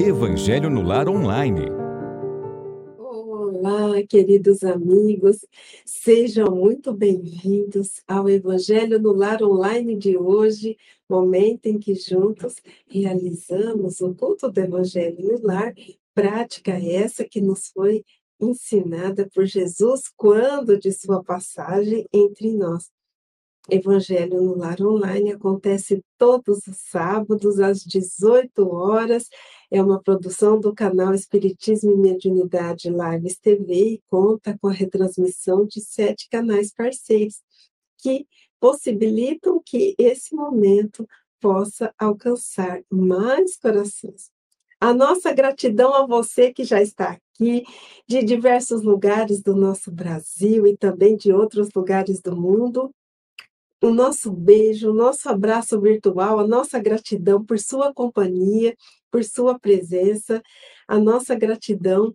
Evangelho 0.00 0.68
no 0.68 0.82
Lar 0.82 1.08
Online. 1.08 1.70
Olá, 2.98 4.02
queridos 4.08 4.64
amigos, 4.64 5.46
sejam 5.86 6.54
muito 6.54 6.92
bem-vindos 6.92 8.02
ao 8.06 8.28
Evangelho 8.28 8.98
no 8.98 9.12
Lar 9.12 9.42
Online 9.42 9.96
de 9.96 10.16
hoje, 10.18 10.76
momento 11.08 11.66
em 11.66 11.78
que 11.78 11.94
juntos 11.94 12.56
realizamos 12.88 14.00
o 14.00 14.12
culto 14.14 14.50
do 14.50 14.60
Evangelho 14.60 15.16
no 15.20 15.46
Lar, 15.46 15.72
prática 16.12 16.72
essa 16.72 17.24
que 17.24 17.40
nos 17.40 17.68
foi 17.68 18.04
ensinada 18.40 19.28
por 19.32 19.46
Jesus 19.46 20.12
quando 20.16 20.76
de 20.76 20.90
sua 20.92 21.22
passagem 21.22 22.06
entre 22.12 22.52
nós. 22.52 22.93
Evangelho 23.68 24.42
no 24.42 24.58
Lar 24.58 24.80
Online 24.82 25.32
acontece 25.32 26.02
todos 26.18 26.66
os 26.66 26.76
sábados 26.90 27.58
às 27.58 27.80
18 27.80 28.68
horas. 28.68 29.28
É 29.70 29.82
uma 29.82 30.02
produção 30.02 30.60
do 30.60 30.74
canal 30.74 31.14
Espiritismo 31.14 31.92
e 31.92 31.96
Mediunidade 31.96 32.90
Lives 32.90 33.38
TV 33.38 33.74
e 33.74 34.02
conta 34.08 34.56
com 34.60 34.68
a 34.68 34.72
retransmissão 34.72 35.64
de 35.64 35.80
sete 35.80 36.28
canais 36.28 36.72
parceiros 36.72 37.40
que 37.98 38.26
possibilitam 38.60 39.60
que 39.64 39.94
esse 39.98 40.34
momento 40.34 41.06
possa 41.40 41.92
alcançar 41.98 42.82
mais 42.90 43.56
corações. 43.56 44.30
A 44.78 44.92
nossa 44.92 45.32
gratidão 45.32 45.94
a 45.94 46.06
você 46.06 46.52
que 46.52 46.64
já 46.64 46.82
está 46.82 47.12
aqui, 47.12 47.64
de 48.06 48.22
diversos 48.22 48.82
lugares 48.82 49.42
do 49.42 49.56
nosso 49.56 49.90
Brasil 49.90 50.66
e 50.66 50.76
também 50.76 51.16
de 51.16 51.32
outros 51.32 51.70
lugares 51.74 52.20
do 52.20 52.36
mundo 52.36 52.94
o 53.84 53.90
nosso 53.90 54.32
beijo, 54.32 54.90
o 54.90 54.94
nosso 54.94 55.28
abraço 55.28 55.78
virtual, 55.78 56.40
a 56.40 56.46
nossa 56.46 56.78
gratidão 56.78 57.44
por 57.44 57.58
sua 57.58 57.92
companhia, 57.92 58.74
por 59.10 59.22
sua 59.22 59.58
presença, 59.58 60.42
a 60.88 60.98
nossa 60.98 61.34
gratidão 61.34 62.14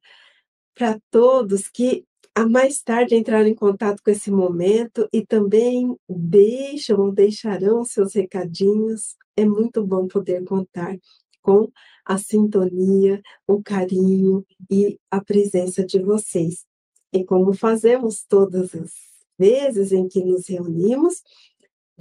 para 0.73 0.99
todos 1.11 1.67
que 1.67 2.03
a 2.33 2.47
mais 2.47 2.81
tarde 2.81 3.15
entraram 3.15 3.47
em 3.47 3.53
contato 3.53 4.01
com 4.03 4.09
esse 4.09 4.31
momento 4.31 5.07
e 5.13 5.23
também 5.23 5.95
deixam 6.09 6.99
ou 6.99 7.11
deixarão 7.11 7.83
seus 7.83 8.15
recadinhos. 8.15 9.15
É 9.37 9.45
muito 9.45 9.85
bom 9.85 10.07
poder 10.07 10.43
contar 10.45 10.97
com 11.39 11.69
a 12.03 12.17
sintonia, 12.17 13.21
o 13.47 13.61
carinho 13.61 14.43
e 14.71 14.97
a 15.11 15.23
presença 15.23 15.85
de 15.85 15.99
vocês. 15.99 16.65
E 17.13 17.23
como 17.23 17.53
fazemos 17.53 18.25
todas 18.27 18.73
as 18.73 18.91
vezes 19.37 19.91
em 19.91 20.07
que 20.07 20.23
nos 20.23 20.47
reunimos, 20.47 21.21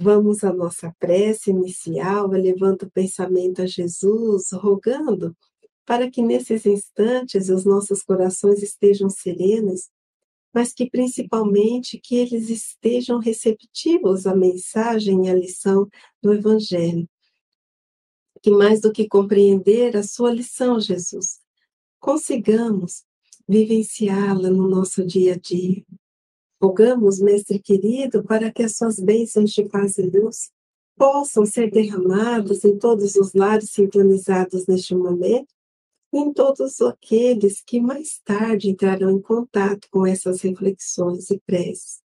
Vamos 0.01 0.45
à 0.45 0.53
nossa 0.53 0.95
prece 0.97 1.49
inicial, 1.49 2.33
elevando 2.33 2.85
o 2.85 2.89
pensamento 2.89 3.61
a 3.61 3.65
Jesus, 3.65 4.51
rogando 4.53 5.35
para 5.85 6.09
que 6.09 6.21
nesses 6.21 6.65
instantes 6.65 7.49
os 7.49 7.65
nossos 7.65 8.01
corações 8.01 8.63
estejam 8.63 9.09
serenos, 9.09 9.89
mas 10.53 10.71
que 10.71 10.89
principalmente 10.89 11.99
que 11.99 12.15
eles 12.15 12.49
estejam 12.49 13.19
receptivos 13.19 14.25
à 14.25 14.33
mensagem 14.33 15.25
e 15.25 15.29
à 15.29 15.33
lição 15.33 15.89
do 16.23 16.33
Evangelho. 16.33 17.09
Que 18.41 18.51
mais 18.51 18.79
do 18.79 18.93
que 18.93 19.05
compreender 19.05 19.97
a 19.97 20.03
sua 20.03 20.31
lição, 20.31 20.79
Jesus, 20.79 21.39
consigamos 21.99 23.03
vivenciá-la 23.49 24.49
no 24.49 24.69
nosso 24.69 25.05
dia 25.05 25.33
a 25.33 25.37
dia, 25.37 25.83
Rogamos, 26.61 27.19
Mestre 27.19 27.57
querido, 27.57 28.23
para 28.23 28.51
que 28.51 28.63
as 28.63 28.75
suas 28.75 28.99
bênçãos 28.99 29.51
de 29.51 29.63
paz 29.63 29.97
e 29.97 30.01
luz 30.01 30.51
possam 30.97 31.45
ser 31.45 31.71
derramadas 31.71 32.65
em 32.65 32.77
todos 32.77 33.15
os 33.15 33.33
lares 33.33 33.71
sintonizados 33.71 34.67
neste 34.67 34.93
momento 34.93 35.47
e 36.11 36.17
em 36.17 36.33
todos 36.33 36.81
aqueles 36.81 37.61
que 37.61 37.79
mais 37.79 38.19
tarde 38.25 38.69
entrarão 38.69 39.11
em 39.11 39.21
contato 39.21 39.87
com 39.89 40.05
essas 40.05 40.41
reflexões 40.41 41.29
e 41.29 41.39
preces. 41.39 42.01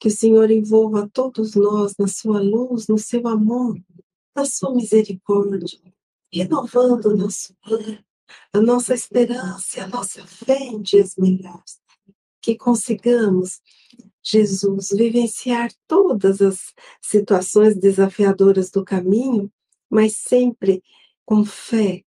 Que 0.00 0.08
o 0.08 0.10
Senhor 0.10 0.50
envolva 0.50 1.10
todos 1.12 1.54
nós 1.54 1.94
na 1.98 2.08
sua 2.08 2.40
luz, 2.40 2.88
no 2.88 2.96
seu 2.96 3.28
amor, 3.28 3.78
na 4.34 4.46
sua 4.46 4.74
misericórdia, 4.74 5.78
renovando 6.32 7.06
o 7.06 7.16
nosso 7.16 7.54
plano, 7.62 7.98
a 8.54 8.60
nossa 8.60 8.94
esperança 8.94 9.84
a 9.84 9.88
nossa 9.88 10.26
fé 10.26 10.58
em 10.58 10.80
dias 10.80 11.14
melhores 11.16 11.83
que 12.44 12.56
consigamos, 12.56 13.62
Jesus, 14.22 14.90
vivenciar 14.90 15.72
todas 15.86 16.42
as 16.42 16.74
situações 17.00 17.74
desafiadoras 17.74 18.70
do 18.70 18.84
caminho, 18.84 19.50
mas 19.88 20.18
sempre 20.18 20.82
com 21.24 21.42
fé, 21.42 22.04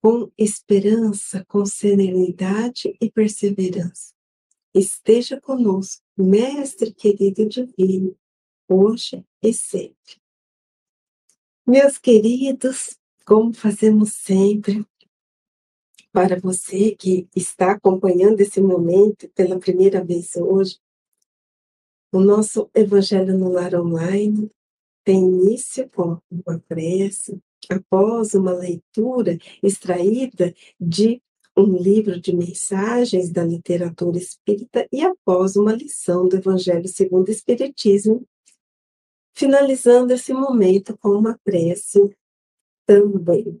com 0.00 0.30
esperança, 0.38 1.44
com 1.48 1.66
serenidade 1.66 2.96
e 3.00 3.10
perseverança. 3.10 4.14
Esteja 4.72 5.40
conosco, 5.40 6.04
Mestre 6.16 6.94
querido 6.94 7.48
divino, 7.48 8.16
hoje 8.68 9.24
e 9.42 9.52
sempre. 9.52 10.20
Meus 11.66 11.98
queridos, 11.98 12.96
como 13.26 13.52
fazemos 13.52 14.12
sempre, 14.12 14.86
para 16.12 16.38
você 16.38 16.94
que 16.94 17.28
está 17.34 17.72
acompanhando 17.72 18.40
esse 18.40 18.60
momento 18.60 19.28
pela 19.30 19.58
primeira 19.58 20.04
vez 20.04 20.34
hoje, 20.36 20.78
o 22.12 22.20
nosso 22.20 22.68
Evangelho 22.74 23.38
no 23.38 23.50
Lar 23.50 23.74
Online 23.74 24.50
tem 25.04 25.18
início 25.22 25.88
com 25.90 26.18
uma 26.30 26.58
prece, 26.68 27.40
após 27.68 28.34
uma 28.34 28.52
leitura 28.52 29.38
extraída 29.62 30.52
de 30.80 31.22
um 31.56 31.76
livro 31.76 32.20
de 32.20 32.34
mensagens 32.34 33.30
da 33.30 33.44
literatura 33.44 34.18
espírita 34.18 34.88
e 34.90 35.02
após 35.02 35.56
uma 35.56 35.72
lição 35.72 36.28
do 36.28 36.36
Evangelho 36.36 36.88
segundo 36.88 37.28
o 37.28 37.30
Espiritismo, 37.30 38.26
finalizando 39.34 40.12
esse 40.12 40.32
momento 40.32 40.96
com 40.98 41.10
uma 41.10 41.38
prece 41.44 42.00
também. 42.86 43.60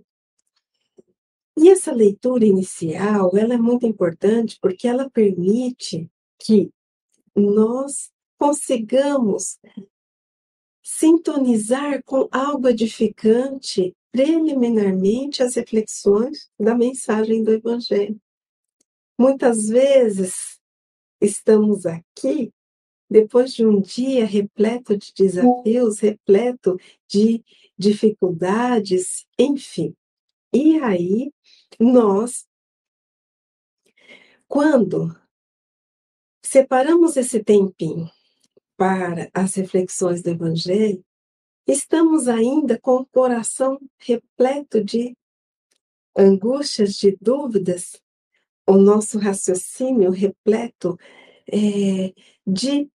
E 1.62 1.68
essa 1.68 1.92
leitura 1.92 2.46
inicial, 2.46 3.36
ela 3.36 3.52
é 3.52 3.58
muito 3.58 3.86
importante 3.86 4.58
porque 4.62 4.88
ela 4.88 5.10
permite 5.10 6.10
que 6.38 6.72
nós 7.36 8.10
consigamos 8.38 9.58
sintonizar 10.82 12.02
com 12.02 12.26
algo 12.32 12.66
edificante 12.66 13.94
preliminarmente 14.10 15.42
as 15.42 15.54
reflexões 15.54 16.50
da 16.58 16.74
mensagem 16.74 17.44
do 17.44 17.52
Evangelho. 17.52 18.18
Muitas 19.18 19.68
vezes 19.68 20.58
estamos 21.20 21.84
aqui 21.84 22.50
depois 23.10 23.52
de 23.52 23.66
um 23.66 23.82
dia 23.82 24.24
repleto 24.24 24.96
de 24.96 25.12
desafios, 25.14 26.00
repleto 26.00 26.78
de 27.06 27.44
dificuldades, 27.76 29.26
enfim. 29.38 29.94
E 30.52 30.80
aí 30.80 31.30
nós, 31.78 32.46
quando 34.48 35.16
separamos 36.42 37.16
esse 37.16 37.42
tempinho 37.44 38.10
para 38.76 39.30
as 39.32 39.54
reflexões 39.54 40.22
do 40.22 40.30
Evangelho, 40.30 41.04
estamos 41.66 42.26
ainda 42.26 42.78
com 42.80 42.96
o 42.96 43.06
coração 43.06 43.78
repleto 43.98 44.82
de 44.82 45.16
angústias, 46.16 46.94
de 46.94 47.16
dúvidas, 47.20 48.00
o 48.66 48.76
nosso 48.76 49.18
raciocínio 49.18 50.10
repleto 50.10 50.98
é, 51.46 52.12
de 52.46 52.90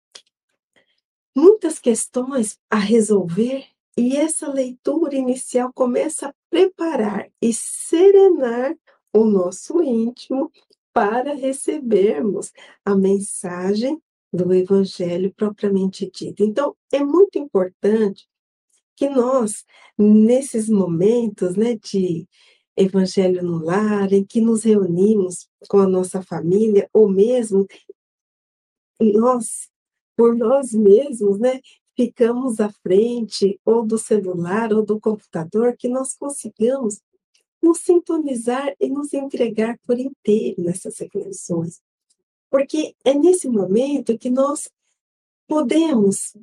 muitas 1.36 1.78
questões 1.78 2.58
a 2.68 2.76
resolver 2.76 3.66
e 3.96 4.16
essa 4.16 4.50
leitura 4.50 5.14
inicial 5.14 5.72
começa 5.72 6.28
a 6.28 6.34
preparar 6.50 7.30
e 7.40 7.52
serenar 7.52 8.76
o 9.14 9.24
nosso 9.24 9.82
íntimo 9.82 10.50
para 10.92 11.34
recebermos 11.34 12.52
a 12.84 12.94
mensagem 12.94 14.00
do 14.32 14.52
Evangelho 14.52 15.32
propriamente 15.34 16.10
dito. 16.12 16.42
Então, 16.44 16.76
é 16.92 17.02
muito 17.02 17.38
importante 17.38 18.28
que 18.96 19.08
nós, 19.08 19.64
nesses 19.96 20.68
momentos 20.68 21.56
né, 21.56 21.76
de 21.76 22.28
Evangelho 22.76 23.42
no 23.42 23.58
lar, 23.64 24.12
em 24.12 24.24
que 24.24 24.40
nos 24.40 24.64
reunimos 24.64 25.48
com 25.68 25.78
a 25.78 25.88
nossa 25.88 26.22
família, 26.22 26.88
ou 26.92 27.08
mesmo 27.08 27.66
nós, 29.00 29.68
por 30.16 30.36
nós 30.36 30.72
mesmos, 30.72 31.38
né, 31.38 31.60
ficamos 32.00 32.60
à 32.60 32.72
frente 32.82 33.60
ou 33.62 33.84
do 33.84 33.98
celular 33.98 34.72
ou 34.72 34.82
do 34.82 34.98
computador, 34.98 35.76
que 35.76 35.86
nós 35.86 36.16
consigamos 36.16 37.02
nos 37.62 37.80
sintonizar 37.80 38.74
e 38.80 38.88
nos 38.88 39.12
entregar 39.12 39.78
por 39.86 39.98
inteiro 39.98 40.62
nessas 40.62 40.98
reflexões. 40.98 41.82
Porque 42.48 42.96
é 43.04 43.12
nesse 43.12 43.50
momento 43.50 44.16
que 44.16 44.30
nós 44.30 44.70
podemos 45.46 46.34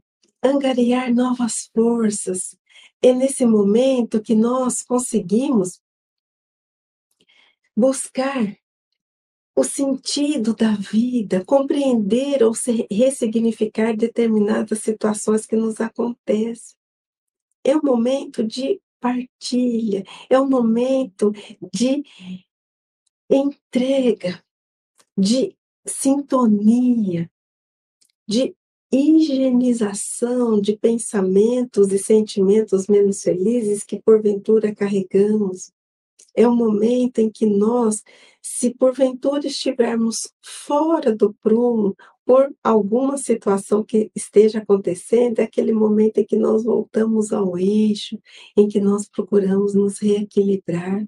angariar 0.44 1.12
novas 1.12 1.72
forças, 1.74 2.56
é 3.02 3.12
nesse 3.12 3.44
momento 3.44 4.22
que 4.22 4.36
nós 4.36 4.84
conseguimos 4.84 5.82
buscar 7.76 8.56
o 9.58 9.64
sentido 9.64 10.56
da 10.56 10.76
vida, 10.76 11.44
compreender 11.44 12.44
ou 12.44 12.54
ressignificar 12.92 13.98
determinadas 13.98 14.78
situações 14.78 15.48
que 15.48 15.56
nos 15.56 15.82
acontecem. 15.82 16.78
É 17.64 17.76
um 17.76 17.82
momento 17.82 18.44
de 18.44 18.80
partilha, 19.00 20.06
é 20.30 20.40
um 20.40 20.48
momento 20.48 21.32
de 21.74 22.04
entrega, 23.28 24.44
de 25.18 25.58
sintonia, 25.88 27.28
de 28.28 28.56
higienização 28.92 30.62
de 30.62 30.78
pensamentos 30.78 31.92
e 31.92 31.98
sentimentos 31.98 32.86
menos 32.86 33.24
felizes 33.24 33.84
que 33.84 34.00
porventura 34.00 34.74
carregamos. 34.76 35.72
É 36.38 36.48
o 36.48 36.56
momento 36.56 37.18
em 37.18 37.32
que 37.32 37.48
nós, 37.48 38.04
se 38.40 38.72
porventura 38.76 39.48
estivermos 39.48 40.32
fora 40.40 41.12
do 41.16 41.34
prumo 41.34 41.96
por 42.24 42.56
alguma 42.64 43.18
situação 43.18 43.84
que 43.84 44.12
esteja 44.14 44.60
acontecendo, 44.60 45.40
é 45.40 45.46
aquele 45.46 45.74
momento 45.74 46.20
em 46.20 46.26
que 46.26 46.38
nós 46.38 46.64
voltamos 46.64 47.34
ao 47.34 47.58
eixo, 47.58 48.20
em 48.56 48.68
que 48.68 48.80
nós 48.80 49.10
procuramos 49.10 49.74
nos 49.74 49.98
reequilibrar. 49.98 51.04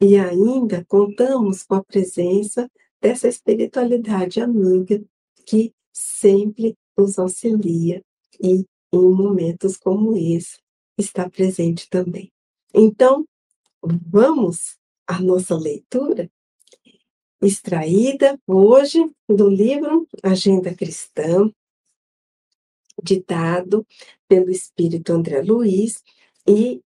E 0.00 0.16
ainda 0.16 0.82
contamos 0.88 1.62
com 1.62 1.74
a 1.74 1.84
presença 1.84 2.70
dessa 3.02 3.28
espiritualidade 3.28 4.40
amiga 4.40 4.98
que 5.44 5.74
sempre 5.92 6.74
nos 6.96 7.18
auxilia 7.18 8.02
e 8.42 8.64
em 8.94 9.12
momentos 9.12 9.76
como 9.76 10.16
esse 10.16 10.58
está 10.96 11.28
presente 11.28 11.86
também. 11.90 12.32
Então, 12.72 13.26
vamos 13.82 14.76
à 15.06 15.20
nossa 15.20 15.56
leitura 15.56 16.30
extraída 17.42 18.38
hoje 18.46 19.10
do 19.28 19.48
livro 19.48 20.06
Agenda 20.22 20.74
Cristã, 20.74 21.50
ditado 23.02 23.86
pelo 24.28 24.50
espírito 24.50 25.12
André 25.12 25.40
Luiz 25.40 26.02
e 26.46 26.82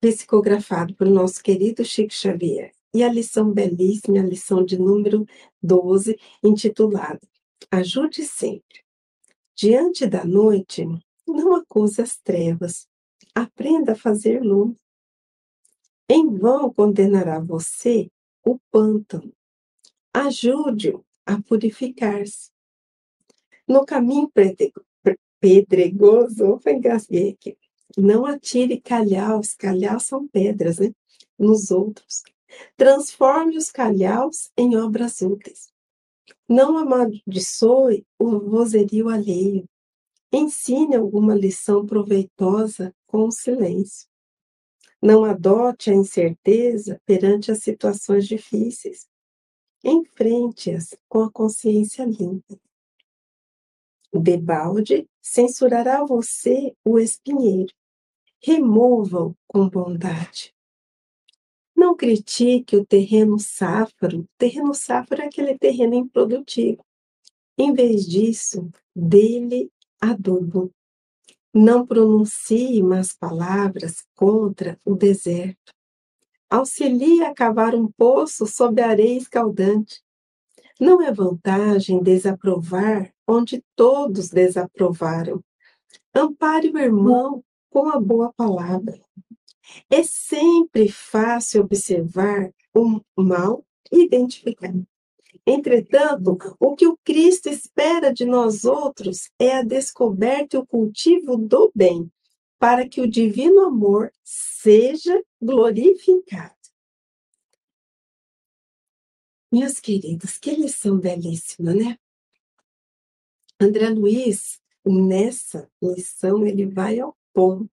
psicografado 0.00 0.94
pelo 0.96 1.14
nosso 1.14 1.42
querido 1.42 1.84
Chico 1.84 2.12
Xavier. 2.12 2.72
E 2.94 3.02
a 3.02 3.08
lição 3.08 3.50
belíssima, 3.50 4.18
a 4.18 4.24
lição 4.24 4.64
de 4.64 4.78
número 4.78 5.24
12, 5.62 6.18
intitulada 6.42 7.20
Ajude 7.70 8.24
sempre. 8.24 8.82
Diante 9.54 10.06
da 10.06 10.24
noite, 10.24 10.84
não 11.26 11.54
acuse 11.54 12.02
as 12.02 12.18
trevas. 12.18 12.86
Aprenda 13.34 13.92
a 13.92 13.96
fazer 13.96 14.42
luz. 14.42 14.74
Em 16.14 16.28
vão 16.28 16.70
condenará 16.70 17.40
você 17.40 18.10
o 18.44 18.58
pântano. 18.70 19.32
Ajude-o 20.12 21.02
a 21.24 21.40
purificar-se. 21.40 22.50
No 23.66 23.86
caminho 23.86 24.30
pedregoso. 25.40 26.60
Não 27.96 28.26
atire 28.26 28.78
calhaus, 28.78 29.54
calhaus 29.54 30.02
são 30.02 30.28
pedras, 30.28 30.78
né? 30.80 30.92
Nos 31.38 31.70
outros. 31.70 32.22
Transforme 32.76 33.56
os 33.56 33.70
calhaus 33.70 34.50
em 34.54 34.76
obras 34.76 35.22
úteis. 35.22 35.72
Não 36.46 36.76
amaldiçoe 36.76 38.04
o 38.18 38.38
vozerio 38.38 39.08
alheio. 39.08 39.64
Ensine 40.30 40.94
alguma 40.94 41.34
lição 41.34 41.86
proveitosa 41.86 42.94
com 43.06 43.28
o 43.28 43.32
silêncio. 43.32 44.11
Não 45.02 45.24
adote 45.24 45.90
a 45.90 45.94
incerteza 45.94 47.00
perante 47.04 47.50
as 47.50 47.58
situações 47.58 48.26
difíceis. 48.26 49.08
Enfrente-as 49.82 50.96
com 51.08 51.24
a 51.24 51.30
consciência 51.30 52.04
limpa. 52.04 52.56
Debalde 54.14 55.08
censurará 55.20 56.04
você 56.04 56.72
o 56.84 56.98
espinheiro. 56.98 57.74
Remova-o 58.40 59.34
com 59.48 59.68
bondade. 59.68 60.54
Não 61.74 61.96
critique 61.96 62.76
o 62.76 62.86
terreno 62.86 63.40
sáfaro. 63.40 64.20
O 64.20 64.28
terreno 64.38 64.72
sáfaro 64.72 65.22
é 65.22 65.26
aquele 65.26 65.58
terreno 65.58 65.94
improdutivo. 65.94 66.84
Em 67.58 67.72
vez 67.72 68.06
disso, 68.06 68.70
dele 68.94 69.68
adubo. 70.00 70.72
Não 71.54 71.86
pronuncie 71.86 72.82
más 72.82 73.12
palavras 73.12 74.04
contra 74.14 74.80
o 74.84 74.94
deserto. 74.94 75.72
Auxilie 76.48 77.22
a 77.24 77.34
cavar 77.34 77.74
um 77.74 77.90
poço 77.90 78.46
sob 78.46 78.80
areia 78.80 79.18
escaldante. 79.18 80.02
Não 80.80 81.02
é 81.02 81.12
vantagem 81.12 82.02
desaprovar 82.02 83.12
onde 83.26 83.62
todos 83.76 84.30
desaprovaram. 84.30 85.42
Ampare 86.14 86.70
o 86.70 86.78
irmão 86.78 87.44
com 87.70 87.88
a 87.88 88.00
boa 88.00 88.32
palavra. 88.32 89.00
É 89.90 90.02
sempre 90.02 90.88
fácil 90.88 91.62
observar 91.62 92.50
o 92.74 93.00
mal 93.16 93.64
e 93.90 94.04
identificar. 94.04 94.72
Entretanto, 95.46 96.38
o 96.60 96.76
que 96.76 96.86
o 96.86 96.96
Cristo 96.98 97.48
espera 97.48 98.12
de 98.12 98.24
nós 98.24 98.64
outros 98.64 99.28
é 99.38 99.56
a 99.56 99.62
descoberta 99.62 100.56
e 100.56 100.60
o 100.60 100.66
cultivo 100.66 101.36
do 101.36 101.72
bem, 101.74 102.10
para 102.58 102.88
que 102.88 103.00
o 103.00 103.10
divino 103.10 103.60
amor 103.64 104.12
seja 104.22 105.20
glorificado. 105.40 106.54
Meus 109.50 109.80
queridos, 109.80 110.38
que 110.38 110.54
lição 110.54 110.98
belíssima, 110.98 111.74
né? 111.74 111.98
André 113.60 113.90
Luiz, 113.90 114.60
nessa 114.84 115.70
lição, 115.82 116.46
ele 116.46 116.66
vai 116.66 117.00
ao 117.00 117.16
ponto. 117.34 117.70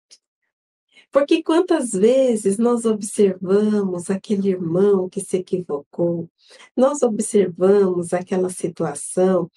Porque 1.12 1.42
quantas 1.42 1.92
vezes 1.92 2.57
nós 2.57 2.86
observamos 2.86 4.09
aquele 4.09 4.50
irmão 4.50 5.09
que 5.09 5.21
se 5.21 5.38
equivocou, 5.38 6.30
nós 6.75 7.01
observamos 7.01 8.13
aquela 8.13 8.50
situação 8.50 9.50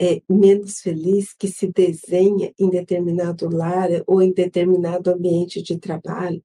é, 0.00 0.22
menos 0.28 0.80
feliz 0.80 1.32
que 1.34 1.48
se 1.48 1.68
desenha 1.68 2.52
em 2.58 2.70
determinado 2.70 3.48
lar 3.48 3.88
ou 4.06 4.22
em 4.22 4.32
determinado 4.32 5.10
ambiente 5.10 5.62
de 5.62 5.78
trabalho. 5.78 6.42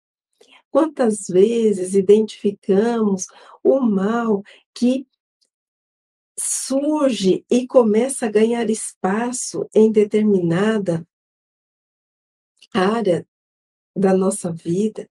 Quantas 0.71 1.27
vezes 1.27 1.93
identificamos 1.93 3.27
o 3.63 3.79
mal 3.79 4.43
que 4.73 5.07
surge 6.37 7.45
e 7.49 7.67
começa 7.67 8.25
a 8.25 8.31
ganhar 8.31 8.67
espaço 8.69 9.67
em 9.73 9.91
determinada 9.91 11.07
área 12.73 13.27
da 13.95 14.15
nossa 14.15 14.51
vida. 14.51 15.09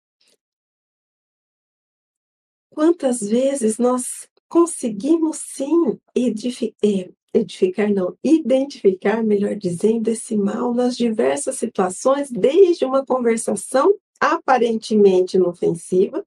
Quantas 2.71 3.21
vezes 3.21 3.79
nós 3.79 4.29
conseguimos 4.49 5.39
sim 5.39 5.99
edificar, 6.15 6.77
é, 6.85 7.11
edificar 7.35 7.93
não, 7.93 8.17
identificar, 8.23 9.23
melhor 9.23 9.57
dizendo, 9.57 10.09
esse 10.09 10.37
mal 10.37 10.75
nas 10.75 10.97
diversas 10.97 11.57
situações, 11.57 12.31
desde 12.31 12.85
uma 12.85 13.05
conversação 13.05 13.95
aparentemente 14.21 15.37
inofensiva 15.37 16.25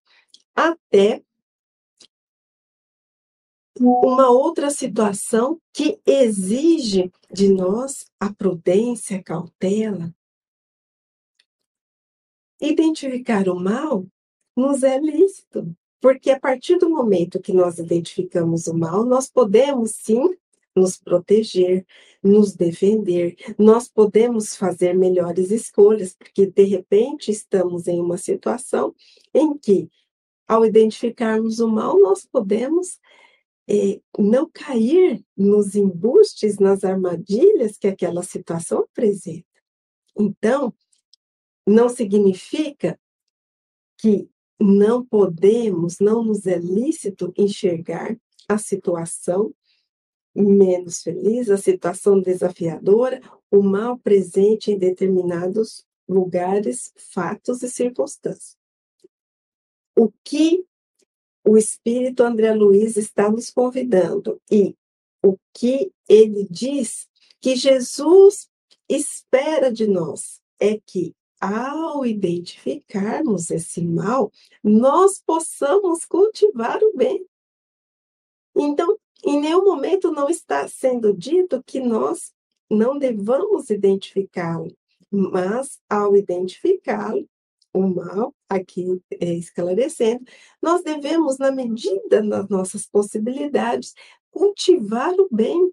até 0.56 1.24
uma 3.80 4.30
outra 4.30 4.70
situação 4.70 5.60
que 5.74 6.00
exige 6.06 7.12
de 7.32 7.50
nós 7.50 8.06
a 8.20 8.34
prudência, 8.34 9.18
a 9.18 9.24
cautela, 9.24 10.14
Identificar 12.62 13.50
o 13.50 13.60
mal 13.60 14.06
nos 14.56 14.84
é 14.84 15.00
lícito, 15.00 15.76
porque 16.00 16.30
a 16.30 16.40
partir 16.40 16.78
do 16.78 16.90
momento 16.90 17.42
que 17.42 17.52
nós 17.52 17.78
identificamos 17.78 18.68
o 18.68 18.74
mal, 18.74 19.04
nós 19.04 19.30
podemos 19.30 19.92
sim 19.92 20.36
nos 20.76 20.98
proteger, 20.98 21.86
nos 22.22 22.54
defender, 22.54 23.36
nós 23.58 23.88
podemos 23.88 24.56
fazer 24.56 24.94
melhores 24.94 25.50
escolhas, 25.52 26.14
porque 26.14 26.46
de 26.46 26.64
repente 26.64 27.32
estamos 27.32 27.88
em 27.88 28.00
uma 28.00 28.18
situação 28.18 28.94
em 29.34 29.58
que, 29.58 29.90
ao 30.48 30.66
identificarmos 30.66 31.60
o 31.60 31.68
mal, 31.68 31.98
nós 32.00 32.26
podemos 32.26 33.00
é, 33.68 34.00
não 34.18 34.50
cair 34.52 35.24
nos 35.36 35.76
embustes, 35.76 36.60
nas 36.60 36.84
armadilhas 36.84 37.78
que 37.78 37.88
aquela 37.88 38.22
situação 38.22 38.80
apresenta. 38.80 39.46
Então, 40.18 40.74
não 41.66 41.90
significa 41.90 43.00
que 43.98 44.30
não 44.60 45.06
podemos, 45.06 46.00
não 46.00 46.24
nos 46.24 46.46
é 46.46 46.58
lícito 46.58 47.34
enxergar 47.38 48.18
a 48.48 48.58
situação 48.58 49.54
menos 50.36 51.02
feliz, 51.02 51.50
a 51.50 51.58
situação 51.58 52.20
desafiadora, 52.20 53.22
o 53.50 53.62
mal 53.64 53.98
presente 53.98 54.72
em 54.72 54.78
determinados 54.78 55.86
lugares, 56.08 56.92
fatos 56.98 57.64
e 57.64 57.70
circunstâncias. 57.70 58.58
O 59.98 60.12
que 60.24 60.66
o 61.48 61.58
Espírito 61.58 62.22
André 62.24 62.54
Luiz 62.54 62.98
está 62.98 63.32
nos 63.32 63.50
convidando 63.50 64.42
e 64.52 64.76
o 65.24 65.38
que 65.54 65.92
ele 66.08 66.46
diz 66.50 67.08
que 67.40 67.56
Jesus 67.56 68.50
espera 68.90 69.72
de 69.72 69.88
nós 69.88 70.42
é 70.60 70.80
que 70.86 71.16
ao 71.46 72.06
identificarmos 72.06 73.52
esse 73.52 73.82
mal, 73.84 74.32
nós 74.64 75.22
possamos 75.26 76.06
cultivar 76.06 76.80
o 76.82 76.98
bem. 76.98 77.26
Então, 78.56 78.98
em 79.24 79.40
nenhum 79.40 79.64
momento 79.64 80.12
não 80.12 80.30
está 80.30 80.68
sendo 80.68 81.14
dito 81.14 81.64
que 81.64 81.80
nós 81.80 82.34
não 82.70 82.98
devamos 82.98 83.70
identificá-lo, 83.70 84.76
mas 85.12 85.80
ao 85.90 86.16
identificá-lo, 86.16 87.28
o 87.74 87.88
mal, 87.88 88.34
aqui 88.50 89.02
é 89.20 89.34
esclarecendo, 89.34 90.24
nós 90.62 90.82
devemos, 90.82 91.38
na 91.38 91.52
medida 91.52 92.22
das 92.22 92.48
nossas 92.48 92.88
possibilidades, 92.88 93.94
cultivar 94.32 95.14
o 95.16 95.28
bem 95.30 95.72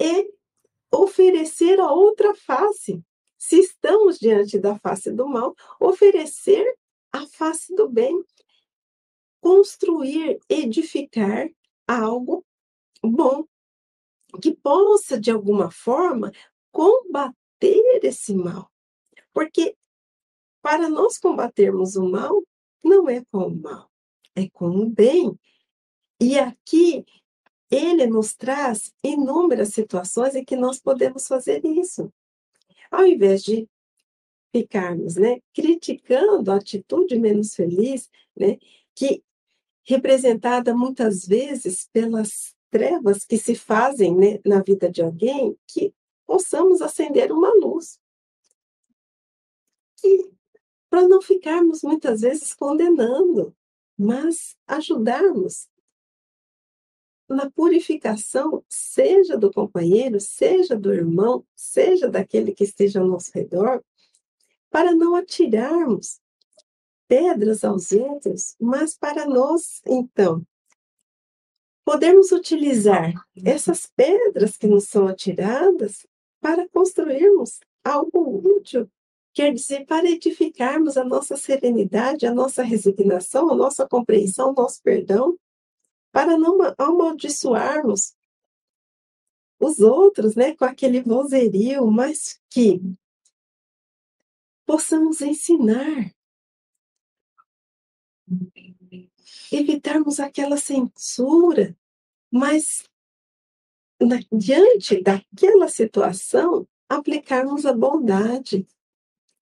e 0.00 0.30
oferecer 0.92 1.80
a 1.80 1.90
outra 1.90 2.34
face. 2.34 3.02
Se 3.42 3.58
estamos 3.58 4.20
diante 4.20 4.56
da 4.56 4.78
face 4.78 5.10
do 5.10 5.26
mal, 5.26 5.56
oferecer 5.80 6.64
a 7.10 7.26
face 7.26 7.74
do 7.74 7.88
bem, 7.88 8.24
construir, 9.40 10.38
edificar 10.48 11.50
algo 11.84 12.46
bom 13.02 13.44
que 14.40 14.54
possa, 14.54 15.18
de 15.18 15.32
alguma 15.32 15.72
forma, 15.72 16.30
combater 16.70 18.04
esse 18.04 18.32
mal. 18.32 18.70
Porque 19.34 19.76
para 20.62 20.88
nós 20.88 21.18
combatermos 21.18 21.96
o 21.96 22.08
mal, 22.08 22.44
não 22.82 23.08
é 23.08 23.24
com 23.24 23.48
o 23.48 23.60
mal, 23.60 23.90
é 24.36 24.48
com 24.50 24.68
o 24.68 24.88
bem. 24.88 25.36
E 26.20 26.38
aqui 26.38 27.04
ele 27.68 28.06
nos 28.06 28.36
traz 28.36 28.94
inúmeras 29.02 29.70
situações 29.70 30.36
em 30.36 30.44
que 30.44 30.54
nós 30.54 30.78
podemos 30.78 31.26
fazer 31.26 31.64
isso. 31.64 32.08
Ao 32.92 33.06
invés 33.06 33.42
de 33.42 33.66
ficarmos, 34.54 35.16
né, 35.16 35.40
criticando 35.54 36.52
a 36.52 36.56
atitude 36.56 37.18
menos 37.18 37.54
feliz, 37.54 38.10
né, 38.36 38.58
que 38.94 39.24
representada 39.82 40.76
muitas 40.76 41.26
vezes 41.26 41.88
pelas 41.90 42.54
trevas 42.70 43.24
que 43.24 43.38
se 43.38 43.54
fazem 43.54 44.14
né, 44.14 44.38
na 44.44 44.62
vida 44.62 44.90
de 44.90 45.00
alguém, 45.00 45.56
que 45.66 45.94
possamos 46.26 46.82
acender 46.82 47.32
uma 47.32 47.48
luz. 47.54 47.98
Para 50.90 51.08
não 51.08 51.22
ficarmos 51.22 51.82
muitas 51.82 52.20
vezes 52.20 52.52
condenando, 52.52 53.56
mas 53.98 54.54
ajudarmos 54.66 55.66
na 57.32 57.50
purificação, 57.50 58.64
seja 58.68 59.36
do 59.36 59.52
companheiro, 59.52 60.20
seja 60.20 60.76
do 60.76 60.92
irmão, 60.92 61.44
seja 61.54 62.08
daquele 62.08 62.52
que 62.52 62.64
esteja 62.64 63.00
ao 63.00 63.06
nosso 63.06 63.30
redor, 63.34 63.82
para 64.70 64.94
não 64.94 65.14
atirarmos 65.14 66.20
pedras 67.06 67.62
aos 67.62 67.92
outros, 67.92 68.56
mas 68.58 68.96
para 68.96 69.26
nós, 69.26 69.82
então, 69.86 70.42
podemos 71.84 72.32
utilizar 72.32 73.12
essas 73.44 73.86
pedras 73.94 74.56
que 74.56 74.66
nos 74.66 74.84
são 74.84 75.06
atiradas 75.06 76.06
para 76.40 76.68
construirmos 76.68 77.60
algo 77.84 78.40
útil, 78.56 78.88
quer 79.34 79.52
dizer, 79.52 79.84
para 79.86 80.08
edificarmos 80.08 80.96
a 80.96 81.04
nossa 81.04 81.36
serenidade, 81.36 82.26
a 82.26 82.32
nossa 82.32 82.62
resignação, 82.62 83.50
a 83.50 83.54
nossa 83.54 83.86
compreensão, 83.86 84.50
o 84.50 84.54
nosso 84.54 84.80
perdão, 84.82 85.36
para 86.12 86.36
não 86.36 86.58
amaldiçoarmos 86.78 88.14
os 89.58 89.80
outros, 89.80 90.34
né, 90.34 90.54
com 90.54 90.64
aquele 90.64 91.00
vozerio, 91.00 91.86
mas 91.90 92.40
que 92.50 92.80
possamos 94.66 95.20
ensinar, 95.20 96.12
evitarmos 99.50 100.18
aquela 100.18 100.56
censura, 100.56 101.76
mas 102.30 102.84
na, 104.00 104.18
diante 104.32 105.00
daquela 105.00 105.68
situação, 105.68 106.66
aplicarmos 106.88 107.64
a 107.64 107.72
bondade. 107.72 108.66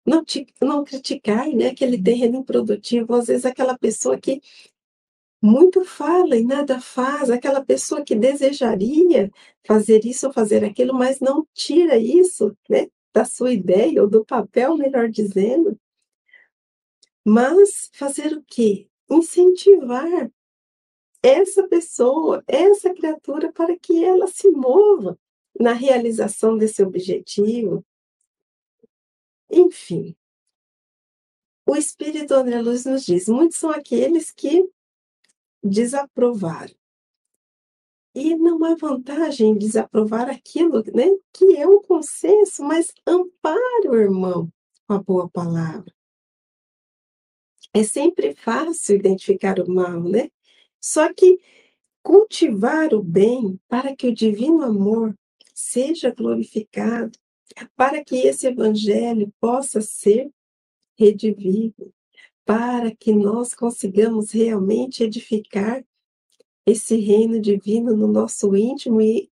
Não, 0.05 0.25
te, 0.25 0.47
não 0.61 0.83
criticar 0.85 1.49
né, 1.49 1.69
aquele 1.69 2.03
terreno 2.03 2.39
improdutivo, 2.39 3.15
às 3.15 3.27
vezes 3.27 3.45
aquela 3.45 3.79
pessoa 3.79 4.19
que 4.19 4.41
muito 5.43 5.85
fala 5.85 6.37
e 6.37 6.45
nada 6.45 6.81
faz, 6.81 7.31
aquela 7.31 7.65
pessoa 7.65 8.05
que 8.05 8.15
desejaria 8.15 9.31
fazer 9.67 10.05
isso 10.05 10.27
ou 10.27 10.33
fazer 10.33 10.65
aquilo, 10.65 10.95
mas 10.95 11.21
não 11.21 11.47
tira 11.55 11.97
isso 11.97 12.57
né, 12.69 12.89
da 13.13 13.25
sua 13.25 13.53
ideia 13.53 14.03
ou 14.03 14.09
do 14.09 14.25
papel, 14.25 14.77
melhor 14.77 15.09
dizendo. 15.09 15.79
Mas 17.25 17.91
fazer 17.95 18.33
o 18.35 18.43
quê? 18.47 18.91
incentivar 19.11 20.31
essa 21.23 21.67
pessoa, 21.69 22.43
essa 22.47 22.95
criatura, 22.95 23.53
para 23.53 23.77
que 23.77 24.05
ela 24.05 24.27
se 24.27 24.49
mova 24.51 25.19
na 25.59 25.73
realização 25.73 26.57
desse 26.57 26.83
objetivo. 26.83 27.85
Enfim, 29.51 30.17
o 31.67 31.77
Espírito 31.77 32.33
André 32.33 32.63
Luz 32.63 32.85
nos 32.85 33.05
diz: 33.05 33.29
muitos 33.29 33.59
são 33.59 33.71
aqueles 33.71 34.31
que 34.31 34.65
desaprovaram. 35.63 36.75
E 38.15 38.35
não 38.37 38.65
há 38.65 38.75
vantagem 38.75 39.51
em 39.51 39.59
desaprovar 39.59 40.29
aquilo 40.29 40.83
né, 40.93 41.07
que 41.33 41.57
é 41.57 41.67
um 41.67 41.81
consenso, 41.81 42.65
mas 42.65 42.93
ampare 43.07 43.89
o 43.89 43.95
irmão 43.95 44.53
com 44.87 44.95
a 44.95 44.99
boa 44.99 45.29
palavra 45.31 45.95
é 47.73 47.83
sempre 47.83 48.35
fácil 48.35 48.97
identificar 48.97 49.61
o 49.61 49.71
mal, 49.71 50.03
né? 50.03 50.31
Só 50.81 51.13
que 51.13 51.39
cultivar 52.03 52.93
o 52.95 53.03
bem 53.03 53.61
para 53.69 53.95
que 53.95 54.09
o 54.09 54.15
divino 54.15 54.63
amor 54.63 55.15
seja 55.55 56.13
glorificado, 56.13 57.17
para 57.77 58.03
que 58.03 58.17
esse 58.17 58.47
evangelho 58.47 59.33
possa 59.39 59.81
ser 59.81 60.31
redivivo, 60.99 61.93
para 62.45 62.95
que 62.95 63.13
nós 63.13 63.55
consigamos 63.55 64.33
realmente 64.33 65.05
edificar 65.05 65.85
esse 66.67 66.97
reino 66.97 67.41
divino 67.41 67.97
no 67.97 68.07
nosso 68.07 68.55
íntimo 68.55 69.01
e 69.01 69.31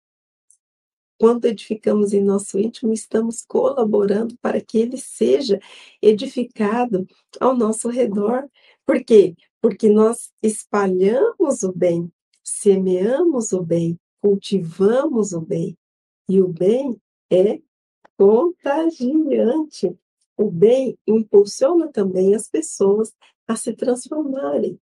quando 1.18 1.46
edificamos 1.46 2.14
em 2.14 2.22
nosso 2.22 2.60
íntimo, 2.60 2.92
estamos 2.92 3.42
colaborando 3.46 4.38
para 4.42 4.60
que 4.60 4.78
ele 4.78 4.98
seja 4.98 5.60
edificado 6.02 7.08
ao 7.40 7.56
nosso 7.56 7.88
redor. 7.88 8.50
Por 8.86 9.04
quê? 9.04 9.34
Porque 9.62 9.90
nós 9.90 10.32
espalhamos 10.44 11.64
o 11.64 11.72
bem, 11.72 12.12
semeamos 12.44 13.54
o 13.54 13.62
bem, 13.62 13.98
cultivamos 14.22 15.32
o 15.32 15.40
bem. 15.40 15.78
E 16.28 16.42
o 16.42 16.48
bem 16.48 17.00
é 17.32 17.62
contagiante. 18.18 19.98
O 20.38 20.51
bem 20.51 20.98
impulsiona 21.08 21.92
também 21.92 22.36
as 22.36 22.50
pessoas 22.50 23.13
a 23.48 23.56
se 23.56 23.74
transformarem 23.74 24.80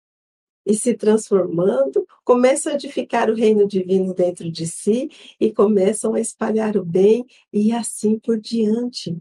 e 0.66 0.76
se 0.76 0.94
transformando, 0.94 2.06
começam 2.24 2.72
a 2.72 2.76
edificar 2.76 3.30
o 3.30 3.34
reino 3.34 3.68
divino 3.68 4.14
dentro 4.14 4.52
de 4.52 4.68
si 4.68 5.10
e 5.40 5.52
começam 5.52 6.14
a 6.14 6.20
espalhar 6.20 6.78
o 6.78 6.86
bem 6.86 7.26
e 7.52 7.72
assim 7.72 8.20
por 8.20 8.40
diante. 8.40 9.18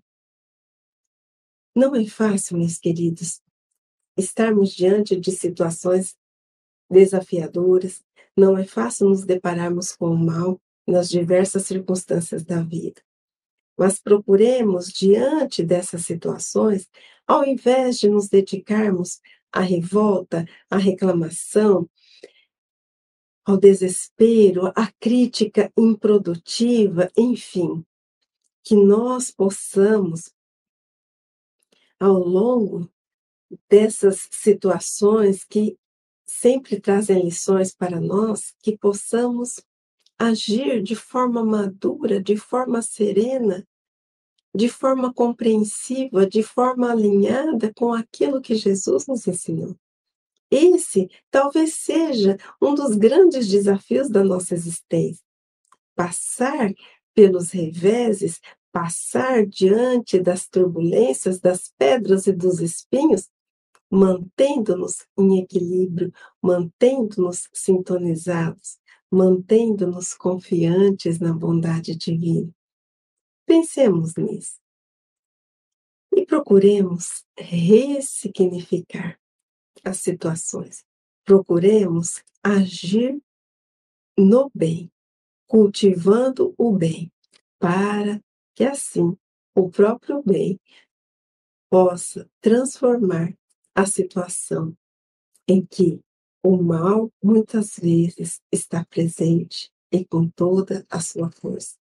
Não 1.74 1.94
é 1.94 2.04
fácil, 2.04 2.58
meus 2.58 2.76
queridos, 2.76 3.40
estarmos 4.16 4.74
diante 4.74 5.18
de 5.18 5.30
situações 5.30 6.16
desafiadoras, 6.90 8.02
não 8.36 8.58
é 8.58 8.64
fácil 8.64 9.08
nos 9.08 9.24
depararmos 9.24 9.92
com 9.96 10.10
o 10.10 10.18
mal 10.18 10.60
nas 10.86 11.08
diversas 11.08 11.64
circunstâncias 11.64 12.44
da 12.44 12.62
vida. 12.62 13.00
Mas 13.78 14.00
procuremos, 14.00 14.88
diante 14.88 15.62
dessas 15.62 16.04
situações, 16.04 16.88
ao 17.26 17.44
invés 17.44 17.98
de 18.00 18.08
nos 18.08 18.28
dedicarmos 18.28 19.20
à 19.52 19.60
revolta, 19.60 20.44
à 20.68 20.76
reclamação, 20.76 21.88
ao 23.44 23.56
desespero, 23.56 24.66
à 24.74 24.90
crítica 24.98 25.72
improdutiva, 25.76 27.10
enfim, 27.16 27.84
que 28.64 28.74
nós 28.74 29.30
possamos, 29.30 30.32
ao 32.00 32.18
longo 32.18 32.90
dessas 33.68 34.28
situações 34.30 35.44
que 35.44 35.78
sempre 36.26 36.80
trazem 36.80 37.24
lições 37.24 37.74
para 37.74 38.00
nós, 38.00 38.54
que 38.60 38.76
possamos 38.76 39.60
agir 40.18 40.82
de 40.82 40.96
forma 40.96 41.44
madura, 41.44 42.20
de 42.20 42.36
forma 42.36 42.82
serena, 42.82 43.66
de 44.54 44.68
forma 44.68 45.12
compreensiva, 45.12 46.26
de 46.26 46.42
forma 46.42 46.90
alinhada 46.90 47.72
com 47.74 47.92
aquilo 47.92 48.40
que 48.40 48.54
Jesus 48.54 49.06
nos 49.06 49.26
ensinou. 49.26 49.76
esse 50.50 51.10
talvez 51.30 51.74
seja 51.74 52.38
um 52.60 52.74
dos 52.74 52.96
grandes 52.96 53.48
desafios 53.48 54.08
da 54.08 54.24
nossa 54.24 54.54
existência. 54.54 55.22
Passar 55.94 56.72
pelos 57.14 57.50
reveses, 57.50 58.40
passar 58.72 59.46
diante 59.46 60.18
das 60.20 60.48
turbulências, 60.48 61.40
das 61.40 61.72
pedras 61.76 62.26
e 62.26 62.32
dos 62.32 62.60
espinhos, 62.60 63.28
mantendo-nos 63.90 65.06
em 65.18 65.40
equilíbrio, 65.40 66.12
mantendo-nos 66.42 67.48
sintonizados, 67.52 68.78
mantendo-nos 69.10 70.14
confiantes 70.14 71.18
na 71.18 71.32
bondade 71.32 71.96
divina. 71.96 72.52
Pensemos 73.48 74.14
nisso. 74.14 74.60
E 76.14 76.26
procuremos 76.26 77.24
ressignificar 77.34 79.18
as 79.82 79.96
situações. 80.00 80.84
Procuremos 81.24 82.22
agir 82.44 83.18
no 84.18 84.50
bem, 84.54 84.92
cultivando 85.46 86.54
o 86.58 86.76
bem, 86.76 87.10
para 87.58 88.22
que 88.54 88.64
assim 88.64 89.16
o 89.56 89.70
próprio 89.70 90.22
bem 90.22 90.60
possa 91.70 92.30
transformar 92.42 93.34
a 93.74 93.86
situação 93.86 94.76
em 95.48 95.64
que 95.64 95.98
o 96.44 96.62
mal 96.62 97.10
muitas 97.22 97.78
vezes 97.78 98.42
está 98.52 98.84
presente 98.84 99.72
e 99.90 100.04
com 100.04 100.28
toda 100.28 100.86
a 100.90 101.00
sua 101.00 101.30
força. 101.30 101.78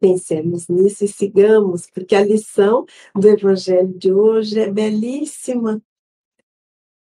Pensemos 0.00 0.66
nisso 0.66 1.04
e 1.04 1.08
sigamos, 1.08 1.86
porque 1.90 2.14
a 2.16 2.24
lição 2.24 2.86
do 3.14 3.28
Evangelho 3.28 3.96
de 3.98 4.10
hoje 4.12 4.58
é 4.58 4.72
belíssima. 4.72 5.82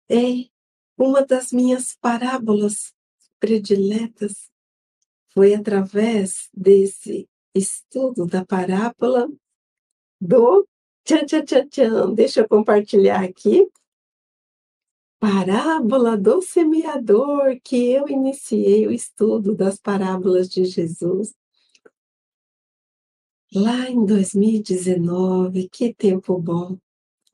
É 0.09 0.49
uma 0.99 1.25
das 1.25 1.53
minhas 1.53 1.97
parábolas 2.01 2.93
prediletas. 3.39 4.51
Foi 5.33 5.55
através 5.55 6.49
desse 6.53 7.29
estudo 7.55 8.27
da 8.27 8.45
parábola 8.45 9.29
do 10.21 10.67
tchan, 11.05 11.25
tchan, 11.25 11.45
tchan, 11.45 11.69
tchan. 11.69 12.15
Deixa 12.15 12.41
eu 12.41 12.49
compartilhar 12.49 13.23
aqui 13.23 13.71
parábola 15.21 16.17
do 16.17 16.41
semeador, 16.41 17.61
que 17.63 17.93
eu 17.93 18.09
iniciei 18.09 18.87
o 18.87 18.91
estudo 18.91 19.55
das 19.55 19.79
parábolas 19.79 20.49
de 20.49 20.65
Jesus. 20.65 21.35
Lá 23.53 23.91
em 23.91 24.07
2019, 24.07 25.69
que 25.69 25.93
tempo 25.93 26.39
bom, 26.39 26.79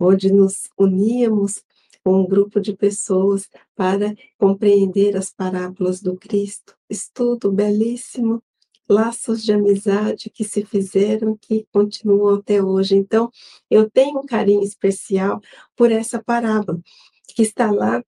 onde 0.00 0.32
nos 0.32 0.62
uníamos 0.78 1.62
com 2.02 2.22
um 2.22 2.26
grupo 2.26 2.58
de 2.58 2.74
pessoas 2.74 3.50
para 3.74 4.14
compreender 4.38 5.14
as 5.14 5.30
parábolas 5.30 6.00
do 6.00 6.16
Cristo. 6.16 6.74
Estudo 6.88 7.52
belíssimo, 7.52 8.42
laços 8.88 9.42
de 9.42 9.52
amizade 9.52 10.30
que 10.30 10.42
se 10.42 10.64
fizeram, 10.64 11.36
que 11.36 11.66
continuam 11.70 12.36
até 12.36 12.62
hoje. 12.62 12.96
Então, 12.96 13.30
eu 13.70 13.90
tenho 13.90 14.20
um 14.20 14.24
carinho 14.24 14.62
especial 14.62 15.38
por 15.76 15.92
essa 15.92 16.22
parábola 16.22 16.80
que 17.28 17.42
está 17.42 17.70
lá 17.70 18.02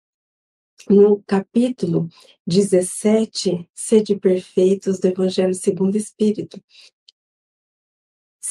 no 0.89 1.23
capítulo 1.27 2.09
17, 2.47 3.69
Sede 3.75 4.17
Perfeitos, 4.17 4.99
do 4.99 5.09
Evangelho 5.09 5.53
segundo 5.53 5.95
o 5.95 5.99
Espírito. 5.99 6.59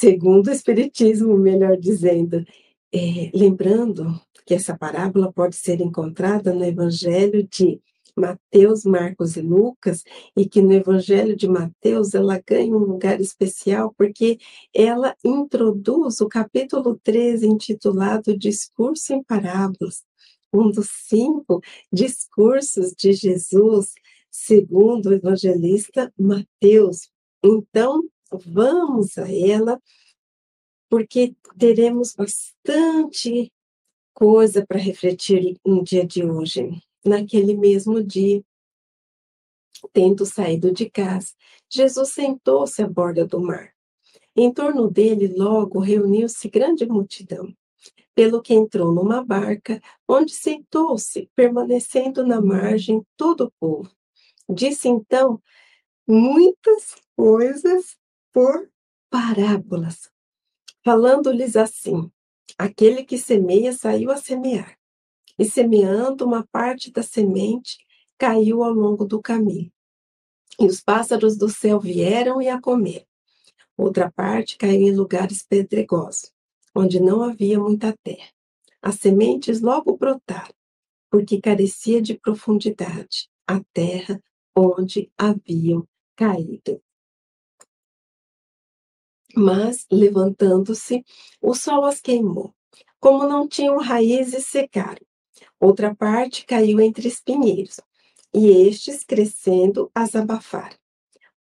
Segundo 0.00 0.46
o 0.46 0.52
Espiritismo, 0.52 1.36
melhor 1.36 1.76
dizendo. 1.76 2.44
É, 2.94 3.32
lembrando 3.34 4.06
que 4.46 4.54
essa 4.54 4.78
parábola 4.78 5.32
pode 5.32 5.56
ser 5.56 5.80
encontrada 5.80 6.54
no 6.54 6.64
Evangelho 6.64 7.42
de 7.50 7.80
Mateus, 8.16 8.84
Marcos 8.84 9.36
e 9.36 9.40
Lucas, 9.40 10.04
e 10.36 10.48
que 10.48 10.62
no 10.62 10.72
Evangelho 10.72 11.34
de 11.34 11.48
Mateus 11.48 12.14
ela 12.14 12.40
ganha 12.46 12.76
um 12.76 12.78
lugar 12.78 13.20
especial 13.20 13.92
porque 13.98 14.38
ela 14.72 15.16
introduz 15.24 16.20
o 16.20 16.28
capítulo 16.28 16.96
13, 17.02 17.48
intitulado 17.48 18.38
Discurso 18.38 19.12
em 19.12 19.22
Parábolas 19.24 20.04
um 20.52 20.70
dos 20.70 20.88
cinco 21.08 21.60
discursos 21.92 22.92
de 22.92 23.12
Jesus, 23.12 23.92
segundo 24.30 25.10
o 25.10 25.12
evangelista 25.12 26.10
Mateus. 26.16 27.10
Então, 27.44 28.02
vamos 28.32 29.18
a 29.18 29.26
ela, 29.30 29.80
porque 30.88 31.34
teremos 31.58 32.14
bastante 32.14 33.52
coisa 34.14 34.66
para 34.66 34.78
refletir 34.78 35.58
no 35.64 35.82
dia 35.84 36.06
de 36.06 36.24
hoje. 36.24 36.82
Naquele 37.04 37.56
mesmo 37.56 38.02
dia, 38.02 38.42
tendo 39.92 40.26
saído 40.26 40.72
de 40.72 40.90
casa, 40.90 41.34
Jesus 41.70 42.10
sentou-se 42.10 42.82
à 42.82 42.88
borda 42.88 43.24
do 43.26 43.40
mar. 43.40 43.72
Em 44.34 44.52
torno 44.52 44.90
dele, 44.90 45.28
logo, 45.28 45.78
reuniu-se 45.78 46.48
grande 46.48 46.86
multidão 46.86 47.54
pelo 48.18 48.42
que 48.42 48.52
entrou 48.52 48.92
numa 48.92 49.24
barca, 49.24 49.80
onde 50.08 50.32
sentou-se, 50.32 51.30
permanecendo 51.36 52.26
na 52.26 52.40
margem 52.40 53.00
todo 53.16 53.44
o 53.44 53.52
povo. 53.60 53.88
Disse 54.48 54.88
então 54.88 55.40
muitas 56.04 56.96
coisas 57.14 57.87
por 58.38 58.70
parábolas, 59.10 60.12
falando-lhes 60.84 61.56
assim: 61.56 62.08
aquele 62.56 63.02
que 63.02 63.18
semeia 63.18 63.72
saiu 63.72 64.12
a 64.12 64.16
semear, 64.16 64.78
e 65.36 65.44
semeando 65.44 66.24
uma 66.24 66.46
parte 66.46 66.92
da 66.92 67.02
semente, 67.02 67.78
caiu 68.16 68.62
ao 68.62 68.72
longo 68.72 69.04
do 69.04 69.20
caminho. 69.20 69.72
E 70.56 70.66
os 70.66 70.80
pássaros 70.80 71.36
do 71.36 71.48
céu 71.48 71.80
vieram 71.80 72.40
e 72.40 72.48
a 72.48 72.60
comeram. 72.60 73.04
Outra 73.76 74.08
parte 74.08 74.56
caiu 74.56 74.82
em 74.82 74.94
lugares 74.94 75.42
pedregosos 75.42 76.32
onde 76.72 77.00
não 77.00 77.24
havia 77.24 77.58
muita 77.58 77.92
terra. 78.04 78.30
As 78.80 79.00
sementes 79.00 79.60
logo 79.60 79.96
brotaram, 79.96 80.54
porque 81.10 81.40
carecia 81.40 82.00
de 82.00 82.14
profundidade 82.14 83.28
a 83.48 83.60
terra 83.72 84.22
onde 84.56 85.10
haviam 85.18 85.88
caído. 86.14 86.80
Mas, 89.40 89.86
levantando-se, 89.88 91.04
o 91.40 91.54
sol 91.54 91.84
as 91.84 92.00
queimou. 92.00 92.52
Como 92.98 93.22
não 93.24 93.46
tinham 93.46 93.78
raízes, 93.78 94.46
secaram. 94.46 95.06
Outra 95.60 95.94
parte 95.94 96.44
caiu 96.44 96.80
entre 96.80 97.06
espinheiros, 97.06 97.78
e 98.34 98.48
estes, 98.48 99.04
crescendo, 99.04 99.92
as 99.94 100.16
abafaram. 100.16 100.76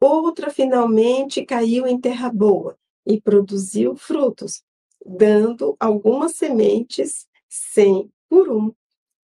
Outra, 0.00 0.50
finalmente, 0.50 1.46
caiu 1.46 1.86
em 1.86 2.00
terra 2.00 2.28
boa 2.32 2.76
e 3.06 3.20
produziu 3.20 3.94
frutos, 3.94 4.64
dando 5.06 5.76
algumas 5.78 6.34
sementes 6.34 7.28
100 7.48 8.10
por 8.28 8.50
um, 8.50 8.74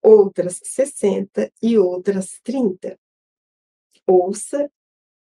outras 0.01 0.61
60 0.63 1.53
e 1.61 1.77
outras 1.77 2.39
30. 2.45 2.97
Ouça 4.07 4.71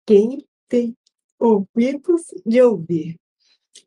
quem 0.05 0.47
tem 0.69 0.95
ouvidos 1.39 2.27
de 2.45 2.61
ouvir. 2.61 3.19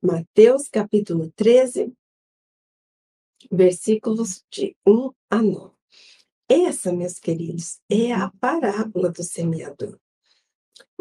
Mateus 0.01 0.67
capítulo 0.67 1.31
13, 1.35 1.91
versículos 3.51 4.45
de 4.51 4.75
1 4.85 5.11
a 5.29 5.41
9. 5.41 5.75
Essa, 6.47 6.91
meus 6.91 7.17
queridos, 7.17 7.79
é 7.89 8.11
a 8.11 8.29
parábola 8.29 9.09
do 9.09 9.23
semeador. 9.23 9.97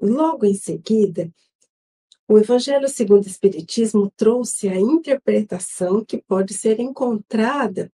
Logo 0.00 0.46
em 0.46 0.54
seguida, 0.54 1.30
o 2.28 2.38
Evangelho 2.38 2.88
segundo 2.88 3.24
o 3.24 3.28
Espiritismo 3.28 4.10
trouxe 4.16 4.68
a 4.68 4.78
interpretação 4.78 6.04
que 6.04 6.22
pode 6.22 6.54
ser 6.54 6.78
encontrada 6.78 7.92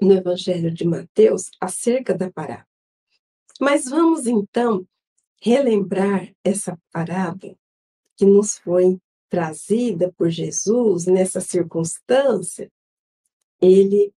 no 0.00 0.12
Evangelho 0.12 0.70
de 0.70 0.84
Mateus 0.86 1.50
acerca 1.60 2.14
da 2.14 2.30
parábola. 2.30 2.68
Mas 3.58 3.86
vamos 3.86 4.26
então 4.26 4.86
relembrar 5.40 6.30
essa 6.44 6.78
parábola 6.92 7.56
que 8.16 8.26
nos 8.26 8.58
foi 8.58 9.00
trazida 9.28 10.12
por 10.16 10.28
Jesus 10.30 11.06
nessa 11.06 11.40
circunstância. 11.40 12.70
Ele 13.60 14.12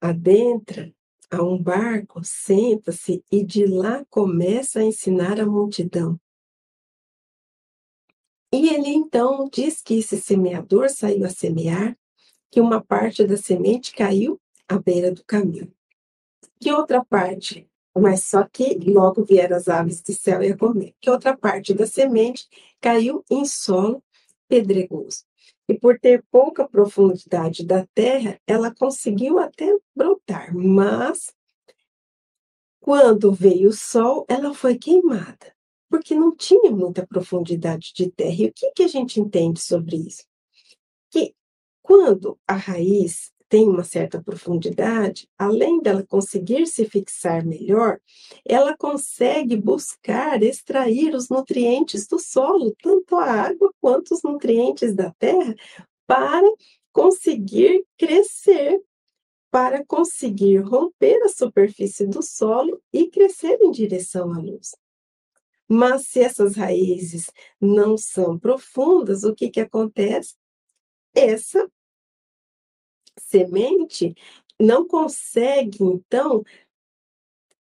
adentra 0.00 0.92
a 1.30 1.42
um 1.42 1.60
barco, 1.60 2.20
senta-se 2.22 3.24
e 3.30 3.44
de 3.44 3.66
lá 3.66 4.04
começa 4.10 4.80
a 4.80 4.84
ensinar 4.84 5.40
a 5.40 5.46
multidão. 5.46 6.18
E 8.52 8.68
ele 8.68 8.90
então 8.90 9.48
diz 9.52 9.82
que 9.82 9.98
esse 9.98 10.20
semeador 10.20 10.88
saiu 10.88 11.24
a 11.24 11.28
semear, 11.28 11.98
que 12.50 12.60
uma 12.60 12.80
parte 12.80 13.24
da 13.24 13.36
semente 13.36 13.92
caiu 13.92 14.40
à 14.68 14.78
beira 14.78 15.10
do 15.10 15.24
caminho. 15.24 15.72
Que 16.60 16.70
outra 16.70 17.04
parte, 17.04 17.68
mas 17.96 18.24
só 18.24 18.44
que 18.44 18.78
logo 18.88 19.24
vieram 19.24 19.56
as 19.56 19.68
aves 19.68 20.00
do 20.00 20.12
céu 20.12 20.40
e 20.40 20.52
a 20.52 20.56
comer. 20.56 20.94
Que 21.00 21.10
outra 21.10 21.36
parte 21.36 21.74
da 21.74 21.84
semente 21.84 22.46
caiu 22.80 23.24
em 23.28 23.44
solo 23.44 24.00
pedregoso. 24.54 25.24
E 25.68 25.74
por 25.74 25.98
ter 25.98 26.22
pouca 26.30 26.68
profundidade 26.68 27.66
da 27.66 27.84
terra, 27.92 28.38
ela 28.46 28.72
conseguiu 28.72 29.38
até 29.40 29.76
brotar, 29.96 30.54
mas 30.54 31.34
quando 32.80 33.32
veio 33.32 33.70
o 33.70 33.72
sol, 33.72 34.24
ela 34.28 34.54
foi 34.54 34.78
queimada, 34.78 35.52
porque 35.88 36.14
não 36.14 36.36
tinha 36.36 36.70
muita 36.70 37.04
profundidade 37.06 37.92
de 37.94 38.10
terra. 38.10 38.42
E 38.42 38.46
o 38.46 38.52
que, 38.52 38.70
que 38.72 38.82
a 38.84 38.88
gente 38.88 39.18
entende 39.18 39.60
sobre 39.60 39.96
isso? 39.96 40.22
Que 41.10 41.34
quando 41.82 42.38
a 42.46 42.54
raiz 42.54 43.32
tem 43.54 43.68
uma 43.68 43.84
certa 43.84 44.20
profundidade, 44.20 45.28
além 45.38 45.80
dela 45.80 46.04
conseguir 46.04 46.66
se 46.66 46.86
fixar 46.86 47.46
melhor, 47.46 48.00
ela 48.44 48.76
consegue 48.76 49.56
buscar 49.56 50.42
extrair 50.42 51.14
os 51.14 51.28
nutrientes 51.28 52.08
do 52.08 52.18
solo, 52.18 52.74
tanto 52.82 53.14
a 53.14 53.30
água 53.30 53.72
quanto 53.80 54.12
os 54.12 54.24
nutrientes 54.24 54.92
da 54.92 55.12
terra, 55.20 55.54
para 56.04 56.42
conseguir 56.92 57.86
crescer, 57.96 58.82
para 59.52 59.84
conseguir 59.86 60.56
romper 60.56 61.22
a 61.22 61.28
superfície 61.28 62.08
do 62.08 62.24
solo 62.24 62.82
e 62.92 63.08
crescer 63.08 63.56
em 63.62 63.70
direção 63.70 64.32
à 64.32 64.38
luz. 64.38 64.74
Mas 65.68 66.08
se 66.08 66.18
essas 66.18 66.56
raízes 66.56 67.30
não 67.60 67.96
são 67.96 68.36
profundas, 68.36 69.22
o 69.22 69.32
que, 69.32 69.48
que 69.48 69.60
acontece? 69.60 70.34
Essa 71.14 71.70
semente 73.34 74.14
não 74.60 74.86
consegue, 74.86 75.82
então, 75.82 76.44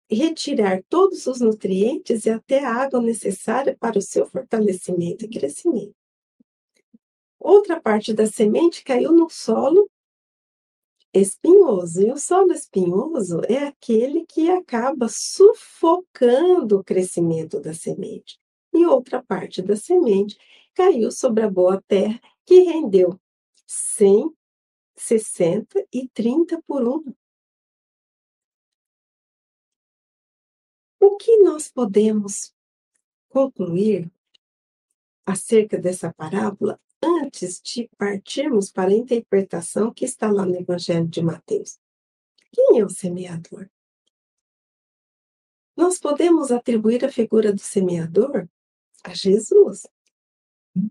retirar 0.07 0.83
todos 0.87 1.25
os 1.25 1.41
nutrientes 1.41 2.25
e 2.25 2.29
até 2.29 2.63
a 2.63 2.75
água 2.75 3.01
necessária 3.01 3.75
para 3.79 3.97
o 3.97 4.01
seu 4.01 4.27
fortalecimento 4.27 5.25
e 5.25 5.29
crescimento. 5.29 5.95
Outra 7.39 7.81
parte 7.81 8.13
da 8.13 8.27
semente 8.27 8.83
caiu 8.83 9.11
no 9.11 9.27
solo 9.29 9.89
espinhoso, 11.11 12.01
e 12.01 12.11
o 12.11 12.17
solo 12.17 12.51
espinhoso 12.51 13.41
é 13.47 13.65
aquele 13.65 14.25
que 14.25 14.51
acaba 14.51 15.07
sufocando 15.09 16.79
o 16.79 16.83
crescimento 16.83 17.59
da 17.59 17.73
semente. 17.73 18.37
E 18.73 18.85
outra 18.85 19.23
parte 19.23 19.61
da 19.61 19.75
semente 19.75 20.37
caiu 20.75 21.09
sobre 21.11 21.43
a 21.43 21.49
boa 21.49 21.81
terra, 21.87 22.19
que 22.45 22.59
rendeu 22.61 23.19
100 23.65 24.31
60 24.95 25.85
e 25.91 26.07
30 26.09 26.61
por 26.63 26.87
1. 26.87 27.13
O 30.99 31.17
que 31.17 31.37
nós 31.37 31.69
podemos 31.69 32.53
concluir 33.29 34.11
acerca 35.25 35.77
dessa 35.77 36.13
parábola 36.13 36.79
antes 37.03 37.61
de 37.61 37.89
partirmos 37.97 38.71
para 38.71 38.91
a 38.91 38.95
interpretação 38.95 39.93
que 39.93 40.05
está 40.05 40.31
lá 40.31 40.45
no 40.45 40.55
Evangelho 40.55 41.07
de 41.07 41.21
Mateus? 41.21 41.79
Quem 42.51 42.79
é 42.79 42.85
o 42.85 42.89
semeador? 42.89 43.69
Nós 45.75 45.99
podemos 45.99 46.51
atribuir 46.51 47.03
a 47.03 47.11
figura 47.11 47.51
do 47.51 47.59
semeador 47.59 48.47
a 49.03 49.13
Jesus 49.13 49.85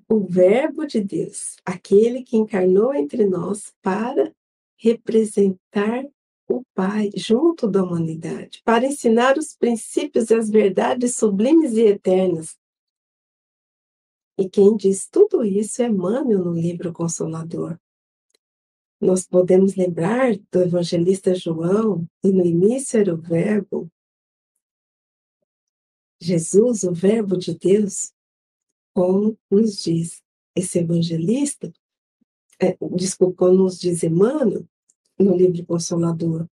o 0.08 0.26
Verbo 0.26 0.86
de 0.86 1.00
Deus, 1.00 1.56
aquele 1.64 2.22
que 2.22 2.36
encarnou 2.36 2.94
entre 2.94 3.26
nós 3.26 3.72
para 3.82 4.34
representar 4.76 6.04
o 6.48 6.62
Pai 6.74 7.10
junto 7.16 7.68
da 7.68 7.82
humanidade, 7.82 8.60
para 8.64 8.86
ensinar 8.86 9.38
os 9.38 9.54
princípios 9.56 10.30
e 10.30 10.34
as 10.34 10.50
verdades 10.50 11.16
sublimes 11.16 11.72
e 11.72 11.82
eternas. 11.82 12.56
E 14.38 14.48
quem 14.48 14.76
diz 14.76 15.08
tudo 15.08 15.44
isso 15.44 15.82
é 15.82 15.86
Emmanuel 15.86 16.44
no 16.44 16.52
livro 16.52 16.92
Consolador. 16.92 17.78
Nós 19.00 19.26
podemos 19.26 19.76
lembrar 19.76 20.36
do 20.50 20.62
evangelista 20.62 21.34
João, 21.34 22.06
e 22.22 22.32
no 22.32 22.44
início 22.44 22.98
era 22.98 23.14
o 23.14 23.18
Verbo. 23.18 23.90
Jesus, 26.20 26.84
o 26.84 26.92
Verbo 26.92 27.36
de 27.36 27.54
Deus, 27.54 28.13
como 28.94 29.36
nos 29.50 29.82
diz 29.82 30.22
esse 30.54 30.78
evangelista, 30.78 31.72
é, 32.60 32.76
desculpa, 32.94 33.46
como 33.46 33.64
nos 33.64 33.78
diz 33.78 34.02
Emmanuel, 34.04 34.64
no 35.18 35.36
livro 35.36 35.66
Consolador, 35.66 36.46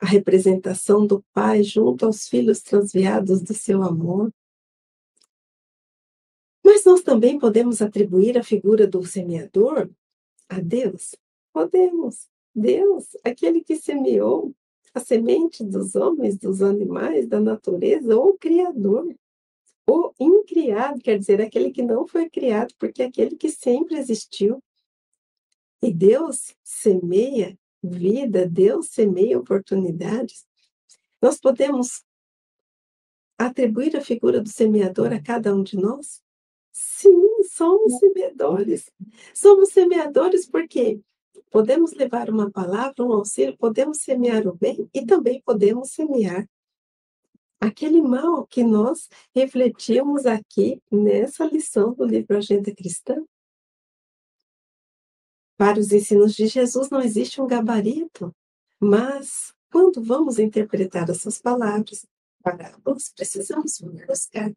a 0.00 0.06
representação 0.06 1.06
do 1.06 1.24
Pai 1.32 1.62
junto 1.62 2.06
aos 2.06 2.28
filhos 2.28 2.60
transviados 2.62 3.42
do 3.42 3.52
seu 3.52 3.82
amor. 3.82 4.32
Mas 6.64 6.84
nós 6.84 7.02
também 7.02 7.38
podemos 7.38 7.82
atribuir 7.82 8.38
a 8.38 8.44
figura 8.44 8.86
do 8.86 9.04
semeador 9.04 9.90
a 10.48 10.60
Deus? 10.60 11.14
Podemos. 11.52 12.28
Deus, 12.54 13.16
aquele 13.22 13.62
que 13.62 13.76
semeou 13.76 14.54
a 14.94 15.00
semente 15.00 15.62
dos 15.62 15.94
homens, 15.94 16.38
dos 16.38 16.62
animais, 16.62 17.28
da 17.28 17.38
natureza, 17.38 18.16
ou 18.16 18.30
o 18.30 18.38
Criador. 18.38 19.14
O 19.86 20.12
incriado 20.18 21.00
quer 21.00 21.18
dizer 21.18 21.40
aquele 21.40 21.70
que 21.70 21.82
não 21.82 22.06
foi 22.06 22.28
criado, 22.28 22.74
porque 22.78 23.02
é 23.02 23.06
aquele 23.06 23.36
que 23.36 23.50
sempre 23.50 23.96
existiu. 23.96 24.62
E 25.82 25.92
Deus 25.92 26.54
semeia 26.64 27.56
vida, 27.82 28.48
Deus 28.48 28.88
semeia 28.88 29.38
oportunidades. 29.38 30.44
Nós 31.22 31.38
podemos 31.38 32.02
atribuir 33.38 33.96
a 33.96 34.00
figura 34.00 34.40
do 34.40 34.48
semeador 34.48 35.12
a 35.12 35.22
cada 35.22 35.54
um 35.54 35.62
de 35.62 35.76
nós? 35.76 36.22
Sim, 36.72 37.42
somos 37.50 37.98
semeadores. 37.98 38.90
Somos 39.34 39.70
semeadores 39.70 40.46
porque 40.46 41.00
podemos 41.50 41.92
levar 41.92 42.28
uma 42.28 42.50
palavra, 42.50 43.04
um 43.04 43.12
auxílio, 43.12 43.56
podemos 43.56 43.98
semear 43.98 44.46
o 44.46 44.54
bem 44.54 44.88
e 44.92 45.06
também 45.06 45.40
podemos 45.42 45.90
semear 45.90 46.46
aquele 47.66 48.00
mal 48.00 48.46
que 48.46 48.62
nós 48.62 49.08
refletimos 49.34 50.24
aqui 50.24 50.80
nessa 50.90 51.44
lição 51.44 51.92
do 51.92 52.04
livro 52.04 52.36
Agenda 52.36 52.72
Cristã. 52.74 53.24
Para 55.56 55.78
os 55.80 55.90
ensinos 55.90 56.34
de 56.34 56.46
Jesus 56.46 56.90
não 56.90 57.00
existe 57.00 57.40
um 57.40 57.46
gabarito, 57.46 58.34
mas 58.80 59.52
quando 59.70 60.02
vamos 60.02 60.38
interpretar 60.38 61.08
essas 61.10 61.40
palavras, 61.40 62.06
parábolas, 62.42 63.12
precisamos 63.14 63.80
buscar 64.06 64.52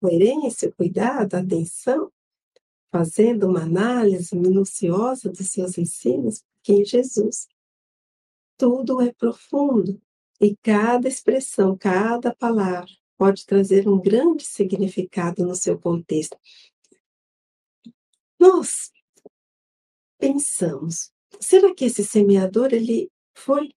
coerência, 0.00 0.72
cuidado, 0.72 1.34
atenção, 1.34 2.10
fazendo 2.90 3.46
uma 3.46 3.62
análise 3.62 4.34
minuciosa 4.34 5.30
dos 5.30 5.50
seus 5.50 5.76
ensinos, 5.78 6.42
porque 6.54 6.72
em 6.72 6.84
Jesus 6.84 7.46
tudo 8.56 9.00
é 9.00 9.12
profundo, 9.12 10.00
e 10.40 10.56
cada 10.62 11.08
expressão, 11.08 11.76
cada 11.76 12.34
palavra 12.34 12.90
pode 13.16 13.44
trazer 13.44 13.88
um 13.88 14.00
grande 14.00 14.44
significado 14.44 15.44
no 15.44 15.54
seu 15.54 15.78
contexto. 15.78 16.38
Nós 18.38 18.92
pensamos, 20.18 21.12
será 21.40 21.74
que 21.74 21.84
esse 21.84 22.04
semeador 22.04 22.72
ele 22.72 23.10
foi 23.34 23.70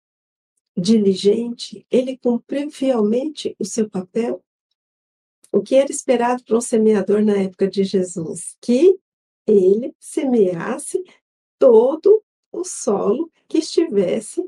diligente? 0.77 1.85
Ele 1.89 2.17
cumpriu 2.17 2.69
fielmente 2.69 3.55
o 3.59 3.65
seu 3.65 3.89
papel? 3.89 4.43
O 5.51 5.61
que 5.61 5.75
era 5.75 5.91
esperado 5.91 6.43
para 6.43 6.57
um 6.57 6.61
semeador 6.61 7.23
na 7.23 7.37
época 7.37 7.67
de 7.67 7.83
Jesus? 7.83 8.55
Que 8.61 8.97
ele 9.47 9.95
semeasse 9.99 11.03
todo 11.57 12.23
o 12.51 12.63
solo 12.63 13.31
que 13.47 13.57
estivesse 13.57 14.47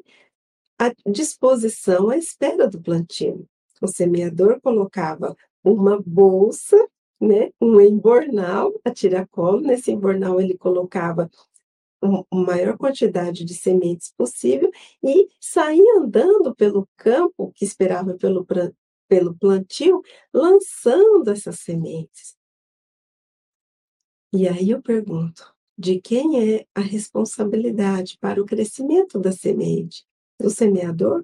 à 0.87 0.93
disposição 1.09 2.09
à 2.09 2.17
espera 2.17 2.67
do 2.67 2.81
plantio. 2.81 3.47
O 3.81 3.87
semeador 3.87 4.59
colocava 4.61 5.35
uma 5.63 6.01
bolsa, 6.01 6.77
né, 7.19 7.51
um 7.61 7.79
embornal 7.79 8.73
a 8.83 8.91
tiracolo. 8.91 9.61
Nesse 9.61 9.91
embornal 9.91 10.39
ele 10.39 10.57
colocava 10.57 11.29
a 12.01 12.35
maior 12.35 12.77
quantidade 12.77 13.45
de 13.45 13.53
sementes 13.53 14.13
possível 14.17 14.69
e 15.01 15.29
saía 15.39 15.99
andando 15.99 16.53
pelo 16.55 16.87
campo 16.97 17.51
que 17.55 17.63
esperava 17.63 18.15
pelo, 18.15 18.45
pelo 19.07 19.35
plantio, 19.35 20.01
lançando 20.33 21.31
essas 21.31 21.59
sementes. 21.59 22.35
E 24.33 24.47
aí 24.47 24.71
eu 24.71 24.81
pergunto, 24.81 25.53
de 25.77 26.01
quem 26.01 26.55
é 26.55 26.65
a 26.75 26.81
responsabilidade 26.81 28.17
para 28.19 28.41
o 28.41 28.45
crescimento 28.45 29.19
da 29.19 29.31
semente? 29.31 30.05
Do 30.43 30.49
semeador, 30.49 31.23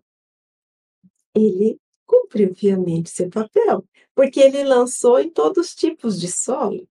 ele 1.35 1.77
cumpriu 2.05 2.55
fiamente 2.55 3.09
seu 3.09 3.29
papel, 3.29 3.83
porque 4.15 4.39
ele 4.39 4.63
lançou 4.63 5.19
em 5.19 5.29
todos 5.29 5.67
os 5.67 5.75
tipos 5.75 6.19
de 6.19 6.31
solo. 6.31 6.87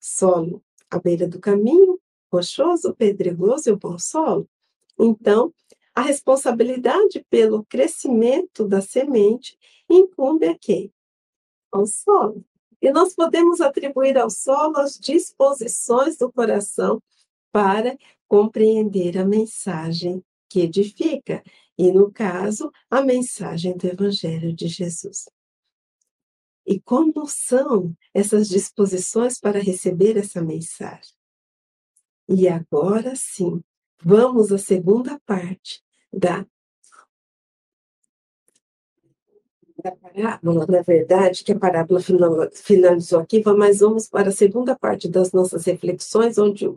Solo 0.00 0.62
à 0.90 0.98
beira 0.98 1.28
do 1.28 1.38
caminho, 1.38 2.00
rochoso, 2.32 2.92
pedregoso 2.94 3.68
e 3.68 3.72
o 3.72 3.76
bom 3.76 3.96
solo. 3.98 4.48
Então, 4.98 5.54
a 5.94 6.02
responsabilidade 6.02 7.24
pelo 7.30 7.64
crescimento 7.64 8.66
da 8.66 8.80
semente 8.80 9.56
incumbe 9.88 10.48
a 10.48 10.58
quem? 10.58 10.92
Ao 11.70 11.86
solo. 11.86 12.44
E 12.82 12.90
nós 12.90 13.14
podemos 13.14 13.60
atribuir 13.60 14.18
ao 14.18 14.28
solo 14.28 14.76
as 14.78 14.98
disposições 14.98 16.16
do 16.16 16.32
coração 16.32 17.00
para 17.52 17.96
compreender 18.26 19.18
a 19.18 19.24
mensagem 19.24 20.24
que 20.50 20.60
edifica. 20.60 21.42
e, 21.78 21.90
no 21.92 22.12
caso, 22.12 22.70
a 22.90 23.00
mensagem 23.00 23.74
do 23.74 23.86
Evangelho 23.86 24.52
de 24.52 24.68
Jesus. 24.68 25.30
E 26.66 26.78
como 26.78 27.26
são 27.26 27.96
essas 28.12 28.48
disposições 28.48 29.40
para 29.40 29.58
receber 29.58 30.18
essa 30.18 30.42
mensagem? 30.42 31.14
E 32.28 32.46
agora 32.48 33.16
sim, 33.16 33.62
vamos 34.02 34.52
à 34.52 34.58
segunda 34.58 35.18
parte 35.24 35.82
da, 36.12 36.46
da 39.82 39.92
parábola, 39.96 40.66
na 40.66 40.82
verdade, 40.82 41.42
que 41.42 41.52
a 41.52 41.58
parábola 41.58 42.00
finalizou 42.52 43.20
aqui, 43.20 43.42
mas 43.56 43.80
vamos 43.80 44.06
para 44.06 44.28
a 44.28 44.32
segunda 44.32 44.78
parte 44.78 45.08
das 45.08 45.32
nossas 45.32 45.64
reflexões, 45.64 46.36
onde 46.36 46.68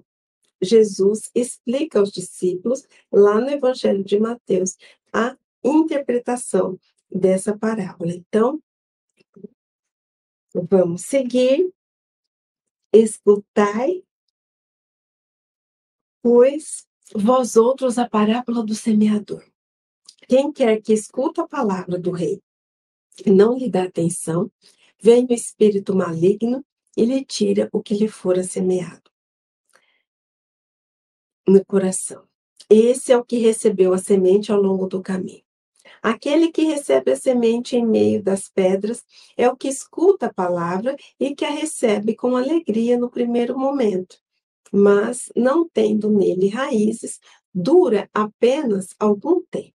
Jesus 0.64 1.30
explica 1.34 2.00
aos 2.00 2.12
discípulos, 2.12 2.88
lá 3.12 3.40
no 3.40 3.50
Evangelho 3.50 4.04
de 4.04 4.20
Mateus, 4.20 4.78
a 5.12 5.38
interpretação 5.64 6.80
dessa 7.10 7.58
parábola. 7.58 8.14
Então, 8.14 8.62
vamos 10.54 11.04
seguir. 11.04 11.72
Escutai, 12.92 14.04
pois, 16.22 16.88
vós 17.16 17.56
outros 17.56 17.98
a 17.98 18.08
parábola 18.08 18.64
do 18.64 18.76
semeador. 18.76 19.44
Quem 20.28 20.52
quer 20.52 20.80
que 20.82 20.94
escuta 20.94 21.42
a 21.42 21.48
palavra 21.48 21.98
do 21.98 22.12
rei 22.12 22.42
e 23.26 23.32
não 23.32 23.58
lhe 23.58 23.70
dá 23.70 23.84
atenção, 23.84 24.52
vem 25.02 25.26
o 25.26 25.34
espírito 25.34 25.96
maligno 25.96 26.64
e 26.96 27.06
lhe 27.06 27.26
tira 27.26 27.68
o 27.72 27.82
que 27.82 27.96
lhe 27.96 28.08
fora 28.08 28.44
semeado 28.44 29.13
no 31.48 31.64
coração. 31.66 32.24
Esse 32.70 33.12
é 33.12 33.18
o 33.18 33.26
que 33.26 33.38
recebeu 33.38 33.94
a 33.94 33.98
semente 33.98 34.52
ao 34.52 34.62
longo 34.62 34.88
do 34.88 35.02
caminho. 35.02 35.44
Aquele 36.02 36.52
que 36.52 36.64
recebe 36.64 37.12
a 37.12 37.16
semente 37.16 37.76
em 37.76 37.86
meio 37.86 38.22
das 38.22 38.50
pedras 38.50 39.04
é 39.38 39.48
o 39.50 39.56
que 39.56 39.68
escuta 39.68 40.28
a 40.28 40.34
palavra 40.34 40.96
e 41.20 41.36
que 41.36 41.46
a 41.46 41.50
recebe 41.50 42.16
com 42.16 42.36
alegria 42.36 42.98
no 42.98 43.10
primeiro 43.10 43.58
momento, 43.58 44.18
mas 44.72 45.32
não 45.36 45.68
tendo 45.68 46.10
nele 46.10 46.50
raízes, 46.50 47.20
dura 47.54 48.10
apenas 48.14 48.90
algum 49.00 49.42
tempo. 49.44 49.74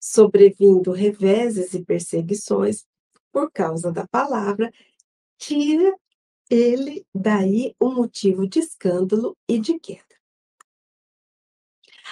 Sobrevindo 0.00 0.92
reveses 0.92 1.74
e 1.74 1.84
perseguições 1.84 2.86
por 3.32 3.50
causa 3.50 3.92
da 3.92 4.06
palavra, 4.06 4.72
tira 5.36 5.94
ele 6.48 7.04
daí 7.14 7.74
um 7.80 7.94
motivo 7.94 8.48
de 8.48 8.60
escândalo 8.60 9.36
e 9.48 9.58
de 9.58 9.78
queda. 9.78 10.05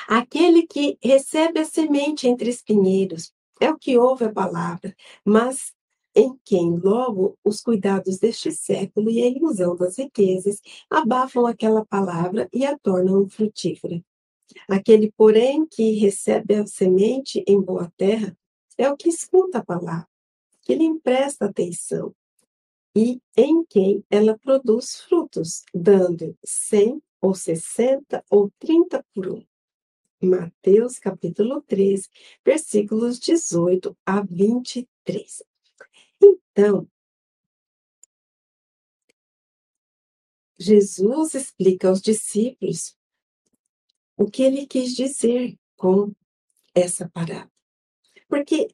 Aquele 0.06 0.66
que 0.66 0.98
recebe 1.02 1.60
a 1.60 1.64
semente 1.64 2.28
entre 2.28 2.50
espinheiros 2.50 3.32
é 3.60 3.70
o 3.70 3.78
que 3.78 3.96
ouve 3.96 4.24
a 4.24 4.32
palavra, 4.32 4.94
mas 5.24 5.72
em 6.14 6.38
quem 6.44 6.76
logo 6.76 7.36
os 7.42 7.60
cuidados 7.60 8.18
deste 8.18 8.52
século 8.52 9.10
e 9.10 9.22
a 9.22 9.28
ilusão 9.28 9.74
das 9.76 9.98
riquezas 9.98 10.60
abafam 10.88 11.46
aquela 11.46 11.84
palavra 11.84 12.48
e 12.52 12.64
a 12.64 12.78
tornam 12.78 13.28
frutífera. 13.28 14.02
Aquele, 14.68 15.12
porém, 15.16 15.66
que 15.66 15.92
recebe 15.92 16.54
a 16.54 16.66
semente 16.66 17.42
em 17.46 17.60
boa 17.60 17.92
terra 17.96 18.36
é 18.78 18.90
o 18.90 18.96
que 18.96 19.08
escuta 19.08 19.58
a 19.58 19.64
palavra, 19.64 20.06
que 20.62 20.74
lhe 20.74 20.84
empresta 20.84 21.46
atenção 21.46 22.14
e 22.96 23.20
em 23.36 23.64
quem 23.64 24.04
ela 24.08 24.38
produz 24.38 25.00
frutos, 25.00 25.64
dando 25.74 26.36
cem 26.44 27.02
ou 27.20 27.34
sessenta 27.34 28.24
ou 28.30 28.50
trinta 28.58 29.04
por 29.12 29.28
um. 29.28 29.44
Mateus 30.24 30.98
capítulo 30.98 31.62
13, 31.62 32.08
versículos 32.44 33.18
18 33.18 33.96
a 34.06 34.22
23. 34.22 35.42
Então, 36.22 36.88
Jesus 40.58 41.34
explica 41.34 41.88
aos 41.88 42.00
discípulos 42.00 42.96
o 44.16 44.30
que 44.30 44.42
ele 44.42 44.66
quis 44.66 44.94
dizer 44.94 45.58
com 45.76 46.14
essa 46.74 47.08
parábola. 47.08 47.50
Porque 48.28 48.68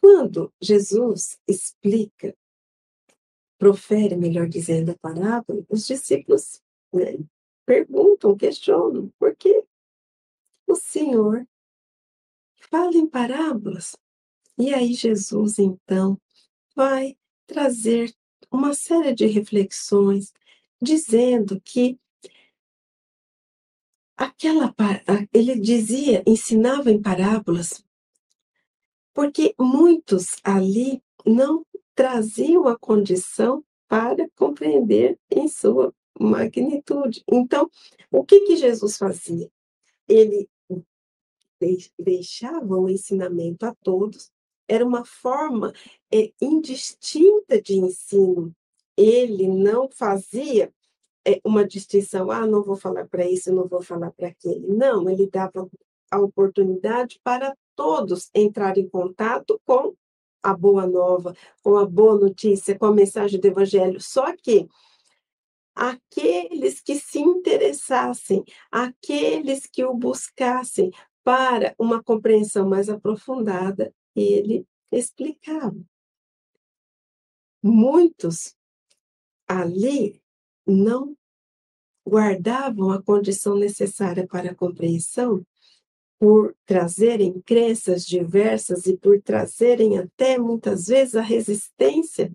quando 0.00 0.52
Jesus 0.60 1.38
explica, 1.46 2.36
profere, 3.56 4.16
melhor 4.16 4.48
dizendo, 4.48 4.90
a 4.90 4.98
parábola, 4.98 5.64
os 5.68 5.86
discípulos 5.86 6.60
né, 6.92 7.18
perguntam, 7.64 8.36
questionam, 8.36 9.12
por 9.18 9.36
quê? 9.36 9.64
O 10.72 10.76
Senhor 10.76 11.46
fala 12.70 12.96
em 12.96 13.06
parábolas. 13.06 13.94
E 14.58 14.72
aí 14.72 14.94
Jesus, 14.94 15.58
então, 15.58 16.18
vai 16.74 17.16
trazer 17.46 18.14
uma 18.50 18.74
série 18.74 19.14
de 19.14 19.26
reflexões, 19.26 20.32
dizendo 20.80 21.60
que 21.60 21.98
aquela 24.16 24.74
ele 25.32 25.58
dizia, 25.58 26.22
ensinava 26.26 26.90
em 26.90 27.00
parábolas, 27.00 27.84
porque 29.12 29.54
muitos 29.58 30.36
ali 30.42 31.02
não 31.26 31.66
traziam 31.94 32.66
a 32.66 32.78
condição 32.78 33.64
para 33.86 34.28
compreender 34.36 35.18
em 35.30 35.48
sua 35.48 35.94
magnitude. 36.18 37.22
Então, 37.30 37.70
o 38.10 38.24
que 38.24 38.40
que 38.40 38.56
Jesus 38.56 38.96
fazia? 38.96 39.50
Ele 40.08 40.48
deixava 41.98 42.76
o 42.76 42.88
ensinamento 42.88 43.66
a 43.66 43.74
todos, 43.82 44.30
era 44.68 44.84
uma 44.84 45.04
forma 45.04 45.72
é, 46.12 46.32
indistinta 46.40 47.60
de 47.60 47.76
ensino. 47.76 48.54
Ele 48.96 49.48
não 49.48 49.88
fazia 49.90 50.72
é, 51.26 51.40
uma 51.44 51.66
distinção, 51.66 52.30
ah, 52.30 52.46
não 52.46 52.62
vou 52.62 52.76
falar 52.76 53.06
para 53.08 53.28
isso, 53.28 53.52
não 53.52 53.66
vou 53.66 53.82
falar 53.82 54.10
para 54.12 54.28
aquele. 54.28 54.66
Não, 54.66 55.08
ele 55.08 55.28
dava 55.28 55.68
a 56.10 56.18
oportunidade 56.18 57.20
para 57.22 57.56
todos 57.74 58.30
entrar 58.34 58.76
em 58.78 58.88
contato 58.88 59.60
com 59.64 59.94
a 60.42 60.54
boa 60.54 60.86
nova, 60.86 61.34
com 61.62 61.76
a 61.76 61.86
boa 61.86 62.18
notícia, 62.18 62.76
com 62.76 62.86
a 62.86 62.92
mensagem 62.92 63.40
do 63.40 63.46
evangelho. 63.46 64.00
Só 64.00 64.34
que 64.36 64.68
aqueles 65.74 66.80
que 66.80 66.96
se 66.96 67.20
interessassem, 67.20 68.44
aqueles 68.70 69.66
que 69.66 69.84
o 69.84 69.94
buscassem, 69.94 70.90
para 71.24 71.74
uma 71.78 72.02
compreensão 72.02 72.68
mais 72.68 72.88
aprofundada, 72.88 73.94
ele 74.14 74.66
explicava. 74.90 75.76
Muitos 77.62 78.56
ali 79.46 80.20
não 80.66 81.16
guardavam 82.06 82.90
a 82.90 83.02
condição 83.02 83.56
necessária 83.56 84.26
para 84.26 84.50
a 84.50 84.54
compreensão 84.54 85.46
por 86.18 86.54
trazerem 86.64 87.40
crenças 87.40 88.04
diversas 88.04 88.86
e 88.86 88.96
por 88.96 89.20
trazerem 89.20 89.98
até 89.98 90.38
muitas 90.38 90.86
vezes 90.86 91.16
a 91.16 91.20
resistência 91.20 92.32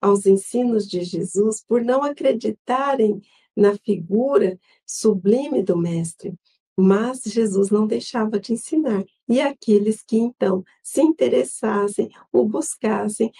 aos 0.00 0.26
ensinos 0.26 0.88
de 0.88 1.04
Jesus, 1.04 1.62
por 1.62 1.82
não 1.82 2.02
acreditarem 2.02 3.20
na 3.56 3.76
figura 3.76 4.58
sublime 4.84 5.62
do 5.62 5.76
Mestre. 5.76 6.34
Mas 6.78 7.20
Jesus 7.24 7.70
não 7.70 7.86
deixava 7.86 8.40
de 8.40 8.54
ensinar. 8.54 9.04
E 9.28 9.40
aqueles 9.40 10.02
que 10.02 10.16
então 10.16 10.64
se 10.82 11.02
interessassem 11.02 12.10
ou 12.32 12.48
buscassem 12.48 13.30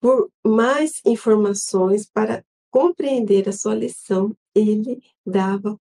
por 0.00 0.30
mais 0.44 1.00
informações 1.04 2.06
para 2.06 2.44
compreender 2.70 3.48
a 3.48 3.52
sua 3.52 3.74
lição, 3.74 4.34
ele 4.54 5.02
dava 5.26 5.78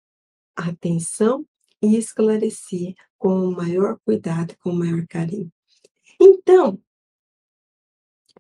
atenção 0.56 1.45
e 1.82 1.95
esclarecia 1.95 2.93
com 3.17 3.47
o 3.47 3.56
maior 3.56 3.97
cuidado, 4.06 4.56
com 4.60 4.71
o 4.71 4.75
maior 4.75 5.06
carinho. 5.08 5.52
Então, 6.19 6.82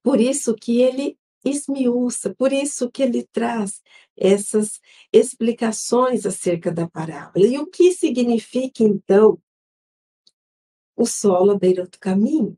por 0.01 0.19
isso 0.19 0.55
que 0.55 0.81
ele 0.81 1.18
esmiuça, 1.43 2.33
por 2.35 2.51
isso 2.51 2.89
que 2.91 3.03
ele 3.03 3.23
traz 3.31 3.81
essas 4.15 4.79
explicações 5.11 6.25
acerca 6.25 6.71
da 6.71 6.87
parábola. 6.87 7.45
E 7.45 7.57
o 7.57 7.67
que 7.67 7.91
significa, 7.93 8.83
então, 8.83 9.41
o 10.95 11.05
solo 11.05 11.51
à 11.51 11.57
beira 11.57 11.85
do 11.85 11.97
caminho? 11.99 12.57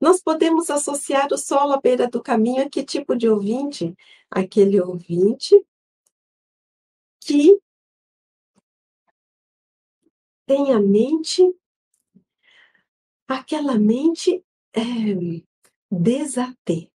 Nós 0.00 0.22
podemos 0.22 0.70
associar 0.70 1.28
o 1.32 1.38
solo 1.38 1.72
à 1.72 1.80
beira 1.80 2.08
do 2.08 2.22
caminho 2.22 2.62
a 2.62 2.68
que 2.70 2.82
tipo 2.82 3.16
de 3.16 3.28
ouvinte? 3.28 3.94
Aquele 4.30 4.80
ouvinte 4.80 5.54
que 7.20 7.60
tem 10.46 10.72
a 10.72 10.80
mente, 10.80 11.42
aquela 13.28 13.78
mente 13.78 14.42
é, 14.72 14.80
desatenta. 15.90 16.90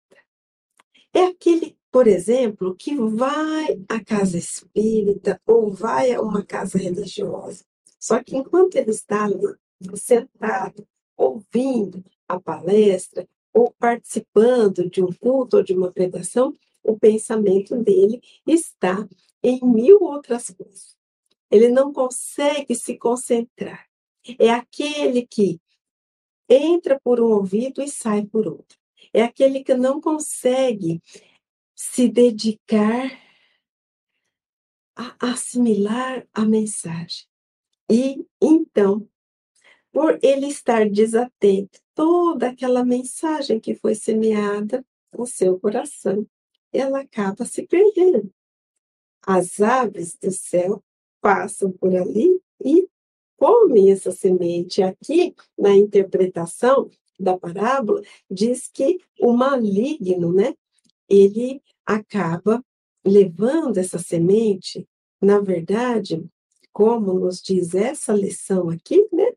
É 1.15 1.28
aquele, 1.28 1.78
por 1.89 2.08
exemplo, 2.08 2.75
que 2.75 2.93
vai 2.93 3.82
à 3.88 4.04
casa 4.04 4.38
espírita 4.38 5.41
ou 5.47 5.71
vai 5.71 6.12
a 6.12 6.21
uma 6.21 6.45
casa 6.45 6.78
religiosa. 6.78 7.63
Só 7.97 8.21
que 8.21 8.36
enquanto 8.36 8.75
ele 8.75 8.91
está 8.91 9.23
ali 9.23 9.56
sentado, 9.95 10.86
ouvindo 11.15 12.04
a 12.28 12.38
palestra, 12.38 13.25
ou 13.54 13.73
participando 13.80 14.89
de 14.89 15.01
um 15.01 15.13
culto 15.13 15.56
ou 15.56 15.63
de 15.63 15.73
uma 15.73 15.89
pregação, 15.89 16.54
o 16.84 16.99
pensamento 16.99 17.78
dele 17.78 18.21
está 18.45 19.08
em 19.41 19.62
mil 19.63 19.99
outras 20.01 20.49
coisas. 20.49 20.97
Ele 21.49 21.69
não 21.69 21.93
consegue 21.93 22.75
se 22.75 22.97
concentrar. 22.97 23.88
É 24.38 24.49
aquele 24.49 25.25
que 25.25 25.62
entra 26.49 26.99
por 27.01 27.21
um 27.21 27.32
ouvido 27.32 27.82
e 27.82 27.88
sai 27.88 28.25
por 28.25 28.45
outro. 28.45 28.78
É 29.15 29.23
aquele 29.23 29.63
que 29.63 29.73
não 29.73 30.01
consegue 30.01 31.01
se 31.73 32.10
dedicar 32.10 33.17
a 34.93 35.32
assimilar 35.32 36.28
a 36.34 36.43
mensagem. 36.43 37.25
E 37.89 38.28
então, 38.41 39.08
por 39.89 40.19
ele 40.21 40.47
estar 40.47 40.89
desatento, 40.89 41.80
toda 41.93 42.49
aquela 42.49 42.84
mensagem 42.84 43.58
que 43.58 43.73
foi 43.73 43.95
semeada 43.95 44.86
no 45.17 45.25
seu 45.25 45.58
coração, 45.58 46.28
ela 46.73 46.99
acaba 46.99 47.45
se 47.45 47.65
perdendo. 47.65 48.30
As 49.25 49.62
aves 49.62 50.17
do 50.21 50.30
céu 50.30 50.84
passam 51.21 51.71
por 51.71 51.95
ali 51.95 52.41
e 52.62 52.86
comem 53.38 53.93
essa 53.93 54.12
semente. 54.12 54.84
Aqui, 54.84 55.34
na 55.58 55.73
interpretação 55.73 56.91
da 57.19 57.38
parábola, 57.38 58.01
diz 58.30 58.69
que 58.71 58.99
o 59.19 59.34
maligno, 59.34 60.34
né, 60.34 60.54
ele 61.08 61.62
acaba 61.86 62.63
levando 63.06 63.78
essa 63.78 63.99
semente, 63.99 64.88
na 65.21 65.39
verdade, 65.39 66.25
como 66.73 67.13
nos 67.13 67.41
diz 67.41 67.73
essa 67.73 68.13
lição 68.13 68.69
aqui, 68.69 69.08
né? 69.13 69.32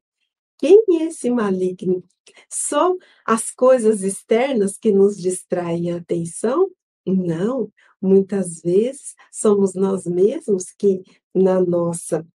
Quem 0.58 0.82
é 1.00 1.04
esse 1.04 1.30
maligno? 1.30 2.02
Só 2.50 2.96
as 3.24 3.50
coisas 3.50 4.02
externas 4.02 4.76
que 4.76 4.90
nos 4.90 5.16
distraem 5.16 5.92
a 5.92 5.98
atenção? 5.98 6.68
Não, 7.06 7.72
muitas 8.02 8.60
vezes 8.60 9.14
somos 9.30 9.74
nós 9.74 10.04
mesmos 10.04 10.72
que, 10.76 11.02
na 11.32 11.60
nossa 11.60 12.26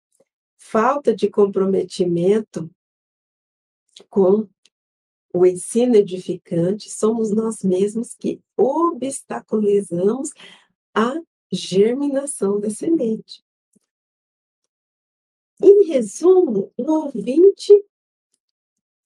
falta 0.57 1.13
de 1.13 1.29
comprometimento 1.29 2.71
com 4.09 4.47
o 5.33 5.45
ensino 5.45 5.95
edificante, 5.95 6.91
somos 6.91 7.31
nós 7.31 7.63
mesmos 7.63 8.13
que 8.13 8.39
obstaculizamos 8.55 10.29
a 10.93 11.19
germinação 11.51 12.59
da 12.59 12.69
semente. 12.69 13.43
Em 15.61 15.85
resumo, 15.87 16.71
o 16.77 16.91
ouvinte 16.91 17.73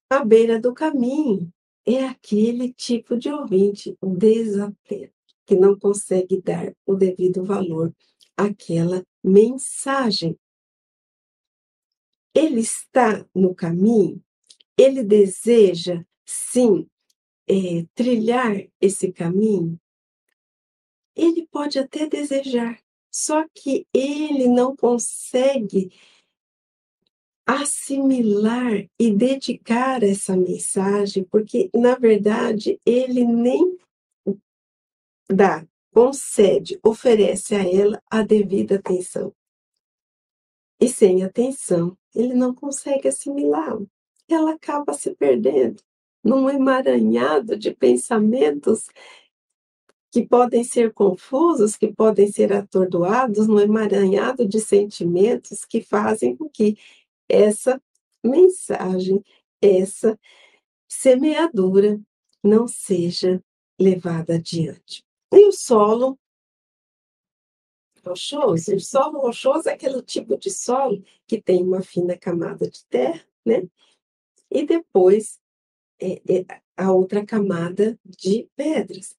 à 0.10 0.24
beira 0.24 0.60
do 0.60 0.74
caminho 0.74 1.52
é 1.86 2.04
aquele 2.04 2.74
tipo 2.74 3.18
de 3.18 3.30
ouvinte 3.30 3.98
desatento, 4.02 5.14
que 5.46 5.56
não 5.56 5.80
consegue 5.80 6.42
dar 6.42 6.76
o 6.86 6.96
devido 6.96 7.46
valor 7.46 7.96
àquela 8.36 9.06
mensagem. 9.24 10.38
Ele 12.36 12.60
está 12.60 13.26
no 13.34 13.56
caminho, 13.56 14.22
ele 14.78 15.04
deseja, 15.04 16.06
sim, 16.28 16.88
é, 17.48 17.86
trilhar 17.96 18.56
esse 18.82 19.12
caminho, 19.12 19.80
ele 21.16 21.48
pode 21.48 21.80
até 21.80 22.08
desejar, 22.08 22.80
só 23.10 23.48
que 23.54 23.88
ele 23.94 24.48
não 24.48 24.76
consegue 24.76 25.92
assimilar 27.46 28.88
e 29.00 29.16
dedicar 29.16 30.04
essa 30.04 30.36
mensagem, 30.36 31.24
porque, 31.24 31.70
na 31.74 31.96
verdade, 31.96 32.80
ele 32.86 33.24
nem 33.24 33.78
dá, 35.30 35.66
concede, 35.94 36.78
oferece 36.84 37.56
a 37.56 37.64
ela 37.64 38.04
a 38.12 38.22
devida 38.22 38.76
atenção. 38.76 39.34
E 40.80 40.90
sem 40.90 41.24
atenção, 41.24 41.98
ele 42.14 42.34
não 42.34 42.54
consegue 42.54 43.08
assimilá-la. 43.08 43.86
Ela 44.30 44.52
acaba 44.52 44.94
se 44.94 45.16
perdendo 45.16 45.82
num 46.28 46.50
emaranhado 46.50 47.58
de 47.58 47.74
pensamentos 47.74 48.90
que 50.12 50.28
podem 50.28 50.62
ser 50.62 50.92
confusos, 50.92 51.78
que 51.78 51.88
podem 51.94 52.30
ser 52.30 52.52
atordoados 52.52 53.48
no 53.48 53.62
emaranhado 53.62 54.46
de 54.46 54.60
sentimentos 54.60 55.64
que 55.64 55.82
fazem 55.82 56.36
com 56.36 56.50
que 56.50 56.78
essa 57.30 57.82
mensagem, 58.22 59.24
essa 59.62 60.20
semeadura 60.86 61.98
não 62.44 62.68
seja 62.68 63.42
levada 63.80 64.36
adiante. 64.36 65.06
E 65.32 65.48
o 65.48 65.54
solo 65.54 66.20
rochoso? 68.06 68.76
O 68.76 68.80
solo 68.82 69.20
rochoso 69.20 69.70
é 69.70 69.74
aquele 69.74 70.02
tipo 70.02 70.38
de 70.38 70.50
solo 70.50 71.02
que 71.26 71.42
tem 71.42 71.64
uma 71.64 71.82
fina 71.82 72.18
camada 72.18 72.70
de 72.70 72.84
terra, 72.86 73.26
né? 73.46 73.66
E 74.50 74.66
depois 74.66 75.40
é, 76.00 76.22
é 76.30 76.46
a 76.76 76.92
outra 76.92 77.26
camada 77.26 77.98
de 78.06 78.48
pedras. 78.56 79.16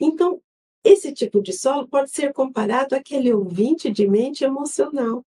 Então, 0.00 0.40
esse 0.84 1.12
tipo 1.12 1.40
de 1.40 1.52
solo 1.52 1.86
pode 1.86 2.10
ser 2.10 2.32
comparado 2.32 2.94
àquele 2.94 3.32
ouvinte 3.32 3.90
de 3.90 4.06
mente 4.08 4.44
emocional. 4.44 5.24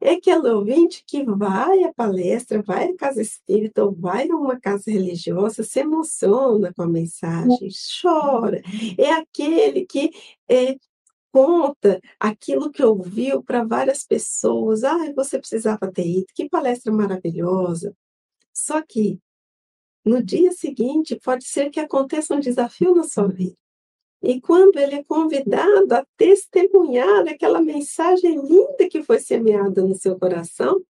É 0.00 0.12
aquele 0.12 0.48
ouvinte 0.50 1.02
que 1.06 1.24
vai 1.24 1.82
à 1.82 1.92
palestra, 1.92 2.62
vai 2.62 2.88
à 2.88 2.96
casa 2.96 3.20
espírita 3.20 3.84
ou 3.84 3.92
vai 3.92 4.28
a 4.30 4.36
uma 4.36 4.58
casa 4.60 4.90
religiosa, 4.90 5.64
se 5.64 5.80
emociona 5.80 6.72
com 6.72 6.82
a 6.82 6.88
mensagem, 6.88 7.68
chora. 8.00 8.62
É 8.96 9.10
aquele 9.10 9.86
que 9.86 10.10
é, 10.48 10.76
conta 11.32 12.00
aquilo 12.20 12.70
que 12.70 12.82
ouviu 12.84 13.42
para 13.42 13.64
várias 13.64 14.04
pessoas. 14.04 14.84
Ah, 14.84 15.12
você 15.16 15.38
precisava 15.38 15.90
ter 15.90 16.06
ido, 16.06 16.26
que 16.34 16.48
palestra 16.48 16.92
maravilhosa. 16.92 17.94
Só 18.52 18.82
que 18.82 19.18
no 20.08 20.22
dia 20.22 20.50
seguinte 20.52 21.16
pode 21.22 21.44
ser 21.44 21.70
que 21.70 21.78
aconteça 21.78 22.34
um 22.34 22.40
desafio 22.40 22.94
na 22.94 23.04
sua 23.04 23.28
vida. 23.28 23.56
E 24.22 24.40
quando 24.40 24.78
ele 24.78 24.96
é 24.96 25.04
convidado 25.04 25.94
a 25.94 26.04
testemunhar 26.16 27.28
aquela 27.28 27.60
mensagem 27.60 28.40
linda 28.40 28.88
que 28.90 29.02
foi 29.02 29.20
semeada 29.20 29.82
no 29.82 29.94
seu 29.94 30.18
coração, 30.18 30.82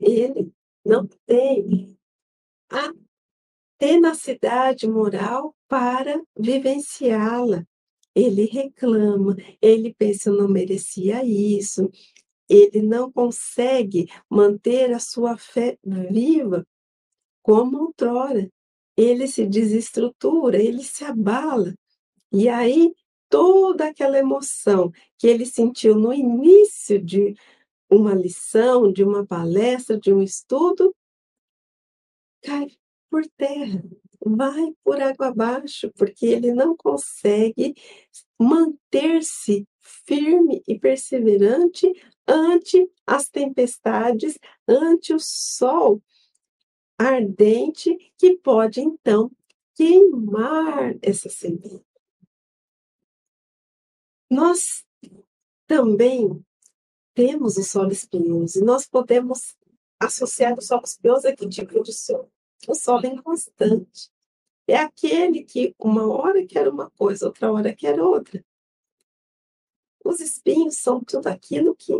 ele 0.00 0.50
não 0.84 1.06
tem 1.24 1.96
a 2.70 2.92
tenacidade 3.78 4.88
moral 4.88 5.54
para 5.68 6.20
vivenciá-la. 6.36 7.64
Ele 8.14 8.46
reclama, 8.46 9.36
ele 9.60 9.94
pensa, 9.94 10.30
eu 10.30 10.36
não 10.36 10.48
merecia 10.48 11.22
isso, 11.22 11.88
ele 12.48 12.80
não 12.80 13.12
consegue 13.12 14.08
manter 14.30 14.92
a 14.92 14.98
sua 14.98 15.36
fé 15.36 15.78
viva 15.84 16.66
como 17.46 17.78
outrora. 17.78 18.50
Ele 18.96 19.28
se 19.28 19.46
desestrutura, 19.46 20.60
ele 20.60 20.82
se 20.82 21.04
abala. 21.04 21.72
E 22.32 22.48
aí, 22.48 22.92
toda 23.28 23.86
aquela 23.86 24.18
emoção 24.18 24.90
que 25.16 25.28
ele 25.28 25.46
sentiu 25.46 25.94
no 25.94 26.12
início 26.12 27.00
de 27.00 27.36
uma 27.88 28.12
lição, 28.14 28.92
de 28.92 29.04
uma 29.04 29.24
palestra, 29.24 29.96
de 29.96 30.12
um 30.12 30.20
estudo, 30.20 30.92
cai 32.42 32.66
por 33.08 33.24
terra, 33.36 33.80
vai 34.20 34.72
por 34.82 35.00
água 35.00 35.28
abaixo, 35.28 35.92
porque 35.96 36.26
ele 36.26 36.52
não 36.52 36.76
consegue 36.76 37.76
manter-se 38.36 39.68
firme 39.80 40.64
e 40.66 40.76
perseverante 40.76 41.92
ante 42.26 42.90
as 43.06 43.28
tempestades, 43.28 44.36
ante 44.66 45.14
o 45.14 45.20
sol 45.20 46.02
ardente 46.98 48.12
que 48.18 48.36
pode 48.38 48.80
então 48.80 49.30
queimar 49.74 50.96
essa 51.02 51.28
semente. 51.28 51.84
Nós 54.30 54.84
também 55.66 56.44
temos 57.14 57.56
o 57.56 57.62
solo 57.62 57.92
espinhoso 57.92 58.58
e 58.58 58.64
nós 58.64 58.86
podemos 58.86 59.56
associar 60.00 60.56
o 60.58 60.62
solo 60.62 60.84
espinhoso 60.84 61.28
a 61.28 61.34
que 61.34 61.48
tipo 61.48 61.82
de 61.82 61.92
solo? 61.92 62.30
O 62.68 62.74
solo 62.74 63.06
inconstante. 63.06 64.10
É 64.66 64.76
aquele 64.76 65.44
que 65.44 65.74
uma 65.78 66.08
hora 66.08 66.44
quer 66.44 66.68
uma 66.68 66.90
coisa, 66.90 67.26
outra 67.26 67.52
hora 67.52 67.74
quer 67.74 68.00
outra. 68.00 68.44
Os 70.04 70.20
espinhos 70.20 70.78
são 70.78 71.02
tudo 71.02 71.28
aquilo 71.28 71.74
que 71.76 71.92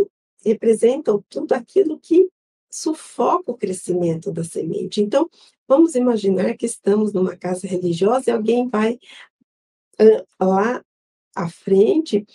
representam 0.44 1.22
tudo 1.28 1.52
aquilo 1.52 1.98
que 1.98 2.28
sufoca 2.70 3.52
o 3.52 3.56
crescimento 3.56 4.32
da 4.32 4.44
semente. 4.44 5.00
Então, 5.00 5.28
vamos 5.66 5.94
imaginar 5.94 6.56
que 6.56 6.66
estamos 6.66 7.12
numa 7.12 7.36
casa 7.36 7.66
religiosa 7.66 8.30
e 8.30 8.32
alguém 8.32 8.68
vai 8.68 8.98
lá 10.40 10.82
à 11.34 11.48
frente 11.48 12.26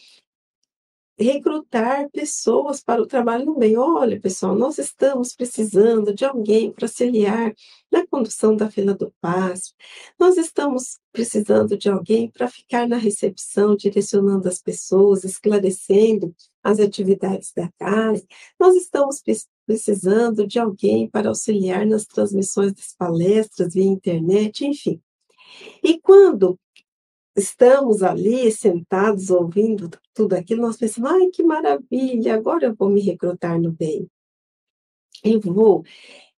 recrutar 1.18 2.10
pessoas 2.10 2.82
para 2.82 3.02
o 3.02 3.06
trabalho 3.06 3.46
no 3.46 3.58
bem. 3.58 3.78
Olha, 3.78 4.20
pessoal, 4.20 4.56
nós 4.56 4.78
estamos 4.78 5.36
precisando 5.36 6.14
de 6.14 6.26
alguém 6.26 6.72
para 6.72 6.86
auxiliar 6.86 7.54
na 7.92 8.06
condução 8.08 8.56
da 8.56 8.70
fila 8.72 8.94
do 8.94 9.14
passo. 9.22 9.74
Nós 10.20 10.38
estamos 10.38 11.00
precisando 11.12 11.78
de 11.78 11.90
alguém 11.90 12.30
para 12.30 12.48
ficar 12.48 12.88
na 12.88 12.98
recepção, 12.98 13.76
direcionando 13.76 14.48
as 14.48 14.62
pessoas, 14.62 15.24
esclarecendo 15.24 16.34
as 16.64 16.80
atividades 16.80 17.52
da 17.54 17.70
casa. 17.78 18.26
Nós 18.60 18.76
estamos 18.76 19.22
precisando 19.72 20.46
de 20.46 20.60
alguém 20.60 21.10
para 21.10 21.30
auxiliar 21.30 21.86
nas 21.86 22.06
transmissões 22.06 22.74
das 22.74 22.94
palestras 22.94 23.74
via 23.74 23.86
internet, 23.86 24.66
enfim. 24.66 25.02
E 25.82 25.98
quando 26.02 26.60
estamos 27.38 28.04
ali 28.04 28.52
sentados 28.52 29.30
ouvindo 29.30 29.90
tudo 30.14 30.34
aquilo, 30.34 30.62
nós 30.64 30.76
pensamos, 30.76 31.10
ai, 31.10 31.28
que 31.28 31.42
maravilha, 31.42 32.36
agora 32.36 32.66
eu 32.66 32.76
vou 32.76 32.90
me 32.90 33.00
recrutar 33.00 33.62
no 33.62 33.72
bem. 33.72 34.10
Eu 35.24 35.40
vou 35.40 35.86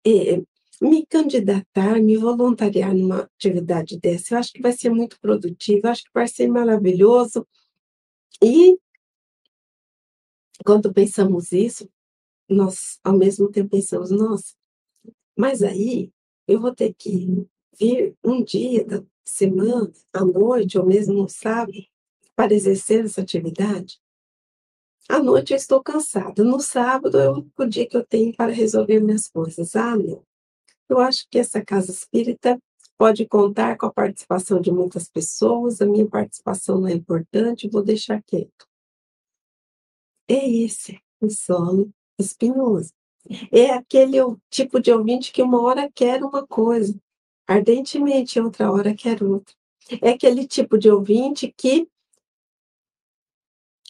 é, 0.06 0.44
me 0.80 1.04
candidatar, 1.08 2.00
me 2.00 2.16
voluntariar 2.18 2.94
numa 2.94 3.22
atividade 3.22 4.00
dessa. 4.00 4.36
Eu 4.36 4.38
acho 4.38 4.54
que 4.54 4.62
vai 4.62 4.74
ser 4.74 4.92
muito 4.92 5.20
produtivo, 5.20 5.88
eu 5.88 5.92
acho 5.92 6.04
que 6.04 6.12
vai 6.14 6.28
ser 6.28 6.48
maravilhoso. 6.48 7.48
E 8.44 8.78
quando 10.64 10.94
pensamos 10.94 11.52
isso, 11.52 11.90
nós 12.50 13.00
ao 13.04 13.18
mesmo 13.18 13.50
tempo 13.50 13.72
pensamos, 13.72 14.12
nossa, 14.12 14.54
mas 15.38 15.64
aí 15.64 16.12
eu 16.48 16.60
vou 16.60 16.74
ter 16.74 16.94
que 16.94 17.48
vir 17.78 18.16
um 18.24 18.44
dia 18.44 18.86
da 18.86 19.04
semana, 19.26 19.92
à 20.14 20.24
noite, 20.24 20.78
ou 20.78 20.86
mesmo 20.86 21.14
no 21.14 21.30
sábado, 21.30 21.78
para 22.36 22.54
exercer 22.54 23.06
essa 23.06 23.22
atividade? 23.22 24.00
À 25.10 25.22
noite 25.22 25.52
eu 25.52 25.58
estou 25.58 25.84
cansada, 25.84 26.44
no 26.44 26.60
sábado 26.60 27.20
é 27.20 27.30
o 27.30 27.66
dia 27.68 27.88
que 27.88 27.98
eu 27.98 28.06
tenho 28.06 28.36
para 28.36 28.52
resolver 28.52 29.00
minhas 29.00 29.28
coisas. 29.28 29.76
Ah, 29.76 29.98
não. 29.98 30.26
Eu 30.88 31.00
acho 31.00 31.28
que 31.30 31.40
essa 31.40 31.64
casa 31.64 31.92
espírita 31.92 32.60
pode 32.98 33.26
contar 33.28 33.78
com 33.78 33.86
a 33.86 33.94
participação 33.94 34.62
de 34.62 34.72
muitas 34.72 35.10
pessoas, 35.10 35.82
a 35.82 35.86
minha 35.86 36.08
participação 36.08 36.80
não 36.80 36.88
é 36.88 36.94
importante, 36.94 37.70
vou 37.70 37.84
deixar 37.84 38.22
quieto. 38.24 38.68
É 40.28 40.50
esse 40.50 41.02
o 41.20 41.30
solo 41.30 41.92
espinhoso. 42.20 42.94
É 43.52 43.72
aquele 43.72 44.18
tipo 44.50 44.80
de 44.80 44.92
ouvinte 44.92 45.32
que 45.32 45.42
uma 45.42 45.62
hora 45.62 45.90
quer 45.94 46.24
uma 46.24 46.46
coisa, 46.46 46.94
ardentemente, 47.48 48.40
outra 48.40 48.72
hora 48.72 48.94
quer 48.94 49.24
outra. 49.24 49.56
É 50.02 50.12
aquele 50.12 50.48
tipo 50.48 50.78
de 50.78 50.90
ouvinte 50.90 51.54
que 51.56 51.88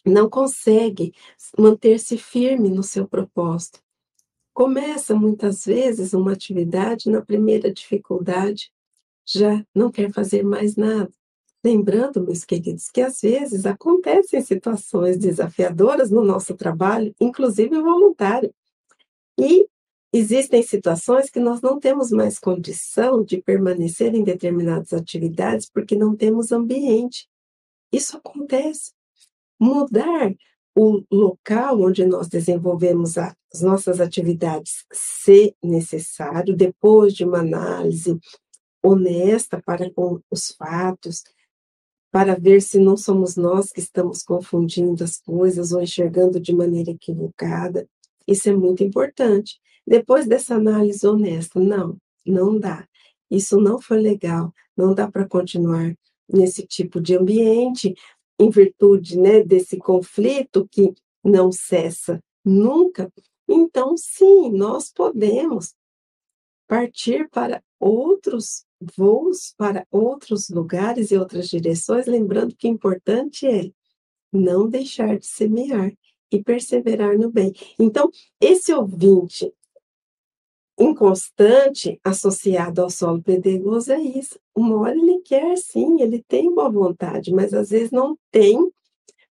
não 0.06 0.30
consegue 0.30 1.14
manter-se 1.58 2.18
firme 2.18 2.70
no 2.70 2.84
seu 2.84 3.08
propósito. 3.08 3.82
Começa 4.54 5.16
muitas 5.16 5.66
vezes 5.66 6.14
uma 6.14 6.34
atividade, 6.34 7.10
na 7.10 7.22
primeira 7.22 7.74
dificuldade, 7.74 8.72
já 9.26 9.66
não 9.74 9.92
quer 9.92 10.12
fazer 10.12 10.44
mais 10.44 10.76
nada. 10.76 11.12
Lembrando, 11.64 12.22
meus 12.22 12.44
queridos, 12.44 12.90
que 12.90 13.02
às 13.02 13.22
vezes 13.22 13.66
acontecem 13.66 14.42
situações 14.42 15.18
desafiadoras 15.18 16.12
no 16.12 16.24
nosso 16.24 16.56
trabalho, 16.56 17.16
inclusive 17.20 17.82
voluntário. 17.82 18.54
E 19.40 19.68
Existem 20.16 20.62
situações 20.62 21.28
que 21.28 21.40
nós 21.40 21.60
não 21.60 21.80
temos 21.80 22.12
mais 22.12 22.38
condição 22.38 23.24
de 23.24 23.42
permanecer 23.42 24.14
em 24.14 24.24
determinadas 24.24 24.94
atividades 24.94 25.68
porque 25.68 25.96
não 25.96 26.16
temos 26.16 26.52
ambiente. 26.52 27.28
Isso 27.92 28.18
acontece. 28.18 28.92
Mudar 29.60 30.36
o 30.76 31.04
local 31.12 31.82
onde 31.82 32.06
nós 32.06 32.28
desenvolvemos 32.28 33.18
as 33.18 33.62
nossas 33.64 34.00
atividades, 34.00 34.86
se 34.92 35.56
necessário, 35.64 36.56
depois 36.56 37.16
de 37.16 37.26
uma 37.26 37.40
análise 37.40 38.16
honesta 38.84 39.60
para 39.66 39.92
com 39.92 40.22
os 40.30 40.52
fatos, 40.52 41.24
para 42.14 42.36
ver 42.36 42.62
se 42.62 42.78
não 42.78 42.96
somos 42.96 43.36
nós 43.36 43.72
que 43.72 43.80
estamos 43.80 44.22
confundindo 44.22 45.04
as 45.04 45.18
coisas 45.18 45.72
ou 45.72 45.82
enxergando 45.82 46.40
de 46.40 46.54
maneira 46.54 46.92
equivocada. 46.92 47.90
Isso 48.28 48.48
é 48.48 48.56
muito 48.56 48.84
importante. 48.84 49.60
Depois 49.86 50.28
dessa 50.28 50.54
análise 50.54 51.08
honesta, 51.08 51.60
não, 51.60 51.98
não 52.24 52.60
dá. 52.60 52.88
Isso 53.32 53.60
não 53.60 53.82
foi 53.82 54.00
legal, 54.00 54.54
não 54.78 54.94
dá 54.94 55.10
para 55.10 55.28
continuar 55.28 55.98
nesse 56.32 56.68
tipo 56.68 57.02
de 57.02 57.18
ambiente, 57.18 57.96
em 58.40 58.52
virtude 58.52 59.18
né, 59.18 59.44
desse 59.44 59.78
conflito 59.78 60.68
que 60.70 60.94
não 61.24 61.52
cessa 61.52 62.24
nunca. 62.46 63.12
Então, 63.50 63.98
sim, 63.98 64.52
nós 64.52 64.92
podemos 64.94 65.74
partir 66.68 67.28
para 67.32 67.64
outros 67.80 68.66
voos, 68.96 69.54
para 69.58 69.86
outros 69.92 70.50
lugares 70.50 71.12
e 71.12 71.18
outras 71.18 71.48
direções, 71.48 72.06
lembrando 72.06 72.56
que 72.56 72.68
o 72.68 72.72
importante 72.72 73.48
é 73.48 73.72
não 74.32 74.68
deixar 74.68 75.18
de 75.18 75.28
semear 75.28 75.92
e 76.32 76.44
perseverar 76.44 77.18
no 77.18 77.32
bem. 77.32 77.54
Então, 77.80 78.10
esse 78.42 78.74
ouvinte 78.74 79.54
inconstante 80.78 82.00
associado 82.04 82.82
ao 82.82 82.90
solo 82.90 83.22
pedregoso 83.22 83.94
é 83.94 84.02
isso. 84.02 84.40
Uma 84.56 84.80
hora 84.80 84.96
ele 84.96 85.20
quer 85.20 85.56
sim, 85.58 86.02
ele 86.02 86.24
tem 86.24 86.54
boa 86.54 86.70
vontade, 86.70 87.32
mas 87.32 87.54
às 87.54 87.70
vezes 87.70 87.92
não 87.92 88.18
tem 88.32 88.72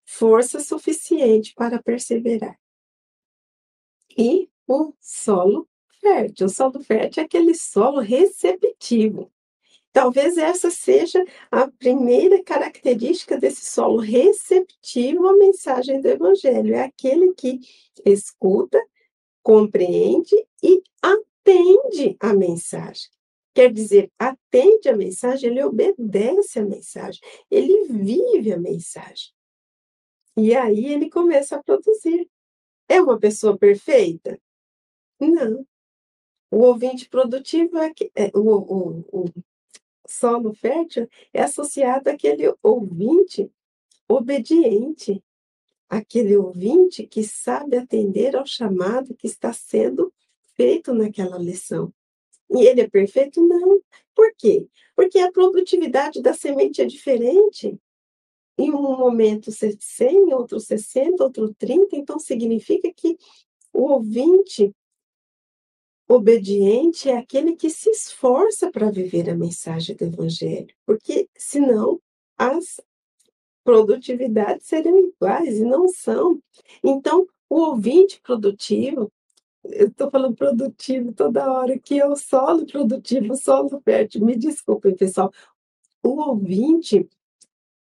força 0.04 0.60
suficiente 0.60 1.52
para 1.54 1.82
perseverar. 1.82 2.56
E 4.16 4.48
o 4.68 4.92
solo 5.00 5.68
fértil. 6.00 6.46
O 6.46 6.50
solo 6.50 6.80
fértil 6.80 7.22
é 7.22 7.26
aquele 7.26 7.54
solo 7.54 8.00
receptivo. 8.00 9.32
Talvez 9.92 10.38
essa 10.38 10.70
seja 10.70 11.22
a 11.50 11.68
primeira 11.68 12.42
característica 12.42 13.36
desse 13.36 13.66
solo 13.66 13.98
receptivo 13.98 15.26
à 15.26 15.36
mensagem 15.36 16.00
do 16.00 16.08
Evangelho. 16.08 16.74
É 16.74 16.84
aquele 16.84 17.34
que 17.34 17.60
escuta, 18.04 18.80
compreende 19.42 20.34
e 20.62 20.82
atende 21.02 22.16
a 22.18 22.32
mensagem. 22.32 23.10
Quer 23.54 23.70
dizer, 23.70 24.10
atende 24.18 24.88
a 24.88 24.96
mensagem, 24.96 25.50
ele 25.50 25.62
obedece 25.62 26.58
a 26.58 26.64
mensagem, 26.64 27.20
ele 27.50 27.84
vive 27.84 28.50
a 28.50 28.58
mensagem. 28.58 29.30
E 30.38 30.54
aí 30.54 30.86
ele 30.86 31.10
começa 31.10 31.56
a 31.56 31.62
produzir. 31.62 32.30
É 32.88 32.98
uma 32.98 33.18
pessoa 33.18 33.58
perfeita? 33.58 34.40
Não. 35.20 35.66
O 36.50 36.60
ouvinte 36.64 37.08
produtivo 37.10 37.76
é, 37.78 37.92
é 38.14 38.30
o, 38.34 38.40
o, 38.40 39.24
o 39.24 39.24
solo 40.12 40.52
fértil 40.54 41.08
é 41.32 41.42
associado 41.42 42.10
àquele 42.10 42.52
ouvinte 42.62 43.50
obediente, 44.08 45.22
aquele 45.88 46.36
ouvinte 46.36 47.06
que 47.06 47.22
sabe 47.22 47.76
atender 47.76 48.36
ao 48.36 48.46
chamado 48.46 49.14
que 49.14 49.26
está 49.26 49.52
sendo 49.52 50.12
feito 50.54 50.92
naquela 50.92 51.38
lição. 51.38 51.92
E 52.50 52.66
ele 52.66 52.82
é 52.82 52.88
perfeito? 52.88 53.40
Não. 53.46 53.80
Por 54.14 54.32
quê? 54.36 54.66
Porque 54.94 55.18
a 55.18 55.32
produtividade 55.32 56.20
da 56.20 56.34
semente 56.34 56.82
é 56.82 56.84
diferente. 56.84 57.78
Em 58.58 58.70
um 58.70 58.82
momento 58.98 59.50
100, 59.50 60.34
outro 60.34 60.60
60, 60.60 61.24
outro 61.24 61.54
30, 61.54 61.96
então 61.96 62.18
significa 62.18 62.92
que 62.94 63.16
o 63.72 63.84
ouvinte 63.92 64.74
obediente 66.14 67.08
é 67.08 67.16
aquele 67.16 67.56
que 67.56 67.70
se 67.70 67.90
esforça 67.90 68.70
para 68.70 68.90
viver 68.90 69.30
a 69.30 69.36
mensagem 69.36 69.94
do 69.96 70.04
Evangelho, 70.04 70.74
porque 70.84 71.28
senão 71.36 72.00
as 72.36 72.80
produtividades 73.64 74.66
seriam 74.66 74.98
iguais 74.98 75.58
e 75.58 75.64
não 75.64 75.88
são. 75.88 76.40
Então, 76.82 77.26
o 77.48 77.60
ouvinte 77.60 78.20
produtivo, 78.20 79.12
eu 79.64 79.86
estou 79.86 80.10
falando 80.10 80.34
produtivo 80.34 81.12
toda 81.12 81.52
hora, 81.52 81.78
que 81.78 82.00
é 82.00 82.06
o 82.06 82.16
solo 82.16 82.66
produtivo, 82.66 83.36
solo 83.36 83.80
fértil. 83.84 84.24
Me 84.24 84.36
desculpem, 84.36 84.96
pessoal. 84.96 85.32
O 86.02 86.20
ouvinte 86.30 87.08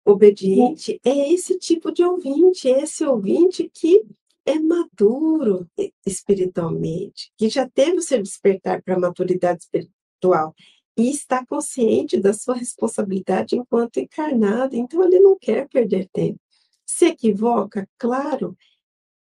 obediente 0.05 1.01
é 1.05 1.33
esse 1.33 1.57
tipo 1.59 1.93
de 1.93 2.03
ouvinte, 2.03 2.69
é 2.69 2.83
esse 2.83 3.05
ouvinte 3.05 3.71
que 3.73 4.05
é 4.45 4.59
maduro 4.59 5.69
espiritualmente, 6.05 7.33
que 7.37 7.49
já 7.49 7.69
teve 7.69 7.99
o 7.99 8.03
seu 8.03 8.23
despertar 8.23 8.83
para 8.83 8.97
a 8.97 8.99
maturidade 8.99 9.63
espiritual 9.63 10.55
e 10.97 11.11
está 11.11 11.45
consciente 11.47 12.21
da 12.21 12.33
sua 12.33 12.55
responsabilidade 12.55 13.57
enquanto 13.57 13.99
encarnado, 13.99 14.77
então 14.77 15.03
ele 15.05 15.21
não 15.21 15.39
quer 15.39 15.69
perder 15.69 16.09
tempo. 16.13 16.41
Se 16.85 17.07
equivoca, 17.07 17.89
claro, 17.99 18.57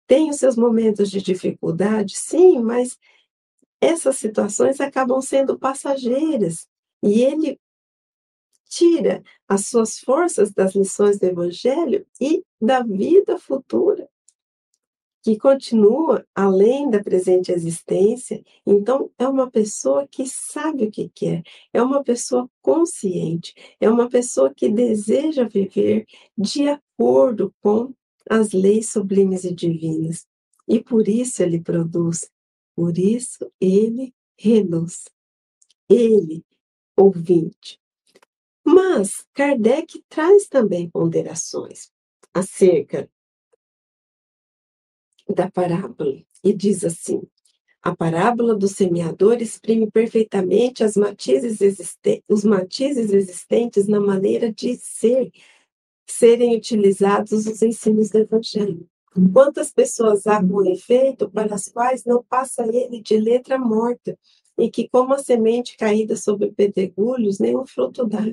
tem 0.06 0.30
os 0.30 0.38
seus 0.38 0.56
momentos 0.56 1.10
de 1.10 1.22
dificuldade, 1.22 2.16
sim, 2.16 2.60
mas 2.60 2.98
essas 3.82 4.18
situações 4.18 4.80
acabam 4.80 5.22
sendo 5.22 5.58
passageiras 5.58 6.68
e 7.02 7.24
ele 7.24 7.60
tira 8.68 9.24
as 9.48 9.68
suas 9.68 9.98
forças 10.00 10.52
das 10.52 10.76
lições 10.76 11.18
do 11.20 11.26
Evangelho 11.26 12.06
e 12.20 12.44
da 12.62 12.84
vida 12.84 13.38
futura 13.38 14.08
que 15.26 15.40
continua 15.40 16.24
além 16.36 16.88
da 16.88 17.04
presente 17.04 17.52
existência, 17.52 18.44
então 18.64 19.10
é 19.18 19.28
uma 19.28 19.50
pessoa 19.50 20.08
que 20.08 20.28
sabe 20.28 20.84
o 20.84 20.92
que 20.92 21.10
quer, 21.10 21.42
é 21.74 21.82
uma 21.82 22.04
pessoa 22.04 22.48
consciente, 22.62 23.52
é 23.82 23.90
uma 23.90 24.08
pessoa 24.08 24.54
que 24.54 24.70
deseja 24.70 25.48
viver 25.48 26.06
de 26.38 26.68
acordo 26.68 27.52
com 27.60 27.92
as 28.30 28.52
leis 28.52 28.92
sublimes 28.92 29.46
e 29.46 29.52
divinas. 29.52 30.28
E 30.68 30.80
por 30.80 31.08
isso 31.08 31.42
ele 31.42 31.60
produz, 31.60 32.30
por 32.76 32.96
isso 32.96 33.52
ele 33.60 34.14
reluz. 34.38 35.06
Ele, 35.90 36.46
ouvinte. 36.96 37.80
Mas 38.64 39.26
Kardec 39.34 40.04
traz 40.08 40.48
também 40.48 40.88
ponderações 40.88 41.90
acerca 42.32 43.10
da 45.34 45.50
parábola 45.50 46.22
e 46.44 46.54
diz 46.54 46.84
assim: 46.84 47.22
a 47.86 47.96
parábola 47.96 48.56
do 48.56 48.68
semeador 48.68 49.42
exprime 49.42 49.90
perfeitamente 49.92 50.84
as 50.84 50.96
matizes 50.96 51.60
os 52.28 52.44
matizes 52.44 53.12
existentes 53.12 53.88
na 53.88 54.00
maneira 54.00 54.52
de 54.52 54.76
ser, 54.76 55.32
serem 56.08 56.56
utilizados 56.56 57.46
os 57.46 57.62
ensinos 57.62 58.10
do 58.10 58.18
Evangelho. 58.18 58.90
Quantas 59.32 59.72
pessoas 59.72 60.26
há 60.26 60.44
com 60.44 60.66
efeito 60.66 61.30
para 61.30 61.54
as 61.54 61.68
quais 61.70 62.04
não 62.06 62.24
passa 62.24 62.66
ele 62.66 63.02
de 63.02 63.18
letra 63.18 63.58
morta, 63.58 64.18
e 64.58 64.70
que, 64.70 64.90
como 64.90 65.14
a 65.14 65.20
semente 65.20 65.78
caída 65.78 66.16
sobre 66.16 66.52
pedregulhos, 66.52 67.40
nenhum 67.40 67.66
fruto 67.66 68.06
dá. 68.06 68.24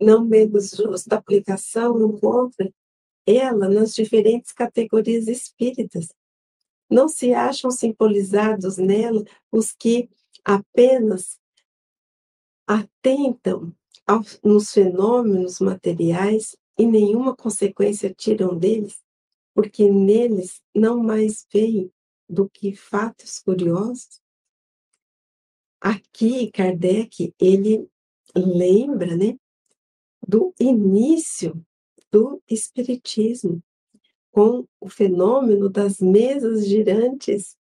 Não 0.00 0.24
menos 0.24 0.70
justa 0.70 1.16
aplicação 1.16 2.00
encontra 2.00 2.72
ela 3.28 3.68
nas 3.68 3.94
diferentes 3.94 4.52
categorias 4.52 5.28
espíritas. 5.28 6.08
Não 6.90 7.08
se 7.08 7.34
acham 7.34 7.70
simbolizados 7.70 8.78
nela 8.78 9.22
os 9.52 9.72
que 9.72 10.08
apenas 10.44 11.38
atentam 12.66 13.74
aos, 14.06 14.40
nos 14.42 14.72
fenômenos 14.72 15.60
materiais 15.60 16.56
e 16.78 16.86
nenhuma 16.86 17.36
consequência 17.36 18.14
tiram 18.14 18.56
deles, 18.56 19.02
porque 19.54 19.90
neles 19.90 20.62
não 20.74 21.02
mais 21.02 21.46
veem 21.52 21.92
do 22.28 22.48
que 22.48 22.74
fatos 22.74 23.38
curiosos? 23.38 24.22
Aqui, 25.80 26.50
Kardec, 26.50 27.34
ele 27.38 27.88
lembra, 28.34 29.16
né, 29.16 29.38
do 30.26 30.54
início 30.58 31.64
do 32.10 32.42
Espiritismo, 32.48 33.62
com 34.30 34.66
o 34.80 34.88
fenômeno 34.88 35.68
das 35.68 35.98
mesas 35.98 36.66
girantes, 36.66 37.56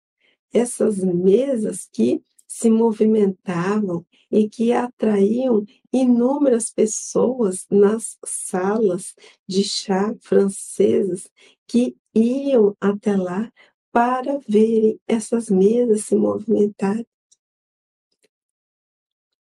essas 0.53 0.97
mesas 1.03 1.87
que 1.91 2.21
se 2.47 2.69
movimentavam 2.69 4.05
e 4.31 4.49
que 4.49 4.71
atraíam 4.71 5.65
inúmeras 5.91 6.71
pessoas 6.71 7.65
nas 7.69 8.17
salas 8.25 9.13
de 9.45 9.63
chá 9.63 10.15
francesas 10.21 11.29
que 11.67 11.95
iam 12.15 12.75
até 12.79 13.15
lá 13.17 13.51
para 13.91 14.39
verem 14.47 14.99
essas 15.07 15.49
mesas 15.49 16.05
se 16.05 16.15
movimentar. 16.15 17.03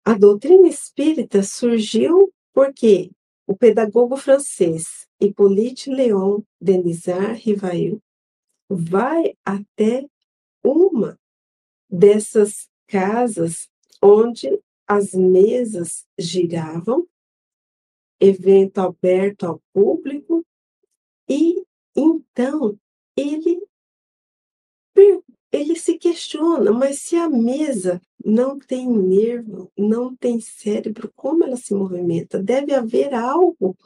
A 0.05 0.14
doutrina 0.14 0.66
espírita 0.66 1.42
surgiu 1.42 2.32
porque 2.53 3.11
o 3.49 3.57
pedagogo 3.57 4.14
francês 4.18 5.09
Hippolyte 5.18 5.88
Léon 5.88 6.42
Denisard 6.61 7.40
Rivail 7.40 7.99
vai 8.68 9.34
até 9.42 10.07
uma 10.62 11.18
dessas 11.88 12.68
casas 12.86 13.70
onde 14.03 14.62
as 14.86 15.14
mesas 15.14 16.07
giravam, 16.18 17.09
evento 18.20 18.78
aberto 18.82 19.46
ao 19.46 19.62
público, 19.72 20.44
e 21.26 21.64
então 21.96 22.78
ele 23.16 23.66
ele 25.51 25.76
se 25.76 25.96
questiona, 25.99 26.72
mas 26.72 27.01
se 27.01 27.16
a 27.16 27.28
mesa 27.28 28.01
não 28.24 28.59
tem 28.59 28.88
nervo, 28.88 29.72
não 29.76 30.14
tem 30.14 30.40
cérebro, 30.40 31.11
como 31.16 31.44
ela 31.44 31.57
se 31.57 31.74
movimenta? 31.74 32.42
Deve 32.42 32.74
haver 32.74 33.14
algo 33.14 33.76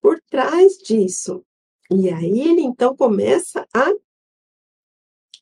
por 0.00 0.20
trás 0.30 0.78
disso. 0.78 1.44
E 1.90 2.08
aí 2.08 2.40
ele 2.40 2.62
então 2.62 2.96
começa 2.96 3.66
a 3.74 3.92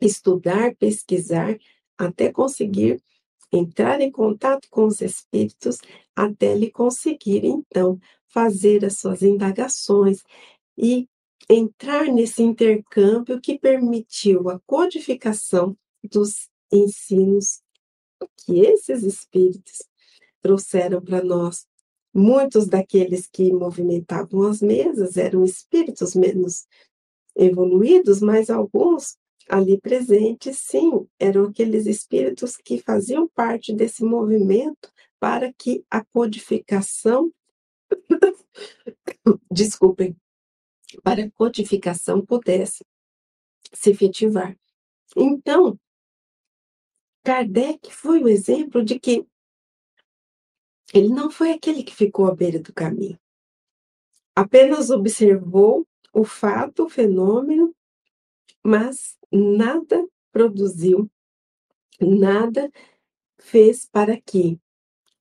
estudar, 0.01 0.75
pesquisar, 0.77 1.59
até 1.99 2.33
conseguir 2.33 3.03
entrar 3.53 4.01
em 4.01 4.11
contato 4.11 4.69
com 4.71 4.87
os 4.87 5.01
espíritos, 5.01 5.79
até 6.15 6.53
ele 6.53 6.71
conseguir 6.71 7.45
então 7.45 7.99
fazer 8.29 8.85
as 8.85 8.99
suas 8.99 9.23
indagações 9.23 10.23
e 10.77 11.09
entrar 11.49 12.05
nesse 12.07 12.43
intercâmbio 12.43 13.41
que 13.41 13.59
permitiu 13.59 14.51
a 14.51 14.61
codificação 14.61 15.77
dos 16.05 16.49
ensinos 16.71 17.63
que 18.37 18.61
esses 18.61 19.03
espíritos 19.03 19.85
trouxeram 20.43 21.01
para 21.01 21.23
nós. 21.23 21.67
Muitos 22.13 22.67
daqueles 22.67 23.27
que 23.27 23.53
movimentavam 23.53 24.43
as 24.43 24.61
mesas 24.61 25.17
eram 25.17 25.45
espíritos 25.45 26.15
menos 26.15 26.67
evoluídos, 27.37 28.21
mas 28.21 28.51
alguns 28.51 29.17
ali 29.49 29.81
presentes, 29.81 30.59
sim, 30.59 31.07
eram 31.19 31.45
aqueles 31.45 31.87
espíritos 31.87 32.57
que 32.57 32.79
faziam 32.79 33.27
parte 33.29 33.73
desse 33.73 34.05
movimento 34.05 34.93
para 35.19 35.53
que 35.53 35.85
a 35.91 36.05
codificação, 36.05 37.33
desculpem, 39.51 40.15
para 41.03 41.25
a 41.25 41.31
codificação 41.31 42.25
pudesse 42.25 42.85
se 43.73 43.91
efetivar. 43.91 44.57
Então, 45.17 45.79
Kardec 47.23 47.93
foi 47.93 48.23
o 48.23 48.29
exemplo 48.29 48.85
de 48.85 48.99
que 48.99 49.27
ele 50.95 51.09
não 51.09 51.31
foi 51.31 51.53
aquele 51.53 51.83
que 51.83 51.95
ficou 51.95 52.27
à 52.27 52.35
beira 52.35 52.59
do 52.59 52.73
caminho. 52.73 53.19
Apenas 54.35 54.91
observou 54.91 55.87
o 56.13 56.25
fato, 56.25 56.85
o 56.85 56.89
fenômeno, 56.89 57.75
mas 58.65 59.19
nada 59.31 60.07
produziu, 60.33 61.11
nada 62.01 62.71
fez 63.39 63.87
para 63.87 64.21
que 64.21 64.59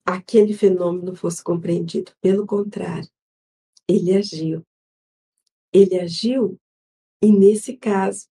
aquele 0.06 0.54
fenômeno 0.54 1.16
fosse 1.16 1.44
compreendido. 1.44 2.14
Pelo 2.22 2.46
contrário, 2.46 3.10
ele 3.88 4.16
agiu 4.16 4.66
ele 5.74 6.00
agiu 6.00 6.60
e, 7.22 7.32
nesse 7.32 7.76
caso, 7.76 8.28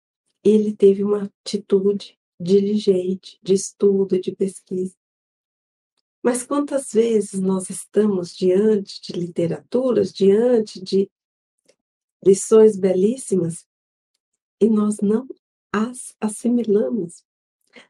ele 0.43 0.75
teve 0.75 1.03
uma 1.03 1.23
atitude 1.23 2.19
diligente, 2.39 3.39
de 3.41 3.53
estudo, 3.53 4.19
de 4.19 4.35
pesquisa. 4.35 4.95
Mas 6.21 6.43
quantas 6.43 6.91
vezes 6.91 7.39
nós 7.39 7.69
estamos 7.69 8.35
diante 8.35 9.01
de 9.01 9.13
literaturas, 9.13 10.11
diante 10.11 10.81
de 10.81 11.09
lições 12.25 12.77
belíssimas 12.77 13.67
e 14.61 14.69
nós 14.69 14.99
não 15.01 15.27
as 15.71 16.15
assimilamos? 16.19 17.25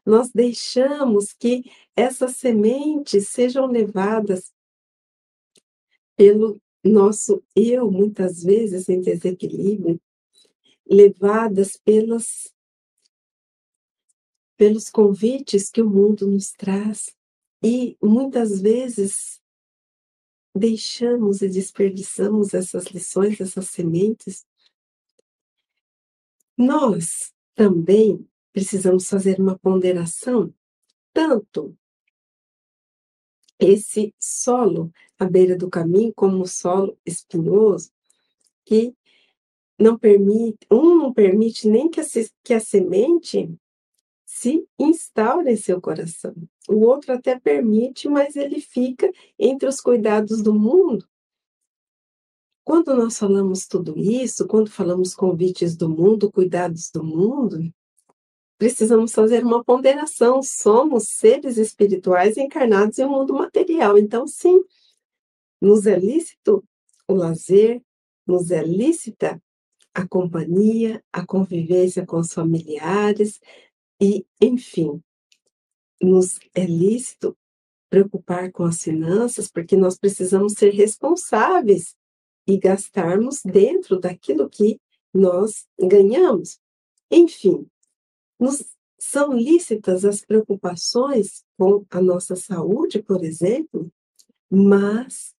Nós 0.04 0.30
deixamos 0.32 1.32
que 1.32 1.62
essas 1.94 2.36
sementes 2.36 3.28
sejam 3.28 3.66
levadas 3.66 4.52
pelo 6.16 6.60
nosso 6.84 7.42
eu, 7.56 7.90
muitas 7.90 8.42
vezes 8.42 8.88
em 8.88 9.00
desequilíbrio, 9.00 10.00
levadas 10.86 11.76
pelas, 11.76 12.52
pelos 14.56 14.90
convites 14.90 15.70
que 15.70 15.80
o 15.80 15.88
mundo 15.88 16.26
nos 16.26 16.52
traz, 16.52 17.14
e 17.62 17.96
muitas 18.02 18.60
vezes 18.60 19.40
deixamos 20.54 21.40
e 21.40 21.48
desperdiçamos 21.48 22.52
essas 22.52 22.84
lições, 22.86 23.40
essas 23.40 23.68
sementes. 23.68 24.46
Nós 26.56 27.32
também 27.54 28.28
precisamos 28.52 29.08
fazer 29.08 29.40
uma 29.40 29.58
ponderação, 29.58 30.54
tanto 31.12 31.76
esse 33.64 34.14
solo 34.18 34.90
à 35.18 35.24
beira 35.26 35.56
do 35.56 35.70
caminho, 35.70 36.12
como 36.14 36.42
um 36.42 36.46
solo 36.46 36.98
espinhoso, 37.04 37.90
que 38.64 38.94
não 39.78 39.98
permite, 39.98 40.66
um 40.70 40.96
não 40.96 41.12
permite 41.12 41.68
nem 41.68 41.88
que 41.90 42.00
a, 42.00 42.04
que 42.42 42.54
a 42.54 42.60
semente 42.60 43.52
se 44.26 44.66
instaure 44.78 45.50
em 45.50 45.56
seu 45.56 45.80
coração. 45.80 46.34
O 46.68 46.86
outro 46.86 47.12
até 47.12 47.38
permite, 47.38 48.08
mas 48.08 48.36
ele 48.36 48.60
fica 48.60 49.10
entre 49.38 49.68
os 49.68 49.80
cuidados 49.80 50.42
do 50.42 50.54
mundo 50.54 51.06
Quando 52.64 52.94
nós 52.94 53.18
falamos 53.18 53.66
tudo 53.66 53.98
isso, 53.98 54.46
quando 54.46 54.70
falamos 54.70 55.14
convites 55.14 55.76
do 55.76 55.86
mundo, 55.88 56.32
cuidados 56.32 56.90
do 56.90 57.04
mundo, 57.04 57.70
precisamos 58.58 59.12
fazer 59.12 59.44
uma 59.44 59.62
ponderação. 59.64 60.42
Somos 60.42 61.08
seres 61.08 61.56
espirituais 61.56 62.36
encarnados 62.36 62.98
em 62.98 63.04
um 63.04 63.10
mundo 63.10 63.34
material. 63.34 63.98
Então, 63.98 64.26
sim, 64.26 64.62
nos 65.60 65.86
é 65.86 65.98
lícito 65.98 66.64
o 67.06 67.14
lazer, 67.14 67.82
nos 68.26 68.50
é 68.50 68.62
lícita 68.62 69.40
a 69.94 70.06
companhia, 70.06 71.02
a 71.12 71.24
convivência 71.24 72.04
com 72.04 72.18
os 72.18 72.32
familiares 72.32 73.40
e, 74.00 74.26
enfim, 74.40 75.00
nos 76.02 76.38
é 76.54 76.64
lícito 76.64 77.36
preocupar 77.88 78.50
com 78.50 78.64
as 78.64 78.82
finanças, 78.82 79.48
porque 79.48 79.76
nós 79.76 79.96
precisamos 79.96 80.54
ser 80.54 80.70
responsáveis 80.70 81.94
e 82.46 82.58
gastarmos 82.58 83.40
dentro 83.44 84.00
daquilo 84.00 84.48
que 84.48 84.80
nós 85.12 85.64
ganhamos. 85.78 86.58
Enfim, 87.08 87.64
nos 88.38 88.64
são 88.98 89.32
lícitas 89.32 90.04
as 90.04 90.22
preocupações 90.24 91.44
com 91.58 91.84
a 91.90 92.00
nossa 92.00 92.34
saúde, 92.34 93.02
por 93.02 93.22
exemplo, 93.22 93.92
mas 94.50 95.34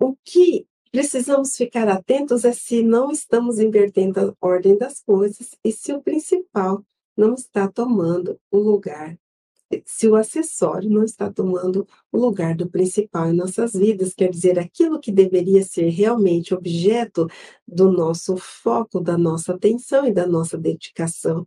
o 0.00 0.14
que 0.24 0.66
precisamos 0.92 1.56
ficar 1.56 1.88
atentos 1.88 2.44
é 2.44 2.52
se 2.52 2.82
não 2.82 3.10
estamos 3.10 3.58
invertendo 3.58 4.20
a 4.20 4.46
ordem 4.46 4.78
das 4.78 5.02
coisas 5.02 5.56
e 5.64 5.72
se 5.72 5.92
o 5.92 6.02
principal 6.02 6.84
não 7.16 7.34
está 7.34 7.68
tomando 7.68 8.38
o 8.50 8.58
lugar 8.58 9.18
se 9.84 10.08
o 10.08 10.14
acessório 10.14 10.88
não 10.88 11.02
está 11.02 11.32
tomando 11.32 11.86
o 12.12 12.18
lugar 12.18 12.54
do 12.54 12.68
principal 12.68 13.28
em 13.28 13.36
nossas 13.36 13.72
vidas, 13.72 14.14
quer 14.14 14.30
dizer, 14.30 14.58
aquilo 14.58 15.00
que 15.00 15.10
deveria 15.10 15.62
ser 15.62 15.88
realmente 15.88 16.54
objeto 16.54 17.26
do 17.66 17.90
nosso 17.90 18.36
foco, 18.36 19.00
da 19.00 19.18
nossa 19.18 19.54
atenção 19.54 20.06
e 20.06 20.12
da 20.12 20.26
nossa 20.26 20.56
dedicação, 20.56 21.44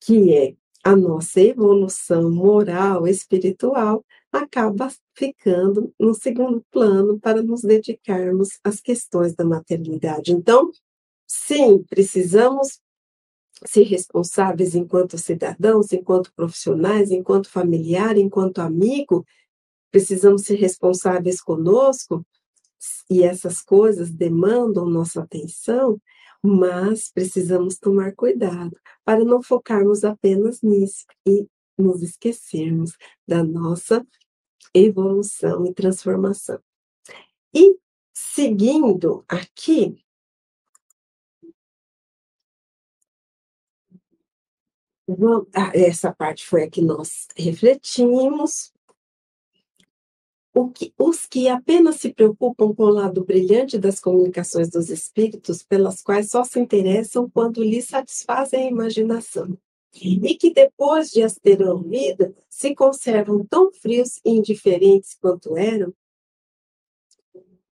que 0.00 0.32
é 0.32 0.54
a 0.84 0.96
nossa 0.96 1.40
evolução 1.40 2.30
moral, 2.30 3.06
espiritual, 3.06 4.04
acaba 4.32 4.90
ficando 5.14 5.92
no 5.98 6.14
segundo 6.14 6.64
plano 6.70 7.18
para 7.18 7.42
nos 7.42 7.62
dedicarmos 7.62 8.58
às 8.62 8.80
questões 8.80 9.34
da 9.34 9.44
maternidade. 9.44 10.32
Então, 10.32 10.70
sim, 11.26 11.82
precisamos 11.82 12.80
ser 13.66 13.84
responsáveis 13.84 14.74
enquanto 14.74 15.18
cidadãos, 15.18 15.92
enquanto 15.92 16.32
profissionais, 16.34 17.10
enquanto 17.10 17.48
familiar, 17.50 18.16
enquanto 18.16 18.60
amigo, 18.60 19.24
precisamos 19.90 20.42
ser 20.42 20.56
responsáveis 20.56 21.40
conosco, 21.40 22.24
e 23.10 23.22
essas 23.22 23.60
coisas 23.60 24.10
demandam 24.10 24.86
nossa 24.86 25.22
atenção, 25.22 26.00
mas 26.42 27.10
precisamos 27.12 27.76
tomar 27.76 28.14
cuidado 28.14 28.76
para 29.04 29.24
não 29.24 29.42
focarmos 29.42 30.04
apenas 30.04 30.62
nisso 30.62 31.04
e 31.26 31.46
nos 31.76 32.02
esquecermos 32.02 32.96
da 33.26 33.42
nossa 33.42 34.06
evolução 34.72 35.66
e 35.66 35.74
transformação. 35.74 36.60
E 37.54 37.76
seguindo 38.12 39.24
aqui, 39.28 40.04
essa 45.72 46.12
parte 46.12 46.46
foi 46.46 46.64
a 46.64 46.70
que 46.70 46.82
nós 46.82 47.28
refletimos. 47.36 48.72
Que, 50.74 50.92
os 50.98 51.24
que 51.24 51.48
apenas 51.48 52.00
se 52.00 52.12
preocupam 52.12 52.74
com 52.74 52.82
o 52.82 52.90
lado 52.90 53.24
brilhante 53.24 53.78
das 53.78 54.00
comunicações 54.00 54.68
dos 54.68 54.90
espíritos, 54.90 55.62
pelas 55.62 56.02
quais 56.02 56.30
só 56.30 56.42
se 56.42 56.58
interessam 56.58 57.30
quando 57.30 57.62
lhes 57.62 57.84
satisfazem 57.84 58.64
a 58.66 58.70
imaginação, 58.70 59.56
e 59.94 60.34
que 60.34 60.52
depois 60.52 61.10
de 61.10 61.22
as 61.22 61.36
ter 61.36 61.62
ouvido, 61.62 62.34
se 62.50 62.74
conservam 62.74 63.46
tão 63.46 63.70
frios 63.72 64.18
e 64.24 64.30
indiferentes 64.30 65.16
quanto 65.20 65.56
eram. 65.56 65.94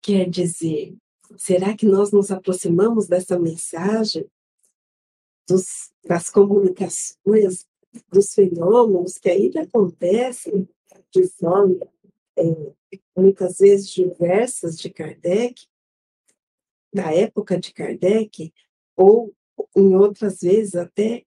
Quer 0.02 0.28
dizer, 0.28 0.94
será 1.38 1.74
que 1.74 1.86
nós 1.86 2.12
nos 2.12 2.30
aproximamos 2.30 3.06
dessa 3.06 3.38
mensagem 3.38 4.26
dos, 5.48 5.92
das 6.04 6.30
comunicações, 6.30 7.66
dos 8.10 8.34
fenômenos 8.34 9.18
que 9.18 9.30
ainda 9.30 9.62
acontecem 9.62 10.68
de 11.12 11.28
forma, 11.28 11.86
é, 12.36 12.42
muitas 13.16 13.58
vezes, 13.58 13.88
diversas 13.90 14.76
de 14.78 14.90
Kardec, 14.90 15.66
da 16.92 17.14
época 17.14 17.58
de 17.58 17.72
Kardec, 17.72 18.52
ou 18.96 19.34
em 19.76 19.94
outras 19.94 20.40
vezes 20.40 20.74
até 20.74 21.24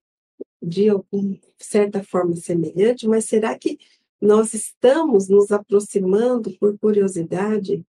de 0.60 0.88
alguma 0.88 1.38
certa 1.58 2.02
forma 2.02 2.34
semelhante, 2.36 3.06
mas 3.06 3.26
será 3.26 3.56
que 3.58 3.78
nós 4.20 4.52
estamos 4.52 5.28
nos 5.28 5.52
aproximando 5.52 6.50
por 6.58 6.76
curiosidade 6.78 7.84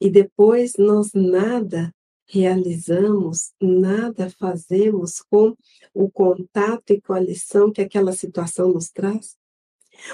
e 0.00 0.10
depois 0.10 0.74
nós 0.78 1.10
nada 1.12 1.92
realizamos, 2.26 3.52
nada 3.60 4.30
fazemos 4.30 5.20
com 5.22 5.56
o 5.92 6.10
contato 6.10 6.92
e 6.92 7.00
com 7.00 7.12
a 7.12 7.20
lição 7.20 7.70
que 7.70 7.80
aquela 7.80 8.12
situação 8.12 8.72
nos 8.72 8.90
traz? 8.90 9.36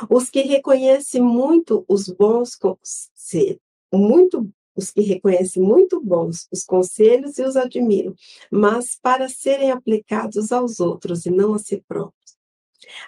Os 0.08 0.28
que 0.28 0.42
reconhecem 0.42 1.22
muito 1.22 1.84
os 1.88 2.08
bons 2.08 2.54
conselhos, 2.54 3.60
muito 3.92 4.50
os 4.76 4.90
que 4.90 5.00
reconhecem 5.00 5.62
muito 5.62 6.00
bons 6.00 6.46
os 6.50 6.64
conselhos 6.64 7.38
e 7.38 7.42
os 7.42 7.56
admiram, 7.56 8.14
mas 8.50 8.98
para 9.00 9.28
serem 9.28 9.70
aplicados 9.70 10.52
aos 10.52 10.80
outros 10.80 11.26
e 11.26 11.30
não 11.30 11.54
a 11.54 11.58
si 11.58 11.82
próprios. 11.86 12.20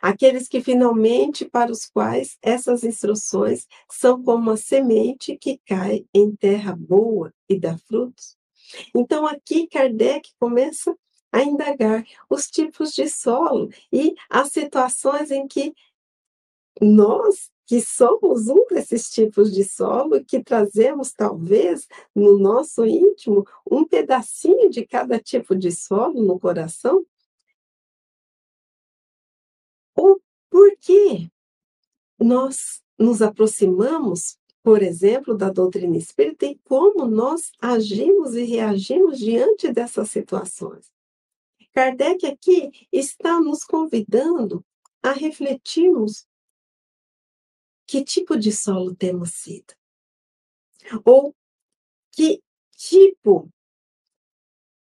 Aqueles 0.01 0.49
que 0.49 0.61
finalmente 0.61 1.45
para 1.45 1.73
os 1.73 1.87
quais 1.87 2.37
essas 2.43 2.85
instruções 2.85 3.67
são 3.91 4.23
como 4.23 4.43
uma 4.43 4.57
semente 4.57 5.37
que 5.37 5.59
cai 5.67 6.05
em 6.13 6.35
terra 6.35 6.77
boa 6.77 7.33
e 7.49 7.59
dá 7.59 7.77
frutos. 7.79 8.37
Então, 8.95 9.27
aqui 9.27 9.67
Kardec 9.67 10.31
começa 10.39 10.97
a 11.33 11.43
indagar 11.43 12.05
os 12.29 12.47
tipos 12.47 12.93
de 12.93 13.09
solo 13.09 13.71
e 13.91 14.15
as 14.29 14.49
situações 14.49 15.31
em 15.31 15.49
que 15.49 15.75
nós, 16.81 17.51
que 17.67 17.81
somos 17.81 18.49
um 18.49 18.67
desses 18.69 19.11
tipos 19.11 19.53
de 19.53 19.65
solo, 19.65 20.23
que 20.25 20.43
trazemos 20.43 21.13
talvez 21.13 21.89
no 22.15 22.39
nosso 22.39 22.85
íntimo 22.85 23.47
um 23.71 23.85
pedacinho 23.85 24.69
de 24.69 24.85
cada 24.87 25.19
tipo 25.19 25.55
de 25.55 25.71
solo 25.71 26.23
no 26.23 26.39
coração, 26.39 27.05
o 29.97 30.21
porquê 30.51 31.31
nós 32.19 32.83
nos 32.99 33.23
aproximamos 33.23 34.39
por 34.63 34.83
exemplo, 34.83 35.37
da 35.37 35.51
doutrina 35.51 35.97
espírita 35.97 36.47
e 36.47 36.57
como 36.65 37.07
nós 37.07 37.51
agimos 37.61 38.35
e 38.35 38.45
reagimos 38.45 39.19
diante 39.19 39.73
dessas 39.73 40.11
situações. 40.11 40.91
Kardec 41.73 42.27
aqui 42.27 42.87
está 42.93 43.41
nos 43.41 43.65
convidando 43.65 44.65
a 45.03 45.13
refletirmos 45.13 46.27
que 47.87 48.05
tipo 48.05 48.37
de 48.37 48.53
solo 48.53 48.95
temos 48.95 49.31
sido, 49.31 49.75
ou 51.05 51.35
que 52.13 52.41
tipo 52.77 53.51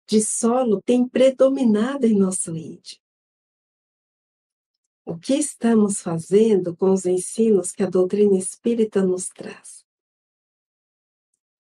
de 0.08 0.22
solo 0.22 0.82
tem 0.82 1.08
predominado 1.08 2.06
em 2.06 2.18
nosso 2.18 2.56
íntimo. 2.56 3.05
O 5.08 5.16
que 5.16 5.36
estamos 5.36 6.02
fazendo 6.02 6.76
com 6.76 6.92
os 6.92 7.06
ensinos 7.06 7.72
que 7.72 7.84
a 7.84 7.90
doutrina 7.90 8.36
espírita 8.40 9.06
nos 9.06 9.28
traz? 9.30 9.86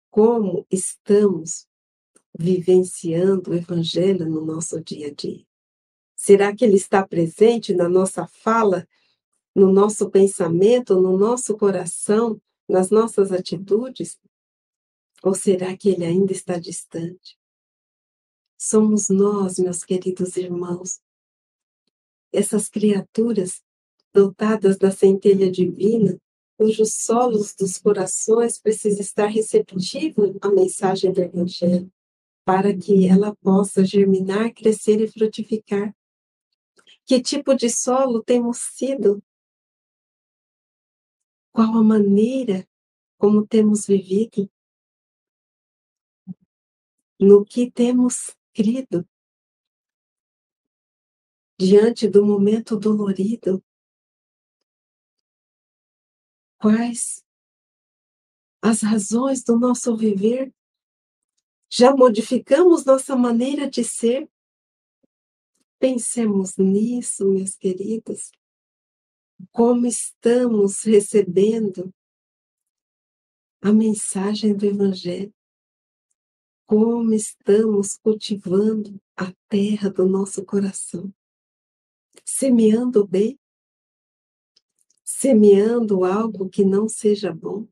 Como 0.09 0.65
estamos 0.71 1.67
vivenciando 2.35 3.51
o 3.51 3.53
Evangelho 3.53 4.27
no 4.27 4.43
nosso 4.43 4.83
dia 4.83 5.09
a 5.09 5.13
dia? 5.13 5.45
Será 6.15 6.55
que 6.55 6.65
ele 6.65 6.75
está 6.75 7.07
presente 7.07 7.71
na 7.71 7.87
nossa 7.87 8.25
fala, 8.25 8.87
no 9.53 9.71
nosso 9.71 10.09
pensamento, 10.09 10.99
no 10.99 11.15
nosso 11.15 11.55
coração, 11.55 12.41
nas 12.67 12.89
nossas 12.89 13.31
atitudes? 13.31 14.19
Ou 15.21 15.35
será 15.35 15.77
que 15.77 15.89
ele 15.89 16.03
ainda 16.03 16.31
está 16.31 16.57
distante? 16.57 17.37
Somos 18.57 19.09
nós, 19.09 19.59
meus 19.59 19.83
queridos 19.83 20.35
irmãos, 20.35 20.99
essas 22.35 22.69
criaturas 22.69 23.61
dotadas 24.13 24.77
da 24.77 24.91
centelha 24.91 25.51
divina, 25.51 26.17
cujos 26.57 26.93
solos 26.93 27.53
dos 27.53 27.77
corações 27.77 28.59
precisam 28.59 29.01
estar 29.01 29.27
receptivos 29.27 30.35
à 30.41 30.49
mensagem 30.49 31.11
do 31.11 31.21
Evangelho, 31.21 31.91
para 32.45 32.75
que 32.75 33.07
ela 33.07 33.35
possa 33.35 33.83
germinar, 33.83 34.53
crescer 34.53 35.01
e 35.01 35.07
frutificar. 35.07 35.95
Que 37.05 37.21
tipo 37.21 37.53
de 37.55 37.69
solo 37.69 38.23
temos 38.23 38.57
sido? 38.57 39.21
Qual 41.51 41.77
a 41.77 41.83
maneira 41.83 42.67
como 43.17 43.45
temos 43.45 43.85
vivido? 43.87 44.49
no 47.19 47.45
que 47.45 47.71
temos 47.71 48.35
crido, 48.53 49.07
diante 51.57 52.07
do 52.07 52.25
momento 52.25 52.77
dolorido, 52.77 53.63
quais 56.57 57.23
as 58.61 58.81
razões 58.81 59.43
do 59.43 59.59
nosso 59.59 59.95
viver, 59.95 60.51
já 61.69 61.95
modificamos 61.95 62.83
nossa 62.83 63.15
maneira 63.15 63.69
de 63.69 63.83
ser. 63.83 64.27
Pensemos 65.77 66.57
nisso, 66.57 67.29
meus 67.29 67.55
queridos. 67.55 68.31
Como 69.51 69.85
estamos 69.85 70.81
recebendo 70.83 71.93
a 73.61 73.71
mensagem 73.71 74.55
do 74.55 74.65
Evangelho? 74.65 75.33
Como 76.65 77.13
estamos 77.13 77.97
cultivando 77.97 78.99
a 79.15 79.31
terra 79.47 79.91
do 79.91 80.07
nosso 80.07 80.43
coração? 80.43 81.13
Semeando 82.37 83.07
bem? 83.07 83.39
Semeando 85.05 86.03
algo 86.03 86.49
que 86.49 86.65
não 86.65 86.89
seja 86.89 87.33
bom? 87.33 87.65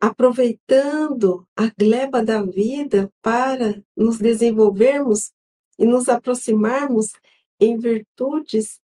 aproveitando 0.00 1.46
a 1.54 1.68
gleba 1.68 2.24
da 2.24 2.42
vida 2.42 3.12
para 3.22 3.80
nos 3.96 4.18
desenvolvermos 4.18 5.30
e 5.78 5.84
nos 5.84 6.08
aproximarmos 6.08 7.12
em 7.60 7.78
virtudes 7.78 8.80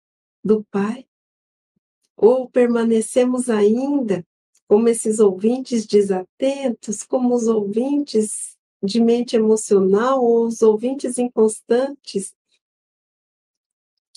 do 0.43 0.65
Pai? 0.71 1.07
Ou 2.17 2.49
permanecemos 2.49 3.51
ainda 3.51 4.27
como 4.67 4.89
esses 4.89 5.19
ouvintes 5.19 5.85
desatentos, 5.85 7.03
como 7.03 7.35
os 7.35 7.47
ouvintes 7.47 8.57
de 8.83 8.99
mente 8.99 9.37
emocional 9.37 10.25
ou 10.25 10.47
os 10.47 10.63
ouvintes 10.63 11.19
inconstantes, 11.19 12.35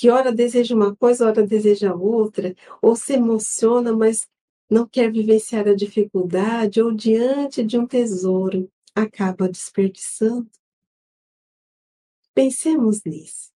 que 0.04 0.10
ora 0.10 0.34
deseja 0.34 0.76
uma 0.76 0.94
coisa, 0.94 1.26
ora 1.26 1.48
deseja 1.48 1.96
outra, 1.96 2.54
ou 2.82 2.94
se 2.94 3.14
emociona, 3.14 3.96
mas 3.96 4.28
não 4.70 4.86
quer 4.86 5.10
vivenciar 5.10 5.66
a 5.66 5.74
dificuldade 5.74 6.82
ou 6.82 6.92
diante 6.92 7.64
de 7.64 7.78
um 7.80 7.88
tesouro, 7.88 8.70
acaba 8.94 9.48
desperdiçando. 9.48 10.52
Pensemos 12.34 13.02
nisso. 13.06 13.54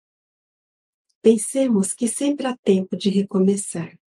Pensemos 1.20 1.92
que 1.92 2.06
sempre 2.06 2.46
há 2.46 2.56
tempo 2.56 2.96
de 2.96 3.10
recomeçar. 3.10 3.98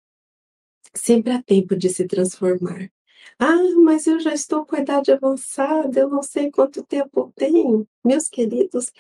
Sempre 0.95 1.33
há 1.33 1.43
tempo 1.43 1.75
de 1.75 1.89
se 1.89 2.07
transformar. 2.07 2.89
Ah, 3.37 3.75
mas 3.85 4.07
eu 4.07 4.21
já 4.21 4.33
estou 4.33 4.65
com 4.65 4.77
a 4.77 4.81
idade 4.81 5.11
avançada, 5.11 5.99
eu 5.99 6.09
não 6.09 6.23
sei 6.23 6.53
quanto 6.53 6.85
tempo 6.85 7.33
tenho. 7.35 7.85
Meus 8.05 8.29
queridos, 8.29 8.93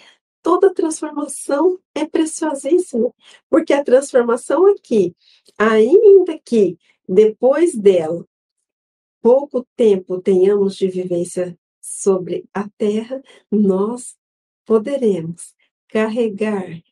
toda 0.48 0.72
transformação 0.72 1.78
é 1.94 2.06
preciosíssima, 2.06 3.12
porque 3.50 3.74
a 3.74 3.84
transformação 3.84 4.64
aqui, 4.66 5.14
ainda 5.58 6.38
que 6.42 6.78
depois 7.06 7.76
dela, 7.76 8.26
pouco 9.20 9.66
tempo 9.76 10.22
tenhamos 10.22 10.74
de 10.74 10.88
vivência 10.88 11.54
sobre 11.82 12.48
a 12.54 12.66
Terra, 12.78 13.22
nós 13.52 14.16
poderemos 14.64 15.54
carregar 15.86 16.82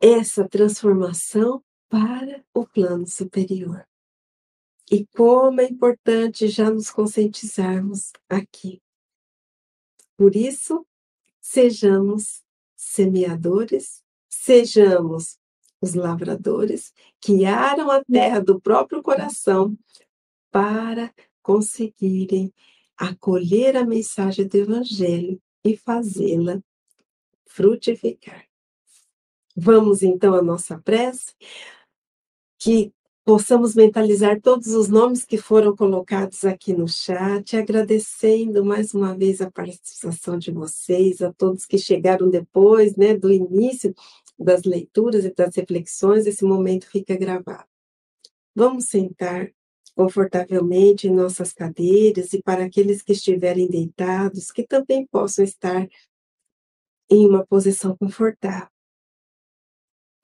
essa 0.00 0.48
transformação 0.48 1.64
para 1.88 2.44
o 2.54 2.64
plano 2.64 3.08
superior. 3.08 3.84
E 4.88 5.04
como 5.16 5.60
é 5.60 5.64
importante 5.64 6.46
já 6.46 6.70
nos 6.70 6.92
conscientizarmos 6.92 8.12
aqui. 8.28 8.80
Por 10.16 10.36
isso, 10.36 10.86
sejamos 11.40 12.41
semeadores, 12.82 14.02
sejamos 14.28 15.38
os 15.80 15.94
lavradores 15.94 16.92
que 17.20 17.44
aram 17.44 17.90
a 17.90 18.04
terra 18.04 18.40
do 18.40 18.60
próprio 18.60 19.02
coração 19.02 19.76
para 20.50 21.14
conseguirem 21.42 22.52
acolher 22.96 23.76
a 23.76 23.84
mensagem 23.84 24.46
do 24.46 24.56
Evangelho 24.56 25.40
e 25.64 25.76
fazê-la 25.76 26.60
frutificar. 27.46 28.46
Vamos 29.56 30.02
então 30.02 30.34
à 30.34 30.42
nossa 30.42 30.78
prece, 30.78 31.34
que 32.58 32.92
possamos 33.24 33.74
mentalizar 33.74 34.40
todos 34.40 34.68
os 34.68 34.88
nomes 34.88 35.24
que 35.24 35.38
foram 35.38 35.76
colocados 35.76 36.44
aqui 36.44 36.72
no 36.72 36.88
chat, 36.88 37.56
agradecendo 37.56 38.64
mais 38.64 38.94
uma 38.94 39.16
vez 39.16 39.40
a 39.40 39.50
participação 39.50 40.36
de 40.36 40.50
vocês, 40.50 41.22
a 41.22 41.32
todos 41.32 41.64
que 41.64 41.78
chegaram 41.78 42.28
depois, 42.28 42.96
né, 42.96 43.16
do 43.16 43.30
início 43.30 43.94
das 44.38 44.62
leituras 44.64 45.24
e 45.24 45.32
das 45.32 45.54
reflexões, 45.54 46.26
esse 46.26 46.44
momento 46.44 46.88
fica 46.90 47.16
gravado. 47.16 47.68
Vamos 48.54 48.86
sentar 48.86 49.52
confortavelmente 49.94 51.06
em 51.06 51.14
nossas 51.14 51.52
cadeiras 51.52 52.32
e 52.32 52.42
para 52.42 52.64
aqueles 52.64 53.02
que 53.02 53.12
estiverem 53.12 53.68
deitados, 53.68 54.50
que 54.50 54.66
também 54.66 55.06
possam 55.06 55.44
estar 55.44 55.86
em 57.10 57.26
uma 57.26 57.46
posição 57.46 57.96
confortável. 57.96 58.71